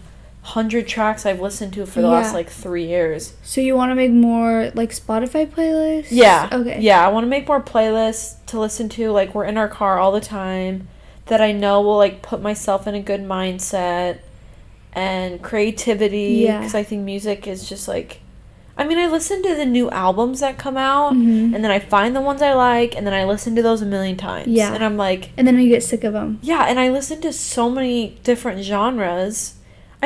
hundred 0.46 0.87
tracks 0.87 1.26
I've 1.26 1.40
listened 1.40 1.72
to 1.74 1.87
for 1.87 2.00
the 2.00 2.09
last 2.09 2.32
like 2.32 2.48
three 2.48 2.87
years. 2.87 3.32
so 3.42 3.61
you 3.61 3.74
want 3.74 3.90
to 3.90 3.94
make 3.96 4.12
more 4.12 4.70
like 4.74 4.90
Spotify 4.90 5.46
playlists? 5.46 6.06
Yeah. 6.11 6.48
Okay. 6.52 6.80
Yeah, 6.80 7.04
I 7.04 7.09
want 7.09 7.24
to 7.24 7.28
make 7.28 7.48
more 7.48 7.61
playlists 7.61 8.37
to 8.46 8.61
listen 8.61 8.88
to. 8.90 9.11
Like 9.11 9.35
we're 9.35 9.44
in 9.44 9.56
our 9.59 9.68
car 9.68 9.98
all 9.98 10.12
the 10.12 10.20
time 10.20 10.88
that 11.26 11.40
I 11.40 11.50
know 11.52 11.80
will 11.82 11.96
like 11.96 12.22
put 12.22 12.40
myself 12.40 12.87
in 12.87 12.94
a 12.94 13.00
good 13.02 13.22
mindset 13.22 14.20
and 14.92 15.42
creativity 15.42 16.44
Yeah. 16.46 16.59
because 16.61 16.74
I 16.74 16.82
think 16.82 17.02
music 17.02 17.46
is 17.46 17.68
just 17.68 17.88
like 17.88 18.20
I 18.78 18.85
mean, 18.87 18.98
I 18.98 19.06
listen 19.06 19.42
to 19.42 19.54
the 19.54 19.64
new 19.64 19.88
albums 19.90 20.40
that 20.40 20.59
come 20.59 20.76
out 20.76 21.14
Mhm. 21.14 21.54
and 21.54 21.64
then 21.64 21.70
I 21.70 21.78
find 21.78 22.14
the 22.14 22.20
ones 22.20 22.42
I 22.42 22.52
like 22.52 22.94
and 22.94 23.06
then 23.06 23.14
I 23.14 23.24
listen 23.24 23.56
to 23.56 23.62
those 23.62 23.80
a 23.80 23.87
million 23.87 24.16
times. 24.18 24.48
Yeah. 24.48 24.74
And 24.74 24.85
I'm 24.85 24.98
like, 24.98 25.30
And 25.38 25.46
then 25.48 25.59
you 25.59 25.70
get 25.70 25.82
sick 25.82 26.04
of 26.04 26.12
them. 26.12 26.38
yeah, 26.42 26.66
and 26.68 26.78
I 26.78 26.90
listen 26.90 27.20
to 27.22 27.32
so 27.32 27.70
many 27.70 28.18
different 28.22 28.62
genres. 28.62 29.54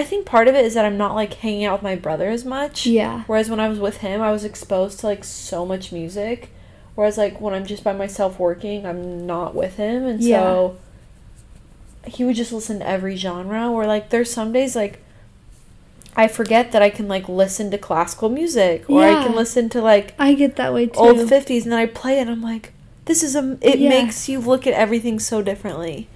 I 0.00 0.04
think 0.04 0.26
part 0.26 0.48
of 0.48 0.54
it 0.54 0.64
is 0.64 0.74
that 0.74 0.84
I'm 0.84 0.96
not 0.96 1.14
like 1.14 1.34
hanging 1.34 1.64
out 1.64 1.74
with 1.74 1.82
my 1.82 1.96
brother 1.96 2.28
as 2.30 2.44
much. 2.44 2.86
Yeah. 2.86 3.24
Whereas 3.26 3.48
when 3.50 3.60
I 3.60 3.68
was 3.68 3.78
with 3.78 3.98
him, 3.98 4.20
I 4.20 4.30
was 4.32 4.44
exposed 4.44 5.00
to 5.00 5.06
like 5.06 5.24
so 5.24 5.64
much 5.66 5.92
music. 5.92 6.50
Whereas 6.94 7.16
like 7.18 7.40
when 7.40 7.54
I'm 7.54 7.66
just 7.66 7.84
by 7.84 7.92
myself 7.92 8.38
working, 8.38 8.84
I'm 8.86 9.26
not 9.26 9.54
with 9.54 9.76
him, 9.76 10.04
and 10.06 10.22
so 10.22 10.76
he 12.06 12.24
would 12.24 12.36
just 12.36 12.52
listen 12.52 12.78
to 12.80 12.88
every 12.88 13.16
genre. 13.16 13.70
Where 13.70 13.86
like 13.86 14.10
there's 14.10 14.30
some 14.32 14.52
days 14.52 14.74
like 14.76 14.98
I 16.16 16.28
forget 16.28 16.72
that 16.72 16.82
I 16.82 16.90
can 16.90 17.08
like 17.08 17.28
listen 17.28 17.70
to 17.70 17.78
classical 17.78 18.28
music 18.28 18.84
or 18.90 19.02
I 19.04 19.24
can 19.24 19.34
listen 19.36 19.68
to 19.70 19.80
like 19.80 20.14
I 20.18 20.34
get 20.34 20.56
that 20.56 20.74
way 20.74 20.86
too. 20.86 20.98
old 20.98 21.16
50s, 21.16 21.62
and 21.62 21.72
then 21.72 21.78
I 21.78 21.86
play 21.86 22.18
it. 22.18 22.22
and 22.22 22.30
I'm 22.30 22.42
like, 22.42 22.72
this 23.04 23.22
is 23.22 23.34
a. 23.36 23.56
It 23.62 23.78
Yeah. 23.78 23.88
makes 23.90 24.28
you 24.28 24.40
look 24.40 24.66
at 24.66 24.74
everything 24.74 25.18
so 25.20 25.40
differently. 25.42 26.08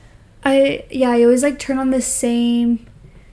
I 0.44 0.84
yeah, 0.90 1.10
I 1.10 1.22
always 1.22 1.42
like 1.42 1.58
turn 1.58 1.78
on 1.78 1.90
the 1.90 2.02
same 2.02 2.86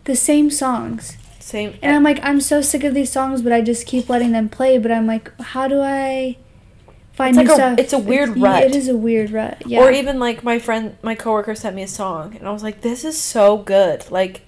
the 0.05 0.15
same 0.15 0.49
songs. 0.49 1.17
Same. 1.39 1.75
And 1.81 1.95
I'm 1.95 2.03
like, 2.03 2.19
I'm 2.23 2.39
so 2.41 2.61
sick 2.61 2.83
of 2.83 2.93
these 2.93 3.11
songs, 3.11 3.41
but 3.41 3.51
I 3.51 3.61
just 3.61 3.85
keep 3.85 4.07
letting 4.09 4.31
them 4.31 4.47
play. 4.49 4.77
But 4.77 4.91
I'm 4.91 5.05
like, 5.07 5.31
how 5.41 5.67
do 5.67 5.81
I 5.81 6.37
find 7.13 7.35
It's 7.35 7.37
new 7.37 7.43
like 7.43 7.51
a- 7.51 7.55
stuff? 7.55 7.79
it's 7.79 7.93
a 7.93 7.99
weird 7.99 8.37
yeah, 8.37 8.47
rut. 8.47 8.63
It 8.63 8.75
is 8.75 8.87
a 8.87 8.95
weird 8.95 9.31
rut. 9.31 9.61
Yeah. 9.65 9.79
Or 9.81 9.91
even 9.91 10.19
like 10.19 10.43
my 10.43 10.59
friend, 10.59 10.97
my 11.01 11.15
coworker 11.15 11.55
sent 11.55 11.75
me 11.75 11.83
a 11.83 11.87
song, 11.87 12.35
and 12.37 12.47
I 12.47 12.51
was 12.51 12.63
like, 12.63 12.81
"This 12.81 13.03
is 13.03 13.19
so 13.21 13.57
good." 13.57 14.09
Like, 14.11 14.41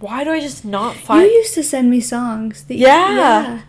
why 0.00 0.24
do 0.24 0.30
I 0.30 0.40
just 0.40 0.64
not 0.64 0.96
find? 0.96 1.22
you 1.22 1.28
used 1.30 1.54
to 1.54 1.62
send 1.62 1.90
me 1.90 2.00
songs. 2.00 2.64
That 2.64 2.76
Yeah. 2.76 3.14
yeah. 3.16 3.60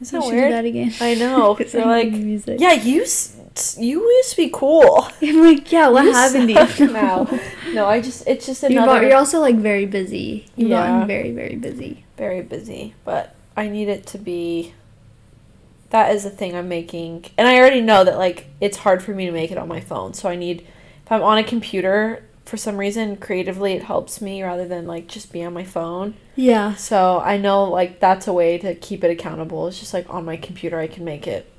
Isn't 0.00 0.20
that 0.20 0.26
weird? 0.28 0.44
do 0.44 0.50
that 0.54 0.64
again. 0.64 0.94
I 1.00 1.14
know. 1.14 1.54
They're 1.72 1.84
like, 1.84 2.10
music. 2.12 2.60
yeah, 2.60 2.72
you 2.72 3.02
s- 3.02 3.36
you 3.78 4.02
used 4.02 4.30
to 4.30 4.36
be 4.36 4.50
cool. 4.52 5.08
I'm 5.22 5.42
like, 5.42 5.70
yeah. 5.72 5.88
What 5.88 6.04
You 6.04 6.12
happened 6.12 6.48
to 6.48 6.84
you 6.84 6.92
now? 6.92 7.28
No, 7.72 7.86
I 7.86 8.00
just 8.00 8.26
it's 8.26 8.46
just 8.46 8.62
another 8.62 9.02
you're 9.06 9.16
also 9.16 9.40
like 9.40 9.56
very 9.56 9.86
busy. 9.86 10.46
You've 10.56 10.70
Yeah. 10.70 10.86
gotten 10.86 11.06
very 11.06 11.32
very 11.32 11.56
busy. 11.56 12.04
very 12.16 12.42
busy, 12.42 12.94
but 13.04 13.34
I 13.56 13.68
need 13.68 13.88
it 13.88 14.06
to 14.08 14.18
be. 14.18 14.74
That 15.90 16.14
is 16.14 16.24
the 16.24 16.30
thing 16.30 16.54
I'm 16.54 16.68
making, 16.68 17.26
and 17.38 17.48
I 17.48 17.58
already 17.58 17.80
know 17.80 18.04
that 18.04 18.18
like 18.18 18.46
it's 18.60 18.78
hard 18.78 19.02
for 19.02 19.12
me 19.12 19.24
to 19.26 19.32
make 19.32 19.50
it 19.50 19.56
on 19.58 19.68
my 19.68 19.80
phone. 19.80 20.12
So 20.12 20.28
I 20.28 20.36
need, 20.36 20.60
if 21.04 21.10
I'm 21.12 21.22
on 21.22 21.38
a 21.38 21.44
computer 21.44 22.22
for 22.44 22.56
some 22.58 22.76
reason, 22.76 23.16
creatively 23.16 23.72
it 23.72 23.84
helps 23.84 24.20
me 24.20 24.42
rather 24.42 24.66
than 24.68 24.86
like 24.86 25.06
just 25.06 25.32
be 25.32 25.42
on 25.44 25.52
my 25.54 25.64
phone. 25.64 26.14
Yeah. 26.36 26.74
So 26.74 27.20
I 27.20 27.36
know 27.38 27.64
like 27.64 28.00
that's 28.00 28.26
a 28.26 28.32
way 28.34 28.58
to 28.58 28.74
keep 28.74 29.02
it 29.02 29.10
accountable. 29.10 29.66
It's 29.68 29.78
just 29.80 29.94
like 29.94 30.08
on 30.12 30.24
my 30.26 30.36
computer 30.36 30.78
I 30.78 30.88
can 30.88 31.04
make 31.04 31.26
it 31.26 31.50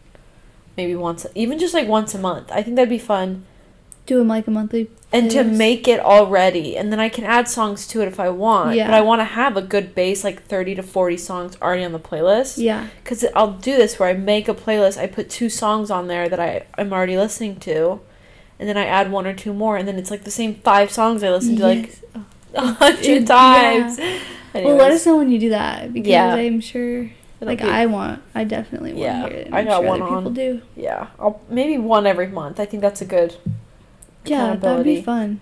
maybe 0.80 0.96
once 0.96 1.26
even 1.36 1.60
just 1.60 1.74
like 1.74 1.88
once 1.88 2.16
a 2.16 2.18
month. 2.18 2.48
I 2.52 2.64
think 2.64 2.76
that'd 2.78 2.90
be 2.90 2.98
fun. 3.16 3.46
Do 4.06 4.18
them 4.18 4.30
like 4.30 4.48
a 4.48 4.52
monthly. 4.52 4.90
And 5.12 5.30
to 5.32 5.44
make 5.44 5.88
it 5.88 6.00
already 6.00 6.78
and 6.78 6.92
then 6.92 7.00
I 7.00 7.10
can 7.10 7.26
add 7.26 7.48
songs 7.48 7.86
to 7.88 8.02
it 8.02 8.08
if 8.08 8.20
I 8.20 8.30
want. 8.30 8.76
Yeah. 8.76 8.88
But 8.88 8.94
I 8.96 9.02
want 9.02 9.20
to 9.20 9.26
have 9.42 9.58
a 9.58 9.62
good 9.62 9.94
base 9.94 10.24
like 10.24 10.44
30 10.44 10.76
to 10.76 10.84
40 10.84 11.18
songs 11.18 11.58
already 11.62 11.84
on 11.84 11.92
the 11.92 12.00
playlist. 12.00 12.54
Yeah. 12.58 12.88
Cuz 13.04 13.26
I'll 13.36 13.54
do 13.70 13.76
this 13.76 14.00
where 14.00 14.10
I 14.10 14.14
make 14.14 14.48
a 14.48 14.54
playlist, 14.54 14.98
I 14.98 15.08
put 15.08 15.30
two 15.30 15.50
songs 15.50 15.92
on 15.92 16.08
there 16.08 16.30
that 16.30 16.40
I 16.40 16.64
I'm 16.78 16.94
already 16.94 17.18
listening 17.18 17.58
to. 17.68 18.00
And 18.60 18.68
then 18.70 18.78
I 18.78 18.86
add 18.86 19.12
one 19.12 19.26
or 19.26 19.34
two 19.34 19.54
more, 19.54 19.78
and 19.78 19.88
then 19.88 19.98
it's 19.98 20.12
like 20.12 20.24
the 20.26 20.32
same 20.42 20.56
five 20.70 20.92
songs 20.92 21.24
I 21.24 21.30
listened 21.38 21.58
to 21.60 21.64
like 21.64 21.88
Yes. 21.88 22.24
A 22.56 22.66
hundred 22.84 23.28
times. 23.28 24.00
Well, 24.54 24.76
let 24.76 24.92
us 24.92 25.06
know 25.06 25.18
when 25.18 25.32
you 25.32 25.40
do 25.40 25.50
that 25.50 25.94
because 25.94 26.10
Yeah. 26.10 26.34
I'm 26.36 26.60
sure. 26.60 27.10
Like 27.42 27.62
I 27.62 27.86
want, 27.86 28.22
I 28.36 28.44
definitely 28.44 28.92
want 28.94 29.02
Yeah, 29.04 29.22
to 29.24 29.30
hear 29.30 29.38
it. 29.40 29.46
and 29.48 29.56
I 29.56 29.64
got 29.64 29.80
sure 29.82 29.88
one 29.88 30.02
other 30.02 30.10
people 30.12 30.28
on. 30.28 30.34
do. 30.34 30.62
Yeah, 30.76 31.08
I'll 31.20 31.42
maybe 31.50 31.78
one 31.78 32.06
every 32.06 32.28
month. 32.28 32.60
I 32.60 32.66
think 32.66 32.82
that's 32.82 33.02
a 33.02 33.06
good. 33.06 33.36
Yeah, 34.26 34.56
that'd 34.56 34.84
be 34.84 35.02
fun. 35.02 35.40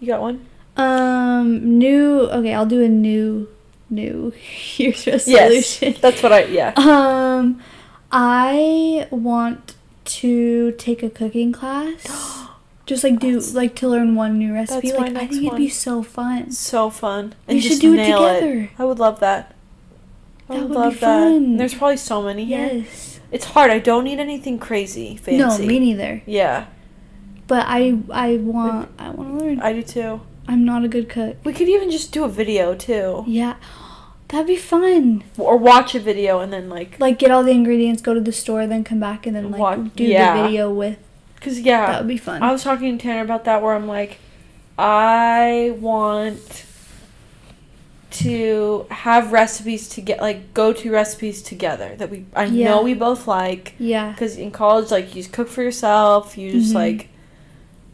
You 0.00 0.06
got 0.08 0.20
one? 0.22 0.46
Um, 0.76 1.78
new. 1.78 2.20
Okay, 2.22 2.54
I'll 2.54 2.66
do 2.66 2.82
a 2.82 2.88
new, 2.88 3.48
new 3.90 4.32
Year's 4.76 5.06
resolution. 5.06 5.92
Yes, 5.92 6.00
that's 6.00 6.22
what 6.22 6.32
I. 6.32 6.44
Yeah. 6.44 6.72
Um, 6.78 7.60
I 8.10 9.08
want 9.10 9.74
to 10.04 10.72
take 10.72 11.02
a 11.02 11.10
cooking 11.10 11.52
class. 11.52 12.06
Just 12.86 13.02
like 13.02 13.18
do 13.18 13.32
That's- 13.32 13.54
like 13.54 13.74
to 13.76 13.88
learn 13.88 14.14
one 14.14 14.38
new 14.38 14.52
recipe. 14.54 14.92
Like 14.92 15.16
I 15.16 15.26
think 15.26 15.44
it'd 15.44 15.56
be 15.56 15.68
so 15.68 16.02
fun. 16.02 16.50
So 16.52 16.90
fun. 16.90 17.34
We 17.48 17.60
should 17.60 17.80
do 17.80 17.94
it 17.94 18.04
together. 18.04 18.70
I 18.78 18.84
would 18.84 18.98
love 18.98 19.20
that. 19.20 19.53
I 20.48 20.54
That 20.54 20.62
would 20.68 20.70
love 20.72 20.92
that. 20.94 21.00
fun. 21.00 21.56
There's 21.56 21.74
probably 21.74 21.96
so 21.96 22.22
many 22.22 22.44
here. 22.44 22.70
Yes. 22.74 23.20
It's 23.32 23.46
hard. 23.46 23.70
I 23.70 23.78
don't 23.78 24.04
need 24.04 24.18
anything 24.20 24.58
crazy 24.58 25.16
fancy. 25.16 25.38
No, 25.38 25.58
me 25.58 25.78
neither. 25.80 26.22
Yeah, 26.26 26.66
But 27.46 27.64
I 27.66 27.98
I 28.10 28.36
want 28.36 28.90
I 28.98 29.10
want 29.10 29.38
to 29.38 29.44
learn. 29.44 29.60
I 29.60 29.72
do 29.72 29.82
too. 29.82 30.20
I'm 30.46 30.64
not 30.64 30.84
a 30.84 30.88
good 30.88 31.08
cook. 31.08 31.36
We 31.44 31.52
could 31.54 31.68
even 31.68 31.90
just 31.90 32.12
do 32.12 32.24
a 32.24 32.28
video 32.28 32.74
too, 32.74 33.24
Yeah. 33.26 33.56
That'd 34.28 34.46
be 34.46 34.56
fun. 34.56 35.22
or 35.38 35.56
watch 35.56 35.94
a 35.94 36.00
video 36.00 36.40
and 36.40 36.52
then 36.52 36.68
like, 36.68 36.98
Like 37.00 37.18
get 37.18 37.30
all 37.30 37.42
the 37.42 37.52
ingredients, 37.52 38.02
go 38.02 38.12
to 38.14 38.20
the 38.20 38.32
store, 38.32 38.66
then 38.66 38.82
come 38.84 39.00
back 39.00 39.26
and 39.26 39.34
then 39.36 39.50
like 39.50 39.60
Wa- 39.60 39.76
do 39.76 40.04
yeah. 40.04 40.36
the 40.36 40.42
video 40.44 40.70
with. 40.72 40.98
cause 41.40 41.58
yeah, 41.60 41.86
That 41.86 42.00
would 42.00 42.08
be 42.08 42.16
fun. 42.18 42.42
I 42.42 42.52
was 42.52 42.62
talking 42.62 42.96
to 42.98 43.02
Tanner 43.02 43.22
about 43.22 43.44
that 43.44 43.62
where 43.62 43.74
I'm 43.74 43.86
like, 43.86 44.18
I 44.78 45.74
want 45.80 46.63
to 48.14 48.86
have 48.90 49.32
recipes 49.32 49.88
to 49.90 50.00
get 50.00 50.20
like 50.20 50.54
go 50.54 50.72
to 50.72 50.90
recipes 50.90 51.42
together 51.42 51.94
that 51.96 52.10
we 52.10 52.24
I 52.34 52.44
Yeah. 52.44 52.70
know 52.70 52.82
we 52.82 52.94
both 52.94 53.26
like 53.26 53.74
yeah. 53.78 54.12
because 54.12 54.36
in 54.36 54.50
college 54.50 54.90
like 54.90 55.08
you 55.08 55.22
just 55.22 55.32
cook 55.32 55.48
for 55.48 55.62
yourself 55.62 56.38
you 56.38 56.52
just 56.52 56.72
Mhm. 56.72 56.74
like 56.74 57.08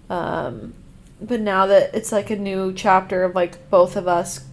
um 0.08 0.74
but 1.20 1.40
now 1.40 1.66
that 1.66 1.94
it's 1.94 2.12
like 2.12 2.30
a 2.30 2.36
new 2.36 2.72
chapter 2.72 3.24
of 3.24 3.34
like 3.34 3.70
both 3.70 3.96
of 3.96 4.08
us 4.08 4.44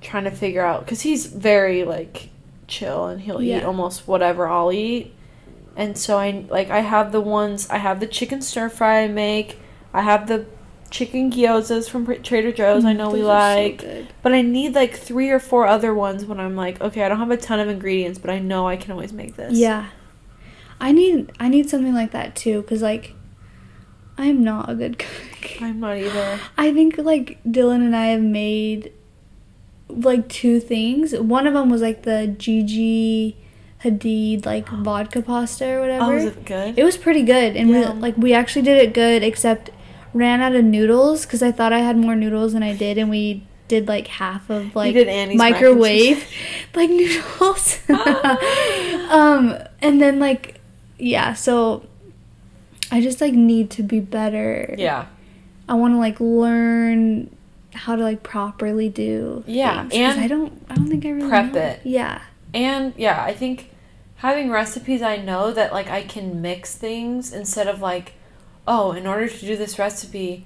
trying 0.00 0.24
to 0.24 0.30
figure 0.30 0.64
out 0.64 0.84
because 0.84 1.00
he's 1.02 1.26
very 1.26 1.84
like 1.84 2.30
chill 2.66 3.06
and 3.06 3.20
he'll 3.22 3.40
eat 3.42 3.62
almost 3.64 4.06
whatever 4.06 4.46
I'll 4.48 4.72
eat 4.72 5.14
and 5.76 5.96
so 5.96 6.18
I 6.18 6.44
like 6.48 6.70
I 6.70 6.80
have 6.80 7.12
the 7.12 7.20
ones 7.20 7.68
I 7.70 7.78
have 7.78 8.00
the 8.00 8.06
chicken 8.06 8.40
stir 8.42 8.68
fry 8.68 9.02
I 9.02 9.08
make 9.08 9.58
I 9.92 10.02
have 10.02 10.28
the 10.28 10.46
chicken 10.90 11.30
gyozas 11.30 11.88
from 11.88 12.06
Trader 12.22 12.52
Joe's. 12.52 12.84
I 12.84 12.92
know 12.92 13.10
we 13.10 13.20
Mm, 13.20 13.22
Those 13.22 13.28
are 13.30 13.54
so 13.54 13.60
like, 13.62 13.78
good. 13.78 14.06
but 14.22 14.32
I 14.32 14.42
need 14.42 14.74
like 14.74 14.94
three 14.96 15.30
or 15.30 15.38
four 15.38 15.66
other 15.66 15.92
ones 15.94 16.24
when 16.24 16.40
I'm 16.40 16.56
like, 16.56 16.80
okay, 16.80 17.02
I 17.02 17.08
don't 17.08 17.18
have 17.18 17.30
a 17.30 17.36
ton 17.36 17.60
of 17.60 17.68
ingredients, 17.68 18.18
but 18.18 18.30
I 18.30 18.38
know 18.38 18.66
I 18.68 18.76
can 18.76 18.92
always 18.92 19.12
make 19.12 19.36
this. 19.36 19.56
Yeah. 19.58 19.86
I 20.80 20.92
need 20.92 21.32
I 21.40 21.48
need 21.48 21.68
something 21.68 21.92
like 21.94 22.12
that 22.12 22.36
too 22.36 22.62
cuz 22.62 22.82
like 22.82 23.14
I'm 24.16 24.42
not 24.44 24.68
a 24.70 24.74
good 24.74 24.98
cook. 25.00 25.62
I'm 25.62 25.80
not 25.80 25.96
either. 25.96 26.38
I 26.56 26.72
think 26.72 26.98
like 26.98 27.38
Dylan 27.46 27.76
and 27.84 27.94
I 27.96 28.06
have 28.06 28.22
made 28.22 28.92
like 29.88 30.28
two 30.28 30.60
things. 30.60 31.14
One 31.14 31.46
of 31.46 31.54
them 31.54 31.68
was 31.70 31.82
like 31.82 32.02
the 32.02 32.34
Gigi 32.38 33.36
Hadid 33.84 34.44
like 34.46 34.68
vodka 34.88 35.22
pasta 35.22 35.66
or 35.68 35.80
whatever. 35.80 36.04
Oh, 36.04 36.14
was 36.14 36.24
it 36.26 36.44
good? 36.44 36.78
It 36.78 36.84
was 36.84 36.96
pretty 36.96 37.22
good, 37.22 37.56
and 37.56 37.70
Yeah. 37.70 37.92
we 37.92 38.00
like 38.00 38.16
we 38.16 38.32
actually 38.34 38.62
did 38.62 38.76
it 38.78 38.92
good, 38.94 39.22
except 39.22 39.70
ran 40.18 40.40
out 40.40 40.54
of 40.54 40.64
noodles 40.64 41.24
because 41.24 41.42
I 41.42 41.52
thought 41.52 41.72
I 41.72 41.80
had 41.80 41.96
more 41.96 42.14
noodles 42.14 42.52
than 42.52 42.62
I 42.62 42.74
did, 42.74 42.98
and 42.98 43.08
we 43.08 43.46
did 43.68 43.86
like 43.86 44.06
half 44.06 44.48
of 44.50 44.74
like 44.74 44.94
did 44.94 45.08
Annie's 45.08 45.36
mac 45.36 45.52
and 45.52 45.54
microwave 45.54 46.26
like 46.74 46.90
noodles. 46.90 47.78
um, 49.10 49.56
and 49.80 50.00
then 50.00 50.18
like 50.18 50.60
yeah, 50.98 51.34
so 51.34 51.86
I 52.90 53.00
just 53.00 53.20
like 53.20 53.34
need 53.34 53.70
to 53.72 53.82
be 53.82 54.00
better. 54.00 54.74
yeah. 54.78 55.06
I 55.68 55.74
want 55.74 55.92
to 55.92 55.98
like 55.98 56.18
learn 56.18 57.34
how 57.74 57.94
to 57.94 58.02
like 58.02 58.22
properly 58.22 58.88
do. 58.88 59.44
Yeah, 59.46 59.82
things, 59.82 59.94
and 59.94 60.20
I 60.20 60.26
don't. 60.26 60.64
I 60.68 60.74
don't 60.74 60.88
think 60.88 61.04
I 61.04 61.10
really 61.10 61.28
prep 61.28 61.52
know. 61.52 61.60
it. 61.60 61.80
Yeah. 61.84 62.22
And 62.54 62.94
yeah, 62.96 63.22
I 63.22 63.34
think 63.34 63.70
having 64.16 64.50
recipes, 64.50 65.02
I 65.02 65.16
know 65.16 65.52
that 65.52 65.72
like 65.72 65.88
I 65.88 66.02
can 66.02 66.40
mix 66.40 66.74
things 66.74 67.32
instead 67.32 67.68
of 67.68 67.80
like, 67.80 68.14
oh, 68.68 68.92
in 68.92 69.06
order 69.06 69.26
to 69.28 69.40
do 69.40 69.56
this 69.56 69.78
recipe, 69.78 70.44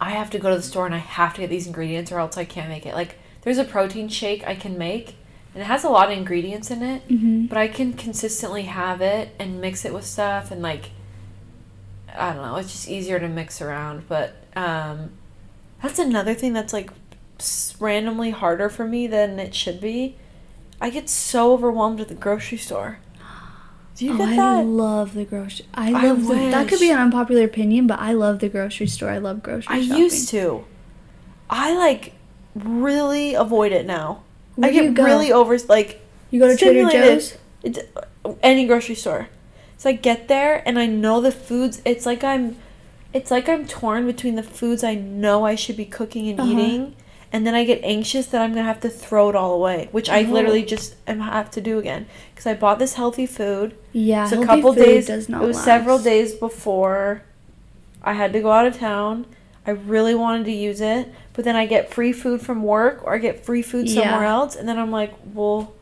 I 0.00 0.10
have 0.10 0.30
to 0.30 0.38
go 0.38 0.50
to 0.50 0.56
the 0.56 0.62
store 0.62 0.86
and 0.86 0.94
I 0.94 0.98
have 0.98 1.34
to 1.34 1.42
get 1.42 1.50
these 1.50 1.66
ingredients 1.66 2.10
or 2.10 2.18
else 2.18 2.36
I 2.36 2.44
can't 2.44 2.70
make 2.70 2.86
it. 2.86 2.94
Like, 2.94 3.18
there's 3.42 3.58
a 3.58 3.64
protein 3.64 4.08
shake 4.08 4.44
I 4.46 4.54
can 4.54 4.78
make, 4.78 5.16
and 5.52 5.62
it 5.62 5.66
has 5.66 5.84
a 5.84 5.90
lot 5.90 6.10
of 6.10 6.16
ingredients 6.16 6.70
in 6.70 6.82
it, 6.82 7.02
hmm 7.02 7.46
but 7.46 7.58
I 7.58 7.68
can 7.68 7.92
consistently 7.92 8.62
have 8.62 9.02
it 9.02 9.34
and 9.38 9.60
mix 9.60 9.84
it 9.84 9.92
with 9.92 10.06
stuff 10.06 10.50
and 10.50 10.62
like, 10.62 10.90
I 12.14 12.32
don't 12.32 12.42
know, 12.42 12.56
it's 12.56 12.72
just 12.72 12.88
easier 12.88 13.18
to 13.18 13.28
mix 13.28 13.60
around. 13.60 14.08
But 14.08 14.34
um, 14.56 15.10
that's 15.82 15.98
another 15.98 16.32
thing 16.32 16.54
that's 16.54 16.72
like 16.72 16.90
randomly 17.78 18.30
harder 18.30 18.70
for 18.70 18.86
me 18.86 19.06
than 19.06 19.38
it 19.38 19.54
should 19.54 19.80
be. 19.80 20.16
I 20.80 20.88
get 20.88 21.10
so 21.10 21.52
overwhelmed 21.52 22.00
at 22.00 22.08
the 22.08 22.14
grocery 22.14 22.58
store. 22.58 23.00
Do 23.96 24.06
you 24.06 24.14
oh, 24.14 24.18
get 24.18 24.30
that? 24.30 24.38
I 24.38 24.62
love 24.62 25.14
the 25.14 25.24
grocery. 25.24 25.66
I 25.74 25.92
I 25.92 26.12
the, 26.14 26.34
that. 26.50 26.68
Could 26.68 26.80
be 26.80 26.90
an 26.90 26.98
unpopular 26.98 27.44
opinion, 27.44 27.86
but 27.86 27.98
I 27.98 28.12
love 28.12 28.38
the 28.38 28.48
grocery 28.48 28.86
store. 28.86 29.10
I 29.10 29.18
love 29.18 29.42
grocery 29.42 29.74
I 29.74 29.82
shopping. 29.82 29.98
used 29.98 30.28
to. 30.30 30.64
I 31.50 31.76
like 31.76 32.14
really 32.54 33.34
avoid 33.34 33.72
it 33.72 33.86
now. 33.86 34.22
Where 34.56 34.70
I 34.70 34.72
get 34.72 34.98
really 34.98 35.32
over 35.32 35.56
like 35.68 36.00
You 36.30 36.40
go 36.40 36.48
to 36.48 36.56
Trader. 36.56 36.88
Joe's. 36.90 37.36
It's 37.62 37.78
any 38.42 38.66
grocery 38.66 38.94
store. 38.94 39.28
So 39.76 39.90
I 39.90 39.92
get 39.92 40.28
there 40.28 40.62
and 40.66 40.78
I 40.78 40.86
know 40.86 41.20
the 41.20 41.32
foods. 41.32 41.82
It's 41.84 42.06
like 42.06 42.22
I'm, 42.24 42.56
it's 43.12 43.30
like 43.30 43.48
I'm 43.48 43.66
torn 43.66 44.06
between 44.06 44.36
the 44.36 44.42
foods 44.42 44.84
I 44.84 44.94
know 44.94 45.44
I 45.44 45.54
should 45.54 45.76
be 45.76 45.84
cooking 45.84 46.28
and 46.28 46.38
Uh-huh. 46.40 46.50
eating, 46.50 46.96
and 47.32 47.46
then 47.46 47.54
I 47.54 47.64
get 47.64 47.80
anxious 47.82 48.26
that 48.26 48.42
I'm 48.42 48.50
gonna 48.50 48.62
have 48.64 48.80
to 48.80 48.88
throw 48.90 49.28
it 49.30 49.34
all 49.36 49.54
away, 49.54 49.88
which 49.92 50.08
I 50.10 50.24
Oh. 50.24 50.28
literally 50.30 50.62
just 50.64 50.94
am 51.06 51.20
have 51.20 51.50
to 51.52 51.60
do 51.60 51.78
again 51.78 52.06
because 52.34 52.46
I 52.46 52.54
bought 52.54 52.78
this 52.78 52.94
healthy 52.94 53.26
food. 53.26 53.74
Yeah, 53.92 54.24
It's 54.24 54.32
a 54.32 54.44
couple 54.44 54.74
food 54.74 54.84
days. 54.84 55.08
It 55.08 55.16
was 55.16 55.28
last. 55.28 55.64
several 55.64 55.98
days 55.98 56.34
before 56.34 57.22
I 58.02 58.12
had 58.14 58.32
to 58.34 58.40
go 58.40 58.50
out 58.50 58.66
of 58.66 58.78
town. 58.78 59.26
I 59.66 59.70
really 59.70 60.14
wanted 60.14 60.44
to 60.46 60.52
use 60.52 60.80
it, 60.80 61.12
but 61.34 61.44
then 61.44 61.54
I 61.56 61.66
get 61.66 61.92
free 61.94 62.12
food 62.12 62.40
from 62.42 62.62
work 62.64 63.00
or 63.04 63.14
I 63.14 63.18
get 63.18 63.44
free 63.44 63.62
food 63.62 63.88
somewhere 63.88 64.22
Yeah. 64.22 64.32
else, 64.32 64.56
and 64.56 64.68
then 64.68 64.76
I'm 64.78 64.90
like, 64.90 65.14
well, 65.32 65.72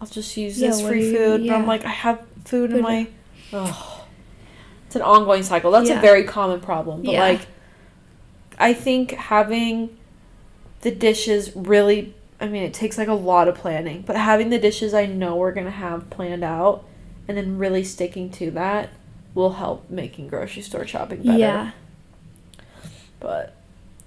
I'll 0.00 0.08
just 0.08 0.36
use 0.36 0.58
Yeah, 0.60 0.68
this 0.70 0.80
free 0.80 1.10
you- 1.10 1.16
food. 1.16 1.46
But 1.46 1.54
I'm 1.54 1.66
like, 1.66 1.84
I 1.84 1.90
have 1.90 2.20
food 2.44 2.72
in 2.72 2.80
my. 2.80 3.06
Oh. 3.52 4.00
It's 4.86 4.96
an 4.96 5.02
ongoing 5.02 5.42
cycle. 5.42 5.70
That's 5.70 5.90
a 5.90 5.96
very 5.96 6.24
common 6.24 6.60
problem. 6.60 7.02
But 7.02 7.12
Yeah. 7.12 7.20
like, 7.20 7.40
I 8.58 8.72
think 8.72 9.12
having 9.12 9.90
the 10.84 10.90
dishes 10.92 11.50
really. 11.56 12.14
I 12.40 12.46
mean, 12.46 12.62
it 12.62 12.74
takes 12.74 12.98
like 12.98 13.08
a 13.08 13.14
lot 13.14 13.48
of 13.48 13.56
planning, 13.56 14.04
but 14.06 14.16
having 14.16 14.50
the 14.50 14.58
dishes 14.58 14.92
I 14.92 15.06
know 15.06 15.34
we're 15.34 15.52
gonna 15.52 15.70
have 15.70 16.10
planned 16.10 16.44
out, 16.44 16.84
and 17.26 17.36
then 17.36 17.58
really 17.58 17.82
sticking 17.82 18.30
to 18.32 18.50
that, 18.52 18.90
will 19.34 19.54
help 19.54 19.88
making 19.90 20.28
grocery 20.28 20.62
store 20.62 20.86
shopping 20.86 21.22
better. 21.22 21.38
Yeah, 21.38 21.70
But 23.18 23.54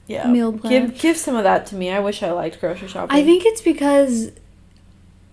yeah, 0.05 0.29
Meal 0.29 0.53
plan. 0.53 0.71
give 0.71 0.99
give 0.99 1.17
some 1.17 1.35
of 1.35 1.43
that 1.43 1.65
to 1.67 1.75
me. 1.75 1.89
I 1.89 1.99
wish 1.99 2.21
I 2.21 2.31
liked 2.31 2.59
grocery 2.59 2.87
shopping. 2.87 3.17
I 3.17 3.23
think 3.23 3.43
it's 3.45 3.61
because 3.61 4.31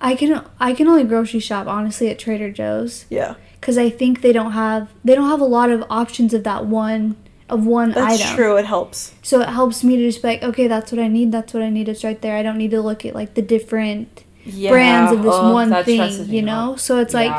I 0.01 0.15
can 0.17 0.45
I 0.59 0.73
can 0.73 0.89
only 0.89 1.05
grocery 1.05 1.41
shop 1.41 1.67
honestly 1.67 2.09
at 2.09 2.19
Trader 2.19 2.51
Joe's 2.51 3.05
yeah, 3.11 3.35
because 3.61 3.77
I 3.77 3.91
think 3.91 4.23
they 4.23 4.33
don't 4.33 4.53
have 4.53 4.89
they 5.05 5.15
don't 5.15 5.29
have 5.29 5.41
a 5.41 5.47
lot 5.47 5.71
of 5.71 5.85
options 5.91 6.33
of 6.33 6.43
that 6.45 6.65
one 6.65 7.17
of 7.49 7.67
one 7.67 7.91
item. 7.91 8.05
that's 8.05 8.23
item. 8.23 8.37
true. 8.37 8.57
It 8.57 8.65
helps. 8.65 9.13
So 9.23 9.41
it 9.41 9.49
helps 9.49 9.85
me 9.85 9.97
to 9.97 10.03
just 10.03 10.23
be 10.23 10.29
like, 10.29 10.43
okay, 10.43 10.67
that's 10.67 10.91
what 10.93 11.01
I 11.01 11.09
need. 11.09 11.33
That's 11.33 11.53
what 11.53 11.63
I 11.63 11.71
need. 11.71 11.89
It's 11.89 12.03
right 12.05 12.21
there. 12.21 12.37
I 12.37 12.43
don't 12.43 12.59
need 12.59 12.71
to 12.73 12.81
look 12.81 13.05
at 13.05 13.15
like 13.15 13.35
the 13.35 13.43
different 13.43 14.25
Yeah, 14.45 14.71
brands 14.71 15.13
of 15.13 15.23
this 15.23 15.33
oh, 15.35 15.53
one 15.53 15.85
thing, 15.85 16.29
you 16.29 16.43
know. 16.43 16.73
out. 16.73 16.81
So 16.81 16.99
it's 17.01 17.15
like 17.15 17.33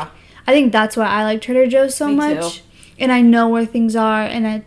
I 0.46 0.52
think 0.52 0.72
that's 0.72 0.96
why 0.96 1.06
I 1.06 1.24
like 1.24 1.40
Trader 1.42 1.66
Joe's 1.66 1.94
so 1.96 2.08
Me 2.08 2.14
much, 2.14 2.58
too. 2.58 2.62
and 2.98 3.10
I 3.12 3.20
know 3.20 3.48
where 3.48 3.66
things 3.66 3.96
are, 3.96 4.22
and 4.22 4.46
I 4.46 4.64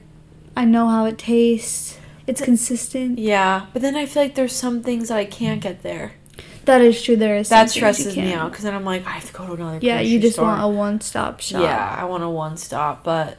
I 0.57 0.65
know 0.65 0.87
how 0.87 1.05
it 1.05 1.17
tastes. 1.17 1.97
It's 2.27 2.41
consistent. 2.41 3.17
Yeah, 3.17 3.65
but 3.73 3.81
then 3.81 3.95
I 3.95 4.05
feel 4.05 4.21
like 4.23 4.35
there's 4.35 4.53
some 4.55 4.83
things 4.83 5.07
that 5.07 5.17
I 5.17 5.25
can't 5.25 5.61
get 5.61 5.81
there. 5.83 6.13
That 6.65 6.81
is 6.81 7.01
true. 7.01 7.15
There 7.15 7.35
is 7.37 7.49
That 7.49 7.71
stresses 7.71 8.15
me 8.15 8.33
out 8.33 8.51
because 8.51 8.63
then 8.65 8.75
I'm 8.75 8.85
like, 8.85 9.03
I 9.07 9.11
have 9.11 9.25
to 9.25 9.33
go 9.33 9.47
to 9.47 9.53
another. 9.53 9.79
Yeah, 9.81 10.01
you 10.01 10.19
just 10.19 10.33
store. 10.35 10.45
want 10.45 10.61
a 10.61 10.67
one-stop 10.67 11.39
shop. 11.39 11.61
Yeah, 11.61 11.95
I 11.97 12.03
want 12.05 12.21
a 12.23 12.29
one 12.29 12.57
stop, 12.57 13.03
but 13.03 13.37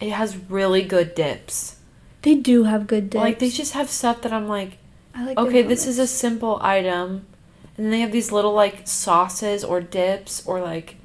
it 0.00 0.10
has 0.12 0.36
really 0.48 0.82
good 0.82 1.14
dips. 1.14 1.76
They 2.22 2.34
do 2.34 2.64
have 2.64 2.86
good 2.86 3.10
dips. 3.10 3.22
Like 3.22 3.38
they 3.38 3.50
just 3.50 3.72
have 3.72 3.88
stuff 3.88 4.22
that 4.22 4.32
I'm 4.32 4.48
like, 4.48 4.78
I 5.14 5.24
like 5.24 5.38
okay, 5.38 5.62
this 5.62 5.86
is 5.86 5.98
a 5.98 6.06
simple 6.06 6.58
item, 6.62 7.26
and 7.76 7.86
then 7.86 7.90
they 7.90 8.00
have 8.00 8.12
these 8.12 8.32
little 8.32 8.52
like 8.52 8.86
sauces 8.86 9.64
or 9.64 9.80
dips 9.80 10.46
or 10.46 10.60
like 10.60 10.96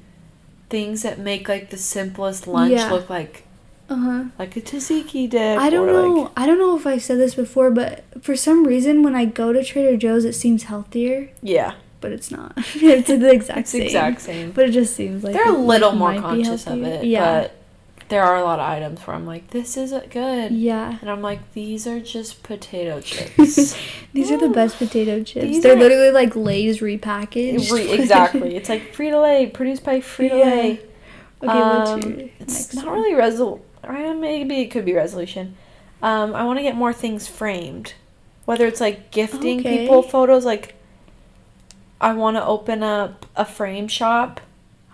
things 0.68 1.02
that 1.02 1.18
make 1.18 1.48
like 1.48 1.70
the 1.70 1.76
simplest 1.76 2.46
lunch 2.46 2.72
Yeah. 2.72 2.90
look 2.90 3.08
like 3.08 3.44
uh-huh. 3.88 4.24
like 4.38 4.56
a 4.56 4.60
tzatziki 4.60 5.28
dip. 5.30 5.58
I 5.58 5.70
don't 5.70 5.86
know. 5.86 6.22
Like, 6.22 6.32
I 6.36 6.46
don't 6.46 6.58
know 6.58 6.76
if 6.76 6.86
I 6.86 6.98
said 6.98 7.18
this 7.18 7.34
before, 7.34 7.70
but 7.70 8.04
for 8.20 8.36
some 8.36 8.66
reason 8.66 9.02
when 9.02 9.14
I 9.14 9.24
go 9.24 9.52
to 9.52 9.62
Trader 9.62 9.96
Joe's, 9.96 10.24
it 10.24 10.34
seems 10.34 10.64
healthier, 10.64 11.30
yeah, 11.42 11.74
but 12.00 12.12
it's 12.12 12.30
not. 12.30 12.52
it's 12.74 13.08
the 13.08 13.30
exact 13.30 13.60
it's 13.60 13.70
same. 13.70 13.80
the 13.80 13.86
exact 13.86 14.20
same. 14.20 14.50
But 14.52 14.68
it 14.68 14.72
just 14.72 14.94
seems 14.96 15.22
like 15.22 15.34
They're 15.34 15.48
a 15.48 15.56
little 15.56 15.92
more 15.92 16.14
conscious 16.20 16.66
of 16.66 16.82
it, 16.82 17.04
Yeah. 17.04 17.48
There 18.08 18.22
are 18.22 18.36
a 18.36 18.42
lot 18.44 18.58
of 18.60 18.64
items 18.68 19.00
where 19.00 19.16
I'm 19.16 19.26
like, 19.26 19.50
this 19.50 19.76
isn't 19.76 20.10
good. 20.10 20.52
yeah. 20.52 20.98
And 21.00 21.10
I'm 21.10 21.22
like, 21.22 21.52
these 21.54 21.86
are 21.86 21.98
just 22.00 22.42
potato 22.42 23.00
chips. 23.02 23.76
These 24.12 24.30
are 24.30 24.38
the 24.38 24.48
best 24.48 24.78
potato 24.78 25.22
chips. 25.24 25.46
These 25.46 25.62
They're 25.62 25.74
are- 25.74 25.78
literally 25.78 26.10
like 26.12 26.36
Lay's 26.36 26.78
repackaged. 26.80 27.70
Re- 27.72 27.90
exactly. 27.92 28.54
It's 28.56 28.68
like 28.68 28.94
Frito 28.94 29.22
Lay, 29.22 29.46
produced 29.46 29.84
by 29.84 30.00
Frito 30.00 30.32
Lay. 30.44 30.72
Okay, 30.72 30.82
what's 31.40 31.90
Um, 31.90 32.00
your 32.12 32.20
It's 32.38 32.72
next 32.72 32.74
not 32.74 32.86
one? 32.86 32.94
really 32.94 33.12
resol. 33.12 33.60
uh, 33.84 34.14
Maybe 34.14 34.60
it 34.62 34.66
could 34.70 34.84
be 34.84 34.94
resolution. 34.94 35.56
Um, 36.02 36.34
I 36.34 36.44
want 36.44 36.58
to 36.58 36.62
get 36.62 36.76
more 36.76 36.92
things 36.92 37.26
framed, 37.26 37.94
whether 38.44 38.66
it's 38.66 38.80
like 38.80 39.10
gifting 39.10 39.60
Okay. 39.60 39.78
people 39.80 40.02
photos. 40.02 40.44
Like, 40.44 40.74
I 42.00 42.12
want 42.14 42.36
to 42.36 42.44
open 42.44 42.82
up 42.82 43.26
a 43.34 43.44
frame 43.44 43.88
shop 43.88 44.40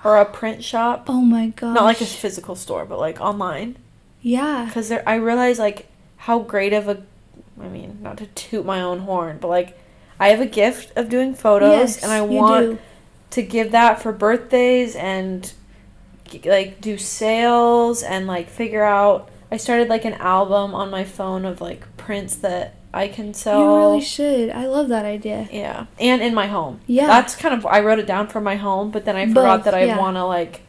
or 0.04 0.16
a 0.18 0.24
print 0.24 0.62
shop. 0.64 1.04
Oh 1.08 1.22
my 1.22 1.48
god. 1.48 1.74
Not 1.74 1.84
like 1.84 2.00
a 2.00 2.06
physical 2.06 2.54
store, 2.56 2.84
but 2.84 2.98
like 2.98 3.20
online. 3.20 3.76
Yeah. 4.20 4.64
Because 4.66 4.88
there, 4.88 5.02
I 5.08 5.16
realize 5.16 5.58
like 5.58 5.88
how 6.16 6.40
great 6.40 6.72
of 6.72 6.88
a, 6.88 7.02
I 7.60 7.68
mean, 7.68 7.98
not 8.02 8.18
to 8.18 8.26
toot 8.26 8.64
my 8.64 8.80
own 8.80 9.00
horn, 9.00 9.38
but 9.40 9.48
like, 9.48 9.78
I 10.20 10.28
have 10.28 10.40
a 10.40 10.46
gift 10.46 10.96
of 10.96 11.08
doing 11.08 11.34
photos, 11.34 11.72
Yes, 11.96 12.02
and 12.02 12.12
I 12.12 12.20
want 12.22 12.70
do. 12.72 12.78
to 13.30 13.42
give 13.42 13.72
that 13.72 14.00
for 14.00 14.12
birthdays 14.12 14.94
and 14.94 15.52
like 16.44 16.80
do 16.80 16.96
sales 16.96 18.02
and 18.02 18.26
like 18.26 18.48
figure 18.48 18.84
out. 18.84 19.28
I 19.50 19.56
started 19.56 19.88
like 19.88 20.04
an 20.04 20.14
album 20.14 20.74
on 20.74 20.90
my 20.90 21.04
phone 21.04 21.44
of 21.44 21.60
like 21.60 21.96
prints 21.96 22.36
that 22.36 22.74
I 22.94 23.08
can 23.08 23.32
sell. 23.34 23.60
You 23.60 23.76
really 23.76 24.00
should. 24.02 24.50
I 24.50 24.66
love 24.66 24.88
that 24.88 25.04
idea. 25.04 25.48
yeah, 25.50 25.86
and 25.98 26.20
in 26.22 26.34
my 26.34 26.46
home. 26.46 26.80
Yeah. 26.86 27.06
that's 27.06 27.34
kind 27.34 27.54
of 27.54 27.64
I 27.66 27.80
wrote 27.80 27.98
it 27.98 28.06
down 28.06 28.28
for 28.28 28.40
my 28.40 28.56
home, 28.56 28.90
but 28.90 29.04
then 29.04 29.16
I 29.16 29.26
forgot 29.26 29.58
Both, 29.58 29.64
that 29.66 29.74
I 29.74 29.84
yeah. 29.84 29.98
want 29.98 30.16
to 30.16 30.24
like. 30.24 30.62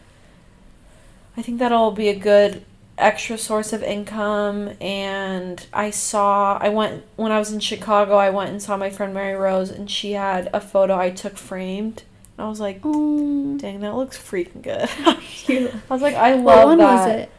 I 1.35 1.41
think 1.41 1.59
that'll 1.59 1.91
be 1.91 2.09
a 2.09 2.15
good 2.15 2.63
extra 2.95 3.37
source 3.39 3.73
of 3.73 3.81
income 3.81 4.69
and 4.79 5.65
I 5.73 5.89
saw 5.89 6.59
I 6.61 6.69
went 6.69 7.03
when 7.15 7.31
I 7.31 7.39
was 7.39 7.51
in 7.51 7.59
Chicago 7.59 8.17
I 8.17 8.29
went 8.29 8.51
and 8.51 8.61
saw 8.61 8.77
my 8.77 8.91
friend 8.91 9.15
Mary 9.15 9.33
Rose 9.33 9.71
and 9.71 9.89
she 9.89 10.11
had 10.11 10.47
a 10.53 10.61
photo 10.61 10.95
I 10.95 11.09
took 11.09 11.35
framed 11.35 12.03
and 12.37 12.45
I 12.45 12.49
was 12.49 12.59
like 12.59 12.81
Oh. 12.83 13.57
dang 13.57 13.79
that 13.79 13.95
looks 13.95 14.15
freaking 14.15 14.61
good 14.61 14.87
I 15.89 15.93
was 15.93 16.03
like 16.03 16.13
I 16.13 16.35
love 16.35 16.43
What 16.43 16.65
one 16.67 16.77
that 16.77 17.07
was 17.07 17.15
it? 17.15 17.31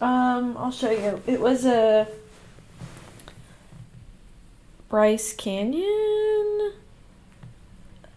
Um, 0.00 0.56
I'll 0.58 0.72
show 0.72 0.90
you. 0.90 1.22
It 1.26 1.40
was 1.40 1.64
a 1.66 2.08
Bryce 4.92 5.32
Canyon. 5.32 6.74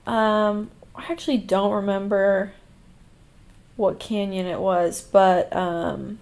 Um, 0.05 0.71
I 0.93 1.09
actually 1.09 1.37
don't 1.37 1.71
remember 1.71 2.51
what 3.77 3.97
canyon 3.97 4.45
it 4.45 4.59
was, 4.59 4.99
but 4.99 5.55
um, 5.55 6.19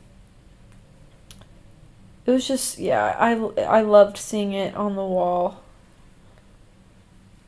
it 2.27 2.29
was 2.29 2.47
just 2.47 2.77
yeah. 2.77 3.15
I 3.17 3.31
I 3.63 3.81
loved 3.81 4.15
seeing 4.19 4.53
it 4.53 4.75
on 4.75 4.95
the 4.95 5.03
wall. 5.03 5.63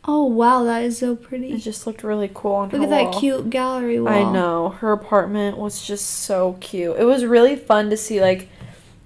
Oh 0.06 0.24
wow, 0.24 0.64
that 0.64 0.84
is 0.84 0.98
so 0.98 1.16
pretty. 1.16 1.52
It 1.52 1.60
just 1.60 1.86
looked 1.86 2.04
really 2.04 2.32
cool 2.34 2.54
on 2.54 2.70
Look 2.70 2.72
her 2.72 2.88
Look 2.88 2.92
at 2.92 3.12
that 3.12 3.20
cute 3.20 3.52
gallery 3.52 4.00
wall. 4.00 4.12
I 4.12 4.24
know. 4.34 4.70
Her 4.70 4.92
apartment 4.92 5.60
was 5.60 5.86
just 5.86 6.08
so 6.08 6.58
cute. 6.60 6.96
It 6.98 7.06
was 7.06 7.24
really 7.24 7.56
fun 7.56 7.92
to 7.92 7.98
see 7.98 8.20
like 8.20 8.50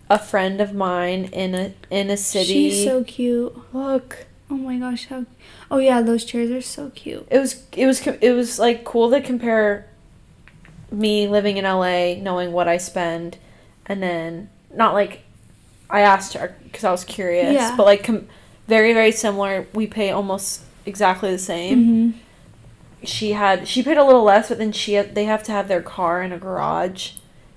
a 0.09 0.17
friend 0.19 0.59
of 0.61 0.73
mine 0.73 1.25
in 1.25 1.53
a 1.55 1.73
in 1.89 2.09
a 2.09 2.17
city. 2.17 2.69
She's 2.69 2.83
so 2.83 3.03
cute. 3.03 3.53
Look. 3.73 4.25
Oh 4.51 4.55
my 4.57 4.77
gosh, 4.77 5.05
how 5.07 5.25
Oh 5.69 5.77
yeah, 5.77 6.01
those 6.01 6.25
chairs 6.25 6.49
are 6.51 6.61
so 6.61 6.89
cute. 6.95 7.27
It 7.29 7.37
was 7.39 7.63
it 7.73 7.85
was 7.85 8.05
it 8.07 8.31
was 8.31 8.57
like 8.59 8.83
cool 8.83 9.09
to 9.11 9.21
compare 9.21 9.87
me 10.91 11.27
living 11.27 11.57
in 11.57 11.65
LA, 11.65 12.15
knowing 12.15 12.51
what 12.51 12.67
I 12.67 12.77
spend 12.77 13.37
and 13.85 14.01
then 14.01 14.49
not 14.73 14.93
like 14.93 15.21
I 15.89 16.01
asked 16.01 16.33
her 16.33 16.55
cuz 16.73 16.83
I 16.83 16.91
was 16.91 17.03
curious, 17.03 17.53
Yeah. 17.53 17.75
but 17.77 17.85
like 17.85 18.03
com- 18.03 18.27
very 18.67 18.93
very 18.93 19.11
similar. 19.11 19.67
We 19.73 19.85
pay 19.87 20.09
almost 20.11 20.61
exactly 20.85 21.31
the 21.31 21.37
same. 21.39 21.83
hmm 21.85 22.09
she 23.01 23.31
had 23.31 23.65
she 23.65 23.81
paid 23.81 23.95
a 23.95 24.03
little 24.03 24.23
less 24.23 24.49
but 24.49 24.57
then 24.57 24.73
she 24.73 24.95
had, 24.95 25.15
they 25.15 25.23
have 25.23 25.41
to 25.41 25.53
have 25.53 25.69
their 25.69 25.81
car 25.81 26.21
in 26.21 26.33
a 26.33 26.37
garage 26.37 27.11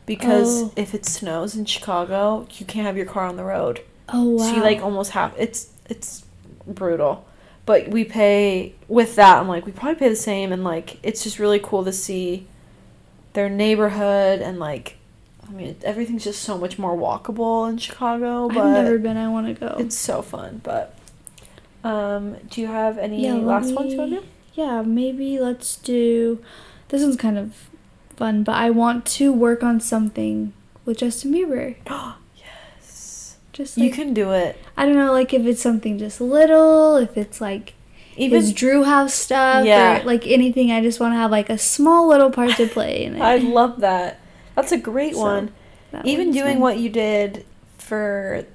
because 0.06 0.64
Oh. 0.64 0.72
if 0.76 0.94
it 0.94 1.04
snows 1.06 1.54
in 1.56 1.64
chicago 1.64 2.46
you 2.52 2.66
can't 2.66 2.86
have 2.86 2.96
your 2.96 3.06
car 3.06 3.24
on 3.26 3.36
the 3.36 3.44
road 3.44 3.80
Oh 4.08 4.30
wow. 4.30 4.44
so 4.44 4.56
you 4.56 4.62
like 4.62 4.80
almost 4.82 5.12
have 5.12 5.34
it's 5.38 5.70
it's 5.88 6.24
brutal 6.66 7.24
but 7.66 7.88
we 7.88 8.04
pay 8.04 8.74
with 8.88 9.14
that 9.16 9.38
i'm 9.38 9.48
like 9.48 9.64
we 9.66 9.72
probably 9.72 9.94
pay 9.98 10.08
the 10.08 10.16
same 10.16 10.52
and 10.52 10.64
like 10.64 10.98
it's 11.02 11.22
just 11.22 11.38
really 11.38 11.60
cool 11.62 11.84
to 11.84 11.92
see 11.92 12.46
their 13.34 13.48
neighborhood 13.48 14.40
and 14.40 14.58
like 14.58 14.96
i 15.48 15.50
mean 15.52 15.76
everything's 15.82 16.24
just 16.24 16.42
so 16.42 16.58
much 16.58 16.78
more 16.78 16.96
walkable 16.96 17.68
in 17.70 17.78
chicago 17.78 18.48
but 18.48 18.58
I've 18.58 18.84
never 18.84 18.98
been. 18.98 19.16
I 19.16 19.28
want 19.28 19.46
to 19.46 19.54
go. 19.54 19.76
it's 19.78 19.96
so 19.96 20.20
fun 20.22 20.60
but 20.62 20.94
um 21.84 22.36
do 22.50 22.60
you 22.60 22.66
have 22.66 22.98
any 22.98 23.24
Yeah, 23.24 23.34
last 23.34 23.72
ones 23.74 23.92
you 23.92 23.98
want 23.98 24.10
to 24.12 24.20
do 24.20 24.26
Yeah, 24.54 24.82
maybe 24.82 25.40
let's 25.40 25.76
do. 25.76 26.44
This 26.88 27.02
one's 27.02 27.16
kind 27.16 27.38
of 27.38 27.54
fun, 28.16 28.42
but 28.44 28.54
I 28.56 28.70
want 28.70 29.04
to 29.06 29.32
work 29.32 29.62
on 29.62 29.80
something 29.80 30.52
with 30.84 30.98
Justin 30.98 31.32
Bieber. 31.32 31.76
yes 32.36 33.36
Just 33.52 33.76
You 33.78 33.90
can 33.90 34.14
do 34.14 34.30
it. 34.32 34.58
I 34.76 34.86
don't 34.86 34.94
know, 34.96 35.12
like 35.12 35.32
if 35.34 35.44
it's 35.46 35.62
something 35.62 35.98
just 35.98 36.20
little, 36.20 36.96
if 36.96 37.16
it's 37.16 37.40
like 37.40 37.74
Even 38.16 38.40
his 38.40 38.52
Drew 38.52 38.84
House 38.84 39.14
stuff, 39.14 39.64
Yeah. 39.64 40.00
or 40.00 40.04
like 40.04 40.26
anything. 40.26 40.70
I 40.72 40.80
just 40.82 41.00
want 41.00 41.12
to 41.12 41.16
have 41.18 41.30
like 41.30 41.50
a 41.50 41.58
small 41.58 42.08
little 42.08 42.30
part 42.30 42.56
to 42.56 42.66
play 42.66 43.04
in 43.04 43.16
it. 43.16 43.20
I 43.20 43.36
love 43.36 43.80
that. 43.80 44.20
That's 44.54 44.72
a 44.72 44.78
great 44.78 45.14
So, 45.14 45.20
one. 45.22 45.50
Even 46.04 46.30
doing 46.32 46.54
fun. 46.54 46.60
what 46.60 46.78
you 46.78 46.88
did 46.88 47.44
for 47.78 48.46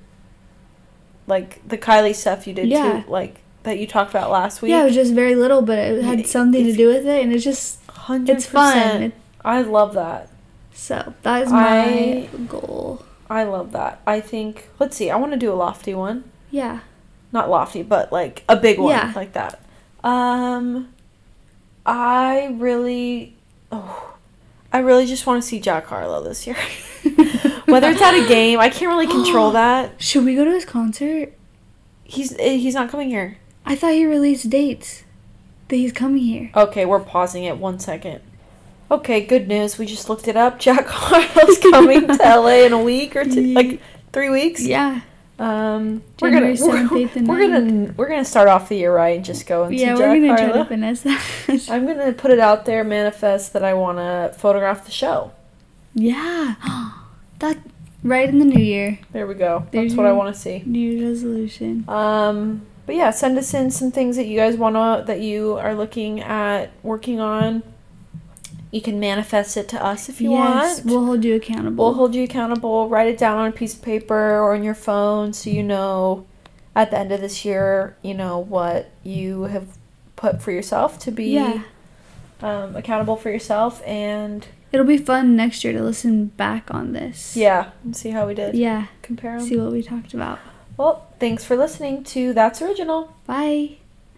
like 1.28 1.68
the 1.68 1.78
Kylie 1.78 2.16
stuff 2.16 2.48
you 2.48 2.54
did 2.54 2.68
Yeah. 2.68 3.02
too, 3.04 3.12
like 3.12 3.42
that 3.64 3.80
you 3.80 3.86
talked 3.88 4.12
about 4.12 4.32
last 4.32 4.62
week. 4.62 4.70
Yeah, 4.72 4.82
it 4.82 4.86
was 4.86 4.96
just 4.96 5.14
very 5.14 5.36
little, 5.36 5.62
but 5.62 5.78
it 5.78 6.04
had 6.04 6.26
something 6.26 6.64
to 6.64 6.74
do 6.74 6.88
with 6.88 7.06
it, 7.06 7.22
and 7.24 7.34
it's 7.34 7.44
just 7.44 7.86
100%. 7.88 8.30
it's 8.30 8.46
fun. 8.46 9.04
It- 9.04 9.14
I 9.48 9.62
love 9.62 9.94
that. 9.94 10.30
so 10.74 11.14
that 11.24 11.44
is 11.44 11.52
my 11.52 11.80
I- 11.84 12.30
goal. 12.48 13.04
I 13.30 13.44
love 13.44 13.72
that. 13.74 14.02
I 14.08 14.20
think 14.22 14.70
let's 14.80 14.96
see. 14.96 15.10
I 15.10 15.16
want 15.18 15.32
to 15.34 15.38
do 15.38 15.52
a 15.52 15.56
lofty 15.56 15.94
one. 15.94 16.24
Yeah. 16.52 16.80
Not 17.32 17.50
lofty, 17.50 17.82
but 17.84 18.12
like 18.12 18.44
a 18.48 18.56
big 18.56 18.78
one 18.80 18.92
Yeah. 18.92 19.12
like 19.16 19.34
that. 19.34 19.60
Um 20.04 20.90
I 21.86 22.56
really 22.58 23.36
oh 23.72 24.16
I 24.72 24.80
really 24.80 25.06
just 25.06 25.26
want 25.26 25.42
to 25.42 25.48
see 25.48 25.60
Jack 25.60 25.86
Harlow 25.88 26.22
this 26.24 26.46
year. 26.46 26.56
Whether 27.66 27.90
it's 27.90 28.02
at 28.02 28.14
a 28.14 28.28
game, 28.28 28.60
I 28.60 28.70
can't 28.70 28.90
really 28.90 29.08
control 29.08 29.52
that. 29.64 30.02
Should 30.02 30.26
we 30.26 30.36
go 30.36 30.46
to 30.46 30.52
his 30.52 30.66
concert? 30.66 31.34
He's 32.04 32.34
eh, 32.40 32.56
he's 32.58 32.76
not 32.76 32.90
coming 32.90 33.10
here. 33.10 33.38
I 33.66 33.76
thought 33.76 33.94
he 33.94 34.06
released 34.06 34.50
dates 34.50 35.04
that 35.68 35.76
he's 35.76 35.92
coming 35.92 36.24
here. 36.24 36.50
Okay, 36.56 36.86
we're 36.86 37.00
pausing 37.02 37.44
it 37.44 37.58
one 37.58 37.80
second. 37.80 38.22
Okay, 38.90 39.22
good 39.26 39.48
news. 39.48 39.78
We 39.78 39.86
just 39.86 40.10
looked 40.10 40.28
it 40.28 40.38
up. 40.38 40.60
Jack 40.68 40.88
Harlow's 40.88 41.58
coming 41.60 42.08
to 42.08 42.14
LA 42.24 42.66
in 42.66 42.74
a 42.74 42.82
week 42.82 43.16
or 43.16 43.26
two, 43.26 43.54
like 43.54 43.82
three 44.14 44.30
weeks. 44.30 44.64
Yeah. 44.66 45.02
Um, 45.40 46.02
we're 46.20 46.32
gonna 46.32 46.48
we're, 46.48 46.56
7th, 46.56 46.88
8th, 46.90 47.16
and 47.16 47.28
we're 47.28 47.48
gonna 47.48 47.94
we're 47.96 48.10
gonna 48.10 48.26
start 48.26 48.48
off 48.48 48.70
the 48.70 48.76
year 48.76 48.92
right 48.96 49.18
and 49.18 49.24
just 49.26 49.46
go 49.46 49.66
and 49.66 49.76
Yeah, 49.78 49.94
see 49.96 50.02
we're 50.02 50.16
Jack 50.16 50.22
gonna 50.22 50.28
try 50.36 50.46
Harlow. 50.48 50.64
to 50.64 50.70
finesse 50.70 51.02
that. 51.02 51.70
I'm 51.70 51.86
gonna 51.86 52.12
put 52.14 52.32
it 52.32 52.40
out 52.40 52.66
there, 52.66 52.84
manifest 52.84 53.54
that 53.54 53.64
I 53.64 53.76
want 53.76 54.00
to 54.00 54.34
photograph 54.40 54.86
the 54.86 54.92
show. 54.92 55.32
yeah. 55.94 56.56
that 57.40 57.58
right 58.04 58.28
in 58.28 58.40
the 58.40 58.46
new 58.46 58.60
year. 58.64 58.98
There 59.12 59.28
we 59.28 59.36
go. 59.36 59.68
There's 59.70 59.90
That's 59.92 59.98
what 59.98 60.08
I 60.08 60.12
want 60.14 60.34
to 60.34 60.42
see. 60.42 60.64
New 60.66 61.08
resolution. 61.08 61.86
Um, 61.88 62.66
but 62.88 62.96
yeah, 62.96 63.12
send 63.12 63.38
us 63.38 63.54
in 63.54 63.70
some 63.70 63.92
things 63.92 64.16
that 64.16 64.26
you 64.26 64.38
guys 64.40 64.56
wanna 64.58 65.04
that 65.06 65.20
you 65.22 65.54
are 65.58 65.76
looking 65.76 66.20
at 66.20 66.72
working 66.82 67.20
on. 67.20 67.62
You 68.72 68.82
can 68.82 69.00
manifest 69.00 69.56
it 69.56 69.70
to 69.70 69.84
us 69.84 70.10
if 70.10 70.20
you 70.20 70.32
yes, 70.32 70.78
want. 70.78 70.86
we'll 70.86 71.06
hold 71.06 71.24
you 71.24 71.36
accountable. 71.36 71.86
We'll 71.86 71.94
hold 71.94 72.16
you 72.16 72.24
accountable. 72.24 72.90
Write 72.90 73.08
it 73.08 73.18
down 73.18 73.38
on 73.38 73.48
a 73.48 73.52
piece 73.52 73.74
of 73.76 73.82
paper 73.82 74.40
or 74.40 74.54
on 74.54 74.64
your 74.64 74.76
phone 74.76 75.32
so 75.34 75.50
you 75.50 75.64
know 75.64 76.26
at 76.76 76.92
the 76.92 76.98
end 77.00 77.12
of 77.12 77.22
this 77.22 77.44
year, 77.44 77.98
you 78.04 78.14
know, 78.14 78.38
what 78.38 78.92
you 79.04 79.44
have 79.44 79.68
put 80.16 80.42
for 80.42 80.52
yourself 80.52 81.00
to 81.00 81.12
be 81.12 81.32
yeah. 81.32 81.64
um, 82.42 82.76
accountable 82.76 83.16
for 83.16 83.32
yourself. 83.32 83.82
And 83.86 84.46
It'll 84.72 84.86
be 84.86 84.98
fun 84.98 85.36
next 85.36 85.64
year 85.64 85.74
to 85.74 85.82
listen 85.82 86.26
back 86.28 86.72
on 86.72 86.94
this. 86.94 87.36
yeah, 87.36 87.72
and 87.84 87.96
see 87.96 88.12
how 88.12 88.28
we 88.28 88.36
did. 88.36 88.54
Yeah. 88.56 88.88
Compare 89.02 89.38
'em. 89.38 89.42
See 89.42 89.58
what 89.58 89.72
we 89.72 89.82
talked 89.82 90.14
about. 90.14 90.40
Well, 90.78 91.08
thanks 91.20 91.44
for 91.44 91.58
listening 91.58 92.04
to 92.06 92.34
That's 92.34 92.62
Original. 92.62 93.16
Bye. 93.26 93.78